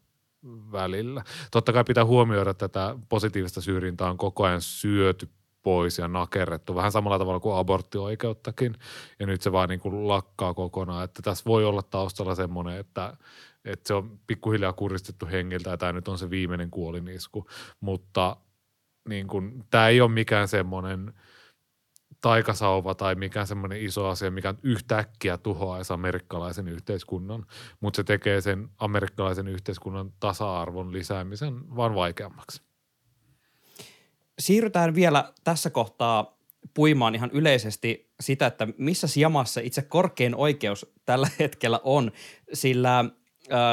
välillä. 0.72 1.24
Totta 1.50 1.72
kai 1.72 1.84
pitää 1.84 2.04
huomioida, 2.04 2.50
että 2.50 2.68
tätä 2.68 2.96
positiivista 3.08 3.60
syrjintää 3.60 4.10
on 4.10 4.16
koko 4.16 4.44
ajan 4.44 4.60
syöty 4.60 5.28
pois 5.62 5.98
ja 5.98 6.08
nakerrettu 6.08 6.74
vähän 6.74 6.92
samalla 6.92 7.18
tavalla 7.18 7.40
kuin 7.40 7.56
aborttioikeuttakin. 7.56 8.74
Ja 9.18 9.26
nyt 9.26 9.42
se 9.42 9.52
vaan 9.52 9.68
niin 9.68 9.80
kuin 9.80 10.08
lakkaa 10.08 10.54
kokonaan, 10.54 11.04
että 11.04 11.22
tässä 11.22 11.44
voi 11.46 11.64
olla 11.64 11.82
taustalla 11.82 12.34
semmoinen, 12.34 12.76
että, 12.76 13.16
että 13.64 13.88
se 13.88 13.94
on 13.94 14.20
pikkuhiljaa 14.26 14.72
kuristettu 14.72 15.26
hengiltä 15.26 15.70
ja 15.70 15.76
tämä 15.76 15.92
nyt 15.92 16.08
on 16.08 16.18
se 16.18 16.30
viimeinen 16.30 16.70
kuolinisku, 16.70 17.46
mutta 17.80 18.36
niin 19.08 19.26
kuin, 19.26 19.64
tämä 19.70 19.88
ei 19.88 20.00
ole 20.00 20.10
mikään 20.10 20.48
semmoinen 20.48 21.14
taikasauva 22.20 22.94
tai 22.94 23.14
mikään 23.14 23.46
semmoinen 23.46 23.80
iso 23.80 24.08
asia, 24.08 24.30
mikä 24.30 24.54
yhtäkkiä 24.62 25.38
tuhoaisi 25.38 25.92
amerikkalaisen 25.92 26.68
yhteiskunnan, 26.68 27.46
mutta 27.80 27.96
se 27.96 28.04
tekee 28.04 28.40
sen 28.40 28.68
amerikkalaisen 28.78 29.48
yhteiskunnan 29.48 30.12
tasa-arvon 30.20 30.92
lisäämisen 30.92 31.76
vaan 31.76 31.94
vaikeammaksi. 31.94 32.69
Siirrytään 34.40 34.94
vielä 34.94 35.32
tässä 35.44 35.70
kohtaa 35.70 36.38
puimaan 36.74 37.14
ihan 37.14 37.30
yleisesti 37.32 38.10
sitä, 38.20 38.46
että 38.46 38.68
missä 38.78 39.06
jamassa 39.20 39.60
itse 39.60 39.82
korkein 39.82 40.34
oikeus 40.34 40.92
tällä 41.06 41.28
hetkellä 41.38 41.80
on, 41.84 42.12
sillä 42.52 42.98
äh, 42.98 43.06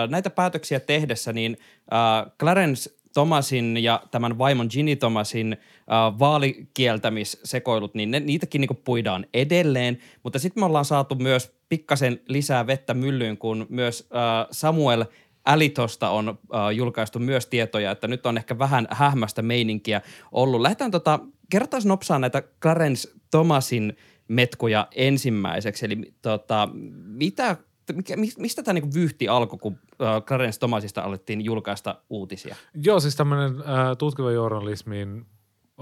näitä 0.09 0.29
päätöksiä 0.29 0.79
tehdessä 0.79 1.33
niin 1.33 1.57
äh, 1.93 2.31
Clarence 2.39 2.97
Thomasin 3.13 3.83
ja 3.83 4.03
tämän 4.11 4.37
vaimon 4.37 4.67
Ginny 4.71 4.95
Thomasin 4.95 5.53
äh, 5.53 6.19
vaalikieltämissekoilut, 6.19 7.95
niin 7.95 8.11
ne, 8.11 8.19
niitäkin 8.19 8.61
niin 8.61 8.81
puidaan 8.85 9.25
edelleen, 9.33 9.97
mutta 10.23 10.39
sitten 10.39 10.61
me 10.61 10.65
ollaan 10.65 10.85
saatu 10.85 11.15
myös 11.15 11.57
pikkasen 11.69 12.21
lisää 12.27 12.67
vettä 12.67 12.93
myllyyn, 12.93 13.37
kun 13.37 13.65
myös 13.69 14.09
äh, 14.15 14.47
Samuel 14.51 15.05
Alitosta 15.47 16.09
on 16.09 16.29
äh, 16.29 16.69
julkaistu 16.75 17.19
myös 17.19 17.47
tietoja, 17.47 17.91
että 17.91 18.07
nyt 18.07 18.25
on 18.25 18.37
ehkä 18.37 18.59
vähän 18.59 18.87
hähmästä 18.91 19.41
meininkiä 19.41 20.01
ollut. 20.31 20.61
Lähdetään 20.61 20.91
tota, 20.91 21.19
kertaan 21.49 21.81
nopsaan 21.85 22.21
näitä 22.21 22.43
Clarence 22.61 23.09
Thomasin 23.31 23.97
metkoja 24.27 24.87
ensimmäiseksi, 24.95 25.85
eli 25.85 26.13
tota, 26.21 26.69
mitä 27.03 27.57
mikä, 27.93 28.15
mistä 28.37 28.63
tämä 28.63 28.73
niinku 28.73 28.93
vyyhti 28.93 29.27
alkoi, 29.27 29.59
kun 29.59 29.77
äh, 30.01 30.23
Clarence 30.23 30.59
Thomasista 30.59 31.01
alettiin 31.01 31.45
julkaista 31.45 32.01
uutisia? 32.09 32.55
Joo, 32.73 32.99
siis 32.99 33.15
tämmöinen 33.15 33.59
äh, 33.59 33.97
tutkiva 33.97 34.31
journalismin, 34.31 35.25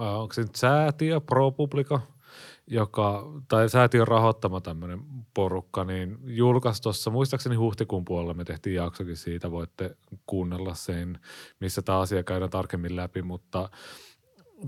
äh, 0.01 0.19
onko 0.19 0.33
se 0.33 0.41
nyt 0.41 0.55
säätiö, 0.55 1.21
ProPublica, 1.21 2.01
joka, 2.67 3.23
tai 3.47 3.69
säätiön 3.69 4.07
rahoittama 4.07 4.61
tämmöinen 4.61 4.99
porukka, 5.33 5.83
niin 5.83 6.17
julkaisi 6.25 6.81
tuossa, 6.81 7.11
muistaakseni 7.11 7.55
huhtikuun 7.55 8.05
puolella 8.05 8.33
me 8.33 8.43
tehtiin 8.43 8.75
jaksokin 8.75 9.17
siitä, 9.17 9.51
voitte 9.51 9.97
kuunnella 10.25 10.73
sen, 10.73 11.19
missä 11.59 11.81
tämä 11.81 11.99
asia 11.99 12.23
käydään 12.23 12.51
tarkemmin 12.51 12.95
läpi, 12.95 13.21
mutta 13.21 13.69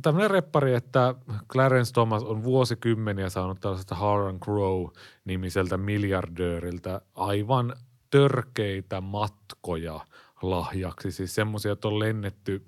tämmöinen 0.01 0.31
reppari, 0.31 0.73
että 0.73 1.15
Clarence 1.51 1.93
Thomas 1.93 2.23
on 2.23 2.43
vuosikymmeniä 2.43 3.29
saanut 3.29 3.61
tällaisesta 3.61 3.95
Harlan 3.95 4.39
Crow-nimiseltä 4.39 5.77
miljardööriltä 5.77 7.01
aivan 7.15 7.75
törkeitä 8.09 9.01
matkoja 9.01 9.99
lahjaksi. 10.41 11.11
Siis 11.11 11.35
semmoisia, 11.35 11.71
että 11.71 11.87
on 11.87 11.99
lennetty 11.99 12.65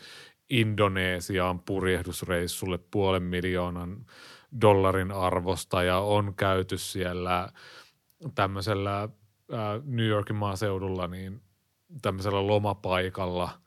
Indonesiaan 0.49 1.59
purjehdusreissulle 1.59 2.79
puolen 2.91 3.23
miljoonan 3.23 4.05
dollarin 4.61 5.11
arvosta 5.11 5.83
ja 5.83 5.97
on 5.97 6.33
käyty 6.35 6.77
siellä 6.77 7.49
tämmöisellä 8.35 9.09
New 9.85 10.05
Yorkin 10.05 10.35
maaseudulla 10.35 11.07
niin 11.07 11.41
tämmöisellä 12.01 12.47
lomapaikalla– 12.47 13.49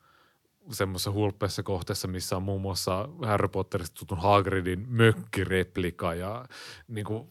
semmoisessa 0.71 1.11
hulppeessa 1.11 1.63
kohteessa, 1.63 2.07
missä 2.07 2.35
on 2.35 2.43
muun 2.43 2.61
muassa 2.61 3.09
Harry 3.25 3.47
Potterista 3.47 3.99
tutun 3.99 4.21
Hagridin 4.21 4.85
mökkireplika 4.89 6.13
ja 6.13 6.45
niin 6.87 7.05
kuin, 7.05 7.29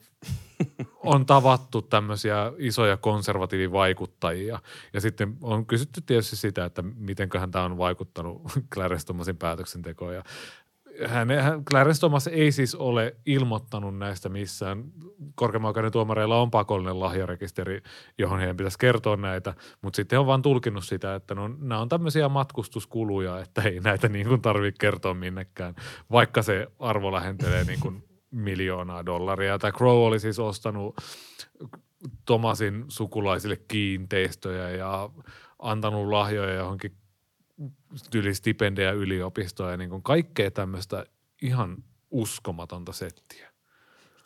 on 0.96 1.26
tavattu 1.26 1.82
tämmöisiä 1.82 2.52
isoja 2.58 2.96
konservatiivivaikuttajia. 2.96 4.58
Ja 4.92 5.00
sitten 5.00 5.36
on 5.42 5.66
kysytty 5.66 6.00
tietysti 6.00 6.36
sitä, 6.36 6.64
että 6.64 6.82
mitenköhän 6.82 7.50
tämä 7.50 7.64
on 7.64 7.78
vaikuttanut 7.78 8.42
Clarence 8.74 9.06
Thomasin 9.06 9.36
päätöksentekoon. 9.36 10.14
Ja 10.14 10.22
hän, 11.06 11.30
hän, 11.30 11.64
Clarence 11.64 12.00
Thomas 12.00 12.26
ei 12.26 12.52
siis 12.52 12.74
ole 12.74 13.16
ilmoittanut 13.26 13.98
näistä 13.98 14.28
missään. 14.28 14.84
Korkeimman 15.34 15.74
tuomareilla 15.92 16.40
on 16.40 16.50
pakollinen 16.50 17.00
lahjarekisteri, 17.00 17.82
johon 18.18 18.38
heidän 18.38 18.56
pitäisi 18.56 18.78
kertoa 18.78 19.16
näitä, 19.16 19.54
mutta 19.82 19.96
sitten 19.96 20.20
on 20.20 20.26
vaan 20.26 20.42
tulkinnut 20.42 20.84
sitä, 20.84 21.14
että 21.14 21.34
no, 21.34 21.48
nämä 21.48 21.80
on 21.80 21.88
tämmöisiä 21.88 22.28
matkustuskuluja, 22.28 23.40
että 23.40 23.62
ei 23.62 23.80
näitä 23.80 24.08
niin 24.08 24.28
kuin 24.28 24.42
tarvitse 24.42 24.78
kertoa 24.78 25.14
minnekään, 25.14 25.74
vaikka 26.10 26.42
se 26.42 26.66
arvo 26.78 27.12
lähentelee 27.12 27.64
niin 27.64 27.80
kuin 27.80 28.04
miljoonaa 28.30 29.06
dollaria. 29.06 29.58
Tämä 29.58 29.72
Crow 29.72 30.06
oli 30.06 30.20
siis 30.20 30.38
ostanut 30.38 30.96
Thomasin 32.26 32.84
sukulaisille 32.88 33.56
kiinteistöjä 33.68 34.70
ja 34.70 35.10
antanut 35.58 36.08
lahjoja 36.08 36.54
johonkin 36.54 36.92
tyyli 38.10 38.34
stipendejä 38.34 38.92
yliopistoa 38.92 39.70
ja 39.70 39.76
niin 39.76 39.90
kuin 39.90 40.02
kaikkea 40.02 40.50
tämmöistä 40.50 41.06
ihan 41.42 41.76
uskomatonta 42.10 42.92
settiä. 42.92 43.52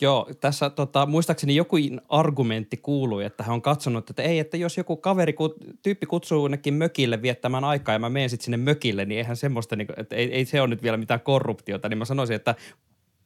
Joo, 0.00 0.30
tässä 0.40 0.70
tota, 0.70 1.06
muistaakseni 1.06 1.56
joku 1.56 1.76
argumentti 2.08 2.76
kuului, 2.76 3.24
että 3.24 3.44
hän 3.44 3.54
on 3.54 3.62
katsonut, 3.62 4.10
että 4.10 4.22
ei, 4.22 4.38
että 4.38 4.56
jos 4.56 4.76
joku 4.76 4.96
kaveri, 4.96 5.34
tyyppi 5.82 6.06
kutsuu 6.06 6.44
jonnekin 6.44 6.74
mökille 6.74 7.22
viettämään 7.22 7.64
aikaa 7.64 7.92
ja 7.92 7.98
mä 7.98 8.08
menen 8.08 8.30
sitten 8.30 8.44
sinne 8.44 8.56
mökille, 8.56 9.04
niin 9.04 9.18
eihän 9.18 9.36
semmoista, 9.36 9.76
niin, 9.76 9.88
että 9.96 10.16
ei, 10.16 10.32
ei 10.32 10.44
se 10.44 10.60
ole 10.60 10.68
nyt 10.68 10.82
vielä 10.82 10.96
mitään 10.96 11.20
korruptiota, 11.20 11.88
niin 11.88 11.98
mä 11.98 12.04
sanoisin, 12.04 12.36
että 12.36 12.54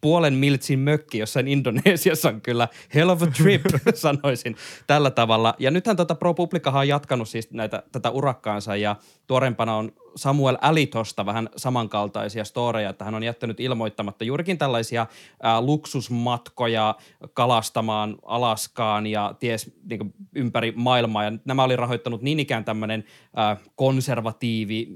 puolen 0.01 0.35
miltsin 0.35 0.79
mökki 0.79 1.19
jossain 1.19 1.49
Indonesiassa 1.49 2.29
on 2.29 2.41
kyllä 2.41 2.69
hell 2.95 3.09
of 3.09 3.23
a 3.23 3.27
trip, 3.27 3.63
sanoisin 3.95 4.57
tällä 4.87 5.11
tavalla. 5.11 5.55
Ja 5.59 5.71
nythän 5.71 5.97
tota 5.97 6.15
ProPublicahan 6.15 6.81
on 6.81 6.89
jatkanut 6.89 7.29
siis 7.29 7.51
näitä, 7.51 7.83
tätä 7.93 8.11
urakkaansa 8.11 8.77
ja 8.77 8.97
tuorempana 9.27 9.77
on 9.77 9.93
Samuel 10.17 10.59
Alitosta 10.61 11.27
vähän 11.27 11.49
samankaltaisia 11.57 12.45
storeja, 12.45 12.91
että 12.91 13.05
hän 13.05 13.15
on 13.15 13.23
jättänyt 13.23 13.61
ilmoittamatta 13.61 14.25
juurikin 14.25 14.59
tällaisia 14.59 15.07
ää, 15.43 15.61
luksusmatkoja 15.61 16.95
kalastamaan 17.35 18.17
Alaskaan 18.23 19.07
ja 19.07 19.35
ties 19.39 19.73
niin 19.91 19.99
kuin, 19.99 20.13
ympäri 20.35 20.73
maailmaa. 20.77 21.25
Ja 21.25 21.33
nämä 21.45 21.65
oli 21.65 21.77
rahoittanut 21.77 22.23
niin 22.23 22.41
ikään 22.41 22.65
tämmöinen 22.65 23.05
ää, 23.37 23.57
konservatiivi 23.75 24.89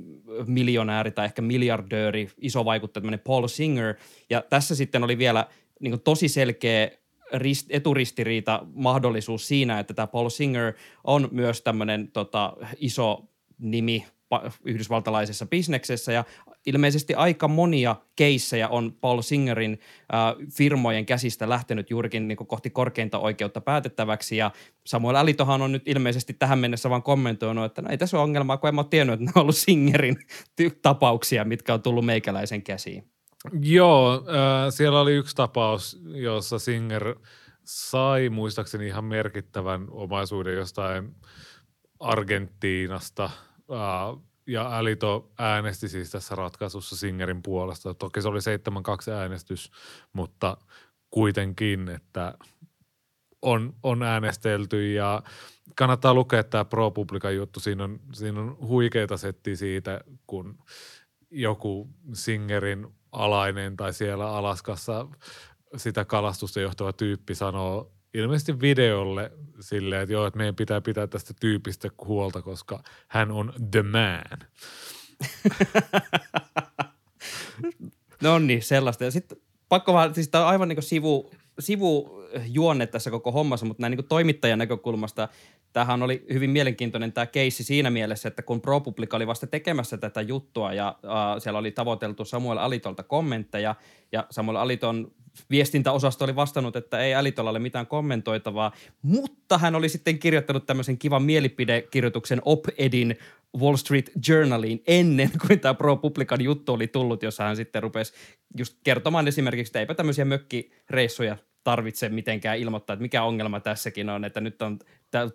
miljonääri 0.46 1.10
tai 1.10 1.24
ehkä 1.24 1.42
miljardööri, 1.42 2.30
iso 2.38 2.64
vaikuttaja, 2.64 3.02
tämmöinen 3.02 3.20
Paul 3.20 3.46
Singer. 3.46 3.94
Ja 4.30 4.42
tässä 4.42 4.74
sitten 4.74 5.04
oli 5.04 5.18
vielä 5.18 5.46
niin 5.80 5.90
kuin, 5.92 6.00
tosi 6.00 6.28
selkeä 6.28 6.90
rist, 7.32 7.66
eturistiriita 7.70 8.66
mahdollisuus 8.74 9.48
siinä, 9.48 9.78
että 9.78 9.94
tämä 9.94 10.06
Paul 10.06 10.28
Singer 10.28 10.72
on 11.04 11.28
myös 11.30 11.62
tämmöinen 11.62 12.10
tota, 12.12 12.56
iso 12.78 13.24
nimi 13.58 14.06
yhdysvaltalaisessa 14.64 15.46
bisneksessä. 15.46 16.12
Ja 16.12 16.24
ilmeisesti 16.66 17.14
aika 17.14 17.48
monia 17.48 17.96
keissejä 18.16 18.68
on 18.68 18.92
Paul 19.00 19.22
Singerin 19.22 19.80
äh, 20.14 20.48
firmojen 20.56 21.06
käsistä 21.06 21.48
lähtenyt 21.48 21.90
juurikin 21.90 22.28
niin 22.28 22.36
kohti 22.36 22.70
korkeinta 22.70 23.18
oikeutta 23.18 23.60
päätettäväksi. 23.60 24.36
Ja 24.36 24.50
Samuel 24.86 25.16
Alitohan 25.16 25.62
on 25.62 25.72
nyt 25.72 25.88
ilmeisesti 25.88 26.34
tähän 26.34 26.58
mennessä 26.58 26.90
vaan 26.90 27.02
kommentoinut, 27.02 27.64
että 27.64 27.82
no 27.82 27.88
ei 27.90 27.98
tässä 27.98 28.16
ole 28.16 28.24
ongelmaa, 28.24 28.56
kun 28.56 28.68
en 28.68 28.74
mä 28.74 28.80
ole 28.80 28.88
tiennyt, 28.90 29.14
että 29.14 29.24
ne 29.24 29.32
on 29.36 29.42
ollut 29.42 29.56
Singerin 29.56 30.16
tapauksia, 30.82 31.44
mitkä 31.44 31.74
on 31.74 31.82
tullut 31.82 32.04
meikäläisen 32.04 32.62
käsiin. 32.62 33.04
Joo, 33.60 34.14
äh, 34.14 34.70
siellä 34.70 35.00
oli 35.00 35.12
yksi 35.12 35.36
tapaus, 35.36 36.00
jossa 36.04 36.58
Singer 36.58 37.14
sai 37.64 38.28
muistaakseni 38.28 38.86
ihan 38.86 39.04
merkittävän 39.04 39.86
omaisuuden 39.90 40.54
jostain 40.54 41.14
Argentiinasta 42.00 43.30
ja 44.46 44.78
Alito 44.78 45.32
äänesti 45.38 45.88
siis 45.88 46.10
tässä 46.10 46.34
ratkaisussa 46.34 46.96
Singerin 46.96 47.42
puolesta. 47.42 47.94
Toki 47.94 48.22
se 48.22 48.28
oli 48.28 48.38
7-2 49.10 49.12
äänestys, 49.12 49.70
mutta 50.12 50.56
kuitenkin, 51.10 51.88
että 51.88 52.34
on, 53.42 53.74
on 53.82 54.02
äänestelty 54.02 54.92
ja 54.92 55.22
kannattaa 55.76 56.14
lukea 56.14 56.44
tämä 56.44 56.64
ProPublica 56.64 57.30
juttu. 57.30 57.60
Siinä 57.60 57.84
on, 57.84 58.00
siinä 58.12 58.40
on 58.40 58.56
huikeita 58.60 59.16
setti 59.16 59.56
siitä, 59.56 60.00
kun 60.26 60.58
joku 61.30 61.88
Singerin 62.12 62.86
alainen 63.12 63.76
tai 63.76 63.92
siellä 63.92 64.30
Alaskassa 64.30 65.06
sitä 65.76 66.04
kalastusta 66.04 66.60
johtava 66.60 66.92
tyyppi 66.92 67.34
sanoo 67.34 67.93
ilmeisesti 68.14 68.60
videolle 68.60 69.32
silleen, 69.60 70.02
että 70.02 70.12
joo, 70.12 70.26
että 70.26 70.38
meidän 70.38 70.56
pitää 70.56 70.80
pitää 70.80 71.06
tästä 71.06 71.34
tyypistä 71.40 71.88
huolta, 72.06 72.42
koska 72.42 72.82
hän 73.08 73.30
on 73.30 73.52
the 73.70 73.82
man. 73.82 74.48
no 78.22 78.38
niin, 78.38 78.62
sellaista. 78.62 79.04
Ja 79.04 79.10
sitten 79.10 79.38
pakko 79.68 79.92
vaan, 79.92 80.14
siis 80.14 80.28
tämä 80.28 80.44
on 80.44 80.50
aivan 80.50 80.68
niin 80.68 80.82
sivu, 80.82 81.30
sivujuonne 81.58 82.86
tässä 82.86 83.10
koko 83.10 83.32
hommassa, 83.32 83.66
mutta 83.66 83.80
näin 83.80 83.90
niin 83.90 84.08
toimittajan 84.08 84.58
näkökulmasta 84.58 85.28
tämähän 85.72 86.02
oli 86.02 86.24
hyvin 86.32 86.50
mielenkiintoinen 86.50 87.12
tämä 87.12 87.26
keissi 87.26 87.64
siinä 87.64 87.90
mielessä, 87.90 88.28
että 88.28 88.42
kun 88.42 88.60
ProPublica 88.60 89.16
oli 89.16 89.26
vasta 89.26 89.46
tekemässä 89.46 89.96
tätä 89.96 90.20
juttua 90.20 90.72
ja 90.72 90.98
äh, 91.04 91.42
siellä 91.42 91.58
oli 91.58 91.70
tavoiteltu 91.70 92.24
Samuel 92.24 92.58
Alitolta 92.58 93.02
kommentteja 93.02 93.74
ja 94.12 94.26
Samuel 94.30 94.56
Aliton 94.56 95.12
viestintäosasto 95.50 96.24
oli 96.24 96.36
vastannut, 96.36 96.76
että 96.76 96.98
ei 96.98 97.14
Alitolla 97.14 97.50
ole 97.50 97.58
mitään 97.58 97.86
kommentoitavaa, 97.86 98.72
mutta 99.02 99.58
hän 99.58 99.74
oli 99.74 99.88
sitten 99.88 100.18
kirjoittanut 100.18 100.66
tämmöisen 100.66 100.98
kivan 100.98 101.22
mielipidekirjoituksen 101.22 102.42
op-edin 102.44 103.18
Wall 103.58 103.76
Street 103.76 104.10
Journaliin 104.28 104.82
ennen 104.86 105.30
kuin 105.46 105.60
tämä 105.60 105.74
ProPublican 105.74 106.40
juttu 106.40 106.72
oli 106.72 106.86
tullut, 106.86 107.22
jossa 107.22 107.44
hän 107.44 107.56
sitten 107.56 107.82
rupesi 107.82 108.12
just 108.58 108.78
kertomaan 108.84 109.28
esimerkiksi, 109.28 109.68
että 109.68 109.80
eipä 109.80 109.94
tämmöisiä 109.94 110.24
mökkireissuja 110.24 111.36
tarvitse 111.64 112.08
mitenkään 112.08 112.58
ilmoittaa, 112.58 112.94
että 112.94 113.02
mikä 113.02 113.22
ongelma 113.22 113.60
tässäkin 113.60 114.10
on, 114.10 114.24
että 114.24 114.40
nyt 114.40 114.62
on, 114.62 114.78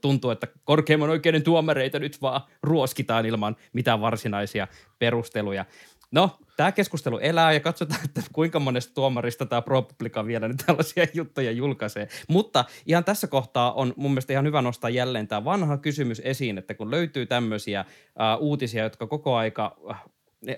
tuntuu, 0.02 0.32
että 0.32 0.48
korkeimman 0.64 1.10
oikeuden 1.10 1.44
tuomareita 1.44 2.00
nyt 2.00 2.22
vaan 2.22 2.42
ruoskitaan 2.64 3.26
ilman 3.26 3.56
mitään 3.74 4.02
varsinaisia 4.02 4.68
perusteluja. 5.00 5.66
No, 6.12 6.38
tämä 6.58 6.72
keskustelu 6.72 7.18
elää 7.18 7.54
ja 7.54 7.60
katsotaan, 7.60 8.02
että 8.06 8.22
kuinka 8.34 8.60
monesta 8.60 8.94
tuomarista 8.94 9.46
tämä 9.46 9.62
ProPublica 9.62 10.26
vielä 10.26 10.48
nyt 10.48 10.64
tällaisia 10.66 11.08
juttuja 11.14 11.52
julkaisee. 11.52 12.08
Mutta 12.28 12.66
ihan 12.86 13.04
tässä 13.04 13.28
kohtaa 13.28 13.74
on 13.74 13.94
mun 13.98 14.12
mielestä 14.12 14.34
ihan 14.34 14.46
hyvä 14.46 14.62
nostaa 14.62 14.90
jälleen 14.90 15.28
tämä 15.28 15.46
vanha 15.46 15.78
kysymys 15.78 16.22
esiin, 16.26 16.58
että 16.58 16.74
kun 16.74 16.92
löytyy 16.92 17.26
tämmöisiä 17.26 17.86
uh, 17.88 18.48
uutisia, 18.48 18.84
jotka 18.84 19.08
koko 19.08 19.36
aika 19.36 19.76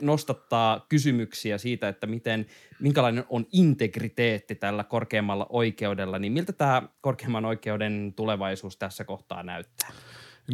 nostattaa 0.01 0.85
kysymyksiä 0.89 1.57
siitä, 1.57 1.87
että 1.87 2.07
miten, 2.07 2.45
minkälainen 2.79 3.23
on 3.29 3.45
integriteetti 3.51 4.55
tällä 4.55 4.83
korkeammalla 4.83 5.45
oikeudella, 5.49 6.19
niin 6.19 6.33
miltä 6.33 6.53
tämä 6.53 6.81
korkeamman 7.01 7.45
oikeuden 7.45 8.13
tulevaisuus 8.15 8.77
tässä 8.77 9.03
kohtaa 9.03 9.43
näyttää? 9.43 9.89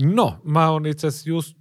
No, 0.04 0.40
mä 0.44 0.70
oon 0.70 0.86
itse 0.86 1.08
asiassa 1.08 1.30
just 1.30 1.58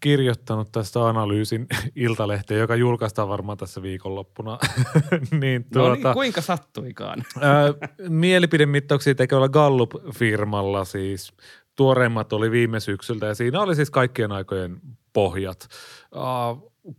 kirjoittanut 0.00 0.72
tästä 0.72 1.08
analyysin 1.08 1.66
iltalehteen, 1.96 2.60
joka 2.60 2.76
julkaistaan 2.76 3.28
varmaan 3.28 3.58
tässä 3.58 3.82
viikonloppuna. 3.82 4.58
Niin, 5.10 5.30
no 5.30 5.38
niin, 5.40 5.64
tuota, 5.72 5.88
no 5.88 5.94
niin, 5.94 6.14
kuinka 6.14 6.40
sattuikaan? 6.40 7.24
ää, 7.40 7.74
mielipidemittauksia 8.08 9.14
tekevällä 9.14 9.48
Gallup-firmalla 9.48 10.84
siis. 10.84 11.32
Tuoreimmat 11.76 12.32
oli 12.32 12.50
viime 12.50 12.80
syksyltä 12.80 13.26
ja 13.26 13.34
siinä 13.34 13.60
oli 13.60 13.74
siis 13.74 13.90
kaikkien 13.90 14.32
aikojen 14.32 14.80
pohjat. 15.12 15.68
Ää, 16.14 16.22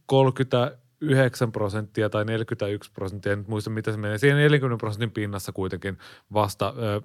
30 0.06 0.78
9 1.04 1.52
prosenttia 1.52 2.10
tai 2.10 2.26
41 2.26 2.92
prosenttia, 2.92 3.32
en 3.32 3.38
nyt 3.40 3.48
muista 3.48 3.70
mitä 3.70 3.92
se 3.92 3.98
menee, 3.98 4.18
siinä 4.18 4.38
40 4.38 4.82
prosentin 4.82 5.12
pinnassa 5.12 5.52
kuitenkin 5.52 5.98
vasta 6.34 6.74
ö, 6.78 7.02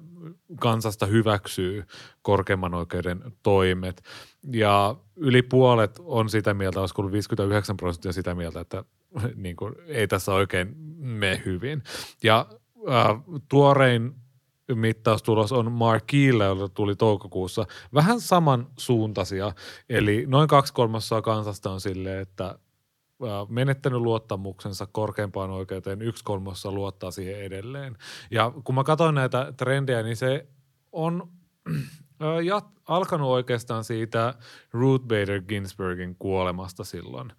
kansasta 0.60 1.06
hyväksyy 1.06 1.84
korkeimman 2.22 2.74
oikeuden 2.74 3.22
toimet. 3.42 4.02
Ja 4.52 4.96
yli 5.16 5.42
puolet 5.42 6.00
on 6.04 6.28
sitä 6.28 6.54
mieltä, 6.54 6.80
olisi 6.80 6.94
ollut 6.98 7.12
59 7.12 7.76
prosenttia 7.76 8.12
sitä 8.12 8.34
mieltä, 8.34 8.60
että 8.60 8.84
niin 9.36 9.56
kuin, 9.56 9.74
ei 9.86 10.08
tässä 10.08 10.32
oikein 10.32 10.74
me 10.96 11.42
hyvin. 11.44 11.82
Ja 12.22 12.46
ö, 12.76 12.90
tuorein 13.48 14.14
mittaustulos 14.74 15.52
on 15.52 15.72
Markille, 15.72 16.44
joka 16.44 16.68
tuli 16.68 16.96
toukokuussa. 16.96 17.66
Vähän 17.94 18.20
saman 18.20 18.66
suuntaisia, 18.78 19.52
eli 19.88 20.24
noin 20.28 20.48
kaksi 20.48 20.72
kolmasosaa 20.72 21.22
kansasta 21.22 21.70
on 21.70 21.80
silleen, 21.80 22.22
että 22.22 22.58
menettänyt 23.48 24.00
luottamuksensa 24.00 24.86
korkeimpaan 24.86 25.50
oikeuteen, 25.50 26.02
yksi 26.02 26.24
kolmossa 26.24 26.72
luottaa 26.72 27.10
siihen 27.10 27.42
edelleen. 27.42 27.96
Ja 28.30 28.52
kun 28.64 28.74
mä 28.74 28.84
katsoin 28.84 29.14
näitä 29.14 29.52
trendejä, 29.56 30.02
niin 30.02 30.16
se 30.16 30.46
on 30.92 31.28
jat, 32.44 32.66
alkanut 32.88 33.28
oikeastaan 33.28 33.84
siitä 33.84 34.34
Ruth 34.72 35.06
Bader 35.06 35.42
Ginsburgin 35.42 36.16
kuolemasta 36.18 36.84
silloin 36.84 37.32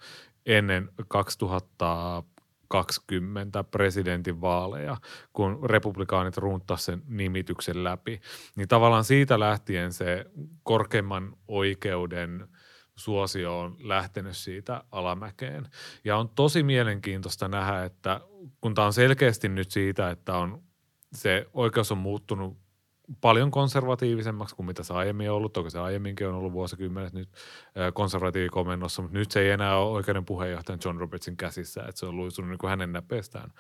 ennen 0.46 0.90
2020 1.08 3.64
presidentin 3.64 4.42
vaaleja, 4.42 4.98
kun 5.34 5.70
republikaanit 5.70 6.38
runttasivat 6.38 7.00
sen 7.00 7.02
nimityksen 7.08 7.84
läpi. 7.84 8.22
Niin 8.56 8.68
tavallaan 8.68 9.04
siitä 9.04 9.40
lähtien 9.40 9.94
se 9.94 10.26
korkeimman 10.64 11.38
oikeuden– 11.48 12.48
suosio 13.00 13.60
on 13.60 13.76
lähtenyt 13.80 14.38
siitä 14.38 14.84
alamäkeen. 14.92 15.68
Ja 16.04 16.18
on 16.18 16.30
tosi 16.30 16.64
mielenkiintoista 16.64 17.48
nähdä, 17.48 17.84
että 17.84 18.22
kun 18.62 18.76
tämä 18.76 18.86
on 18.86 18.94
selkeästi 18.94 19.50
nyt 19.50 19.72
siitä, 19.72 20.10
että 20.10 20.38
on, 20.38 20.64
se 21.14 21.48
oikeus 21.54 21.92
on 21.92 21.98
muuttunut 21.98 22.58
paljon 23.22 23.52
konservatiivisemmaksi 23.52 24.56
kuin 24.56 24.66
mitä 24.66 24.84
se 24.84 24.94
aiemmin 24.94 25.30
on 25.30 25.36
ollut. 25.36 25.54
Toki 25.54 25.70
se 25.70 25.80
aiemminkin 25.80 26.28
on 26.28 26.36
ollut 26.36 26.54
vuosikymmenet 26.54 27.14
nyt 27.14 27.30
konservatiivikomennossa, 27.94 29.02
mutta 29.02 29.18
nyt 29.18 29.32
se 29.32 29.40
ei 29.40 29.50
enää 29.50 29.78
ole 29.78 29.92
oikeuden 29.92 30.26
puheenjohtajan 30.26 30.80
John 30.86 31.00
Robertsin 31.00 31.38
käsissä, 31.38 31.82
että 31.82 32.00
se 32.00 32.06
on 32.06 32.18
luistunut 32.18 32.50
niin 32.50 32.60
kuin 32.60 32.70
hänen 32.70 32.92
näpeestään 32.92 33.54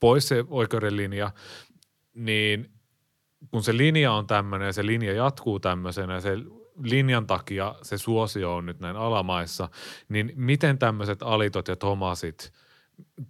pois 0.00 0.28
se 0.28 0.44
oikeuden 0.48 0.96
linja, 0.96 1.30
niin 2.14 2.70
kun 3.50 3.62
se 3.62 3.76
linja 3.76 4.12
on 4.12 4.26
tämmöinen 4.26 4.66
ja 4.66 4.72
se 4.72 4.86
linja 4.86 5.12
jatkuu 5.12 5.60
tämmöisenä 5.60 6.14
ja 6.14 6.20
se 6.20 6.32
linjan 6.82 7.26
takia 7.26 7.74
se 7.82 7.98
suosio 7.98 8.54
on 8.54 8.66
nyt 8.66 8.80
näin 8.80 8.96
alamaissa, 8.96 9.68
niin 10.08 10.32
miten 10.36 10.78
tämmöiset 10.78 11.22
alitot 11.22 11.68
ja 11.68 11.76
tomasit, 11.76 12.52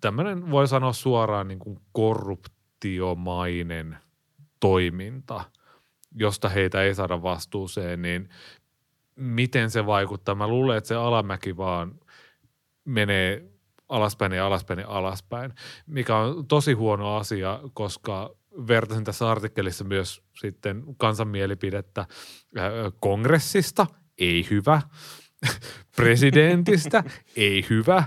tämmöinen 0.01 0.51
voi 0.51 0.69
sanoa 0.69 0.93
suoraan 0.93 1.49
niin 1.49 1.59
kuin 1.59 1.81
korruptiomainen 1.93 3.99
toiminta, 4.61 5.45
josta 6.15 6.49
heitä 6.49 6.83
ei 6.83 6.95
saada 6.95 7.23
vastuuseen, 7.23 8.03
niin 8.03 8.29
miten 9.17 9.71
se 9.71 9.87
vaikuttaa? 9.87 10.35
Mä 10.35 10.49
luulen, 10.49 10.79
että 10.79 10.89
se 10.89 10.95
alamäki 10.95 11.57
vaan 11.57 12.01
menee 12.85 13.45
alaspäin 13.89 14.33
ja 14.33 14.47
alaspäin 14.47 14.81
ja 14.81 14.89
alaspäin, 14.89 15.55
mikä 15.87 16.17
on 16.17 16.47
tosi 16.47 16.73
huono 16.73 17.17
asia, 17.17 17.61
koska 17.75 18.38
vertasin 18.67 19.05
tässä 19.05 19.31
artikkelissa 19.31 19.85
myös 19.85 20.23
sitten 20.41 20.83
kansanmielipidettä 20.97 22.07
kongressista, 23.01 23.87
ei 24.19 24.47
hyvä, 24.51 24.83
presidentistä, 25.97 27.05
ei 27.37 27.67
hyvä, 27.71 28.05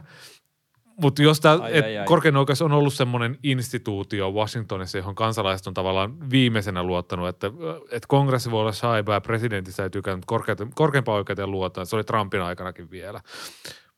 mutta 1.01 1.23
jos 1.23 1.39
tämä 1.39 1.59
korkein 2.05 2.35
oikeus 2.35 2.61
on 2.61 2.71
ollut 2.71 2.93
semmoinen 2.93 3.37
instituutio 3.43 4.31
Washingtonissa, 4.31 4.97
johon 4.97 5.15
kansalaiset 5.15 5.67
on 5.67 5.73
tavallaan 5.73 6.29
viimeisenä 6.29 6.83
luottanut, 6.83 7.27
että, 7.27 7.47
että 7.91 8.07
kongressi 8.07 8.51
voi 8.51 8.61
olla 8.61 8.71
saibaa 8.71 9.15
ja 9.15 9.21
presidentissä 9.21 9.83
täytyy 9.83 10.01
käydä 10.01 10.21
korkeimpaan 10.75 11.17
oikeuteen 11.17 11.51
luottaa. 11.51 11.85
Se 11.85 11.95
oli 11.95 12.03
Trumpin 12.03 12.41
aikanakin 12.41 12.91
vielä. 12.91 13.21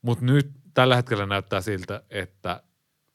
Mutta 0.02 0.24
nyt 0.24 0.50
tällä 0.74 0.96
hetkellä 0.96 1.26
näyttää 1.26 1.60
siltä, 1.60 2.02
että 2.10 2.62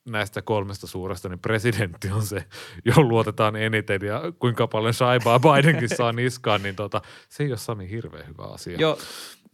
näistä 0.09 0.41
kolmesta 0.41 0.87
suuresta, 0.87 1.29
niin 1.29 1.39
presidentti 1.39 2.11
on 2.11 2.25
se, 2.25 2.45
johon 2.85 3.09
luotetaan 3.09 3.55
eniten 3.55 4.01
ja 4.01 4.21
kuinka 4.39 4.67
paljon 4.67 4.93
Shaibaa 4.93 5.39
Bidenkin 5.39 5.89
saa 5.97 6.11
niskaan, 6.11 6.63
niin 6.63 6.75
tota, 6.75 7.01
se 7.29 7.43
ei 7.43 7.49
ole 7.49 7.57
Sami 7.57 7.89
hirveän 7.89 8.27
hyvä 8.27 8.43
asia. 8.43 8.77
Joo, 8.79 8.97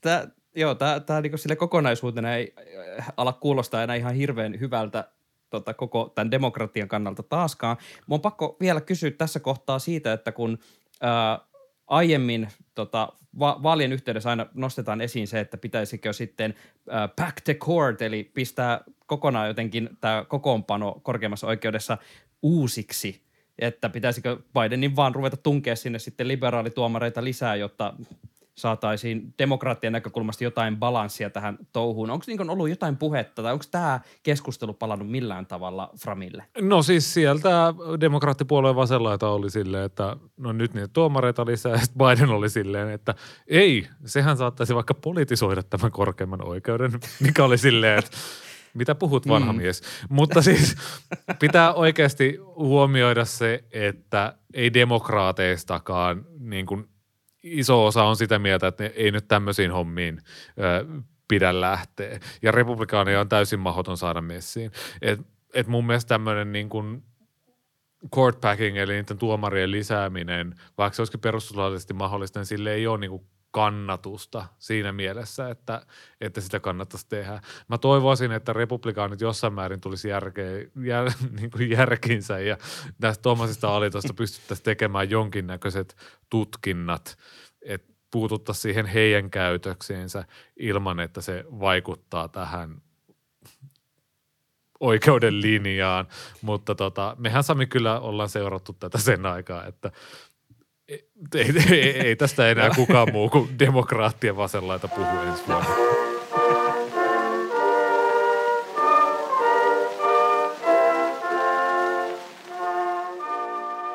tää, 0.02 0.28
joo, 0.56 0.76
tää, 0.76 1.00
tää 1.00 1.22
niinku 1.22 1.38
sille 1.38 1.56
kokonaisuutena 1.56 2.36
ei 2.36 2.54
äh, 3.00 3.14
ala 3.18 3.34
kuulostaa 3.34 3.84
enää 3.84 3.96
ihan 3.96 4.16
hirveän 4.16 4.60
hyvältä 4.60 5.12
tota, 5.50 5.74
koko 5.74 6.12
tämän 6.16 6.32
demokratian 6.32 6.88
kannalta 6.88 7.24
taaskaan. 7.24 7.78
Mun 8.08 8.16
on 8.18 8.22
pakko 8.22 8.58
vielä 8.60 8.82
kysyä 8.82 9.12
tässä 9.12 9.40
kohtaa 9.40 9.80
siitä, 9.80 10.14
että 10.14 10.32
kun 10.32 10.60
ää, 11.02 11.40
aiemmin 11.88 12.48
tota, 12.76 13.10
va- 13.40 13.60
vaalien 13.64 13.92
yhteydessä 13.92 14.30
aina 14.30 14.46
nostetaan 14.54 15.02
esiin 15.02 15.28
se, 15.28 15.40
että 15.40 15.58
pitäisikö 15.58 16.14
sitten 16.14 16.54
ää, 16.90 17.08
back 17.08 17.42
the 17.44 17.54
court, 17.54 18.02
eli 18.02 18.32
pistää 18.34 18.82
kokonaan 19.06 19.48
jotenkin 19.48 19.90
tämä 20.02 20.26
kokoonpano 20.28 21.00
korkeimmassa 21.04 21.48
oikeudessa 21.48 21.98
uusiksi, 22.42 23.22
että 23.60 23.90
pitäisikö 23.90 24.38
Bidenin 24.54 24.96
vaan 24.96 25.16
ruveta 25.16 25.38
tunkea 25.38 25.76
sinne 25.76 26.00
sitten 26.00 26.28
liberaalituomareita 26.28 27.24
lisää, 27.24 27.56
jotta 27.56 27.94
saataisiin 28.56 29.34
demokraattien 29.40 29.94
näkökulmasta 29.94 30.44
jotain 30.44 30.78
balanssia 30.78 31.30
tähän 31.30 31.58
touhuun. 31.72 32.10
Onko 32.10 32.24
niin 32.28 32.50
ollut 32.50 32.70
jotain 32.70 32.98
puhetta 32.98 33.44
tai 33.44 33.54
onko 33.54 33.66
tämä 33.72 34.00
keskustelu 34.24 34.74
palannut 34.74 35.10
millään 35.10 35.46
tavalla 35.46 35.90
Framille? 36.00 36.44
No 36.62 36.84
siis 36.84 37.14
sieltä 37.14 37.74
demokraattipuolueen 38.00 38.76
vasenlaita 38.76 39.30
oli 39.30 39.50
silleen, 39.50 39.84
että 39.84 40.16
no 40.38 40.52
nyt 40.52 40.74
niitä 40.74 40.88
tuomareita 40.88 41.46
lisää, 41.46 41.72
ja 41.76 41.78
sitten 41.78 41.98
Biden 41.98 42.30
oli 42.30 42.50
silleen, 42.50 42.90
että 42.90 43.16
ei, 43.48 43.88
sehän 44.06 44.38
saattaisi 44.38 44.76
vaikka 44.76 44.94
politisoida 44.94 45.64
tämän 45.64 45.92
korkeimman 45.92 46.48
oikeuden, 46.48 46.92
mikä 47.20 47.44
oli 47.44 47.58
silleen, 47.58 48.00
että 48.00 48.12
mitä 48.74 48.96
puhut 48.96 49.28
vanha 49.34 49.54
mm. 49.54 49.58
mies. 49.58 49.82
Mutta 50.10 50.42
siis 50.42 50.76
pitää 51.40 51.74
oikeasti 51.74 52.40
huomioida 52.56 53.26
se, 53.26 53.64
että 53.72 54.34
ei 54.54 54.74
demokraateistakaan 54.74 56.26
niin 56.40 56.66
kuin 56.66 56.90
iso 57.46 57.86
osa 57.86 58.04
on 58.04 58.16
sitä 58.16 58.40
mieltä, 58.40 58.68
että 58.68 58.84
ne 58.84 58.94
ei 58.96 59.12
nyt 59.12 59.28
tämmöisiin 59.28 59.72
hommiin 59.72 60.22
ö, 60.60 61.02
pidä 61.28 61.62
lähteä. 61.62 62.20
Ja 62.42 62.52
republikaaneja 62.52 63.22
on 63.22 63.30
täysin 63.30 63.60
mahdoton 63.60 63.98
saada 63.98 64.22
messiin. 64.22 64.72
Et, 65.02 65.20
et 65.54 65.68
mun 65.68 65.88
mielestä 65.88 66.10
tämmöinen 66.10 66.52
niin 66.52 66.70
kuin 66.70 67.04
court 68.16 68.42
packing, 68.42 68.78
eli 68.78 68.94
niiden 68.94 69.18
tuomarien 69.18 69.72
lisääminen, 69.72 70.56
vaikka 70.78 70.96
se 70.96 71.02
olisikin 71.02 71.20
perustuslaillisesti 71.20 71.94
mahdollista, 71.94 72.40
niin 72.40 72.46
sille 72.46 72.74
ei 72.74 72.88
ole 72.88 72.98
niin 72.98 73.12
kuin 73.12 73.26
kannatusta 73.56 74.46
siinä 74.60 74.92
mielessä, 74.92 75.50
että, 75.50 75.86
että 76.22 76.42
sitä 76.42 76.60
kannattaisi 76.60 77.10
tehdä. 77.10 77.42
Mä 77.68 77.78
toivoisin, 77.78 78.32
että 78.32 78.54
republikaanit 78.54 79.22
jossain 79.22 79.54
määrin 79.54 79.82
tulisi 79.82 80.10
järkeä, 80.10 80.66
jär, 80.84 81.12
niin 81.40 81.52
kuin 81.52 81.70
järkinsä 81.70 82.40
ja 82.40 82.58
näistä 83.02 83.22
tuommoisista 83.22 83.76
alitoista 83.76 84.14
pystyttäisiin 84.14 84.64
tekemään 84.64 85.10
jonkinnäköiset 85.10 85.96
tutkinnat, 86.30 87.18
että 87.62 87.94
puututtaisiin 88.12 88.62
siihen 88.62 88.86
heidän 88.86 89.30
käytöksiinsä 89.30 90.24
ilman, 90.58 91.00
että 91.00 91.22
se 91.22 91.46
vaikuttaa 91.60 92.28
tähän 92.28 92.82
oikeuden 94.80 95.42
linjaan, 95.42 96.08
mutta 96.42 96.76
tota, 96.76 97.16
mehän 97.20 97.44
Sami 97.44 97.66
kyllä 97.66 98.00
ollaan 98.00 98.30
seurattu 98.30 98.74
tätä 98.74 98.98
sen 98.98 99.26
aikaa, 99.26 99.66
että 99.66 99.92
ei, 100.90 101.10
ei, 101.72 102.00
ei, 102.00 102.16
tästä 102.16 102.50
enää 102.50 102.70
kukaan 102.76 103.08
muu 103.12 103.30
kuin 103.30 103.60
demokraattien 103.60 104.38
vasenlaita 104.38 104.88
puhu 104.88 105.20
ensi 105.28 105.44
vuonna. 105.48 105.70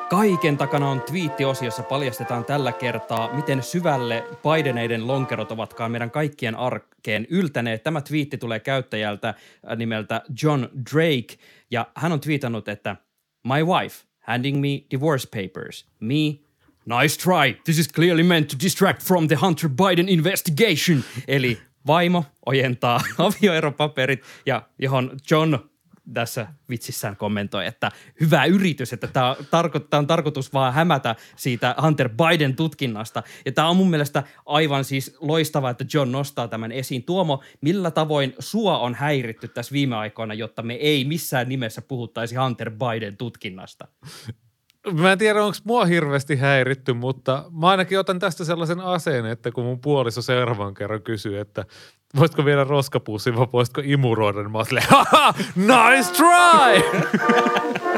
Kaiken 0.09 0.57
takana 0.57 0.89
on 0.89 1.01
twiittiosiossa 1.01 1.83
paljastetaan 1.83 2.45
tällä 2.45 2.71
kertaa, 2.71 3.33
miten 3.33 3.63
syvälle 3.63 4.23
Bideneiden 4.43 5.07
lonkerot 5.07 5.51
ovatkaan 5.51 5.91
meidän 5.91 6.11
kaikkien 6.11 6.55
arkeen 6.55 7.27
yltäneet. 7.29 7.83
Tämä 7.83 8.01
twiitti 8.01 8.37
tulee 8.37 8.59
käyttäjältä 8.59 9.33
nimeltä 9.75 10.21
John 10.43 10.67
Drake, 10.93 11.43
ja 11.71 11.87
hän 11.95 12.11
on 12.11 12.19
twiitannut, 12.19 12.67
että 12.67 12.95
My 13.47 13.63
wife 13.63 14.05
handing 14.19 14.61
me 14.61 14.67
divorce 14.91 15.27
papers. 15.41 15.85
Me 15.99 16.39
Nice 16.85 17.17
try. 17.17 17.61
This 17.63 17.77
is 17.77 17.87
clearly 17.87 18.23
meant 18.23 18.47
to 18.47 18.55
distract 18.63 19.03
from 19.03 19.27
the 19.27 19.35
Hunter 19.35 19.69
Biden 19.69 20.09
investigation. 20.09 21.03
Eli 21.27 21.57
vaimo 21.87 22.25
ojentaa 22.45 23.01
avioeropaperit 23.17 24.23
ja 24.45 24.61
johon 24.79 25.11
John 25.31 25.57
tässä 26.13 26.47
vitsissään 26.69 27.17
kommentoi, 27.17 27.65
että 27.65 27.91
hyvä 28.21 28.45
yritys, 28.45 28.93
että 28.93 29.07
tämä 29.07 29.29
on, 29.29 29.35
tarko- 29.37 29.97
on 29.97 30.07
tarkoitus 30.07 30.53
vaan 30.53 30.73
hämätä 30.73 31.15
siitä 31.35 31.75
Hunter 31.81 32.09
Biden 32.09 32.55
tutkinnasta. 32.55 33.23
Ja 33.45 33.51
tämä 33.51 33.69
on 33.69 33.77
mun 33.77 33.89
mielestä 33.89 34.23
aivan 34.45 34.85
siis 34.85 35.17
loistavaa, 35.19 35.69
että 35.69 35.85
John 35.93 36.11
nostaa 36.11 36.47
tämän 36.47 36.71
esiin. 36.71 37.03
Tuomo, 37.03 37.43
millä 37.61 37.91
tavoin 37.91 38.33
sua 38.39 38.77
on 38.79 38.95
häiritty 38.95 39.47
tässä 39.47 39.73
viime 39.73 39.95
aikoina, 39.95 40.33
jotta 40.33 40.61
me 40.61 40.73
ei 40.73 41.05
missään 41.05 41.49
nimessä 41.49 41.81
puhuttaisi 41.81 42.35
Hunter 42.35 42.71
Biden 42.71 43.17
tutkinnasta? 43.17 43.87
Mä 44.93 45.11
en 45.11 45.17
tiedä, 45.17 45.43
onko 45.43 45.57
mua 45.63 45.85
hirveästi 45.85 46.35
häiritty, 46.35 46.93
mutta 46.93 47.45
mä 47.51 47.69
ainakin 47.69 47.99
otan 47.99 48.19
tästä 48.19 48.45
sellaisen 48.45 48.79
aseen, 48.79 49.25
että 49.25 49.51
kun 49.51 49.63
mun 49.63 49.79
puoliso 49.79 50.21
seuraavan 50.21 50.73
kerran 50.73 51.01
kysyy, 51.01 51.39
että 51.39 51.65
voitko 52.19 52.45
viedä 52.45 52.63
roskapussin 52.63 53.35
vai 53.37 53.47
voisitko 53.53 53.81
imuroida, 53.83 54.41
niin 54.41 54.51
mä 54.51 54.57
oon 54.57 54.65
silleen, 54.65 54.87
nice 55.55 56.13
try! 56.13 57.01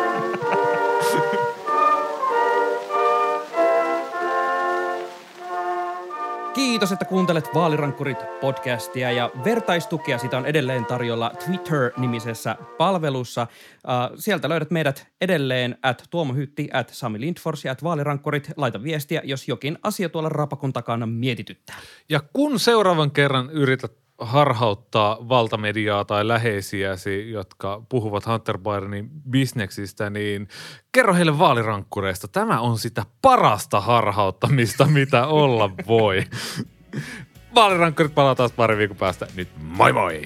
Kiitos, 6.73 6.91
että 6.91 7.05
kuuntelet 7.05 7.49
Vaalirankkurit 7.53 8.17
podcastia 8.41 9.11
ja 9.11 9.31
vertaistukia 9.43 10.17
sitä 10.17 10.37
on 10.37 10.45
edelleen 10.45 10.85
tarjolla 10.85 11.31
Twitter-nimisessä 11.45 12.55
palvelussa. 12.77 13.47
Uh, 13.73 14.17
sieltä 14.19 14.49
löydät 14.49 14.71
meidät 14.71 15.07
edelleen 15.21 15.77
at 15.83 16.03
Tuomo 16.09 16.33
Hytti, 16.33 16.69
at 16.73 16.89
Sami 16.89 17.19
Lindfors 17.19 17.65
ja 17.65 17.71
at 17.71 17.83
Vaalirankkurit. 17.83 18.51
Laita 18.57 18.83
viestiä, 18.83 19.21
jos 19.23 19.47
jokin 19.47 19.77
asia 19.83 20.09
tuolla 20.09 20.29
rapakon 20.29 20.73
takana 20.73 21.05
mietityttää. 21.05 21.75
Ja 22.09 22.19
kun 22.33 22.59
seuraavan 22.59 23.11
kerran 23.11 23.49
yrität 23.49 24.02
harhauttaa 24.19 25.29
valtamediaa 25.29 26.05
tai 26.05 26.27
läheisiäsi, 26.27 27.31
jotka 27.31 27.81
puhuvat 27.89 28.25
Hunter 28.27 28.57
Bidenin 28.57 29.09
bisneksistä, 29.29 30.09
niin 30.09 30.47
kerro 30.91 31.13
heille 31.13 31.39
vaalirankkureista. 31.39 32.27
Tämä 32.27 32.59
on 32.59 32.77
sitä 32.77 33.05
parasta 33.21 33.81
harhauttamista, 33.81 34.85
mitä 34.85 35.27
olla 35.27 35.69
voi. 35.87 36.23
Vaalirankkurit 37.55 38.15
palataan 38.15 38.35
taas 38.35 38.51
pari 38.51 38.77
viikon 38.77 38.97
päästä. 38.97 39.27
Nyt 39.35 39.49
moi 39.61 39.93
moi! 39.93 40.21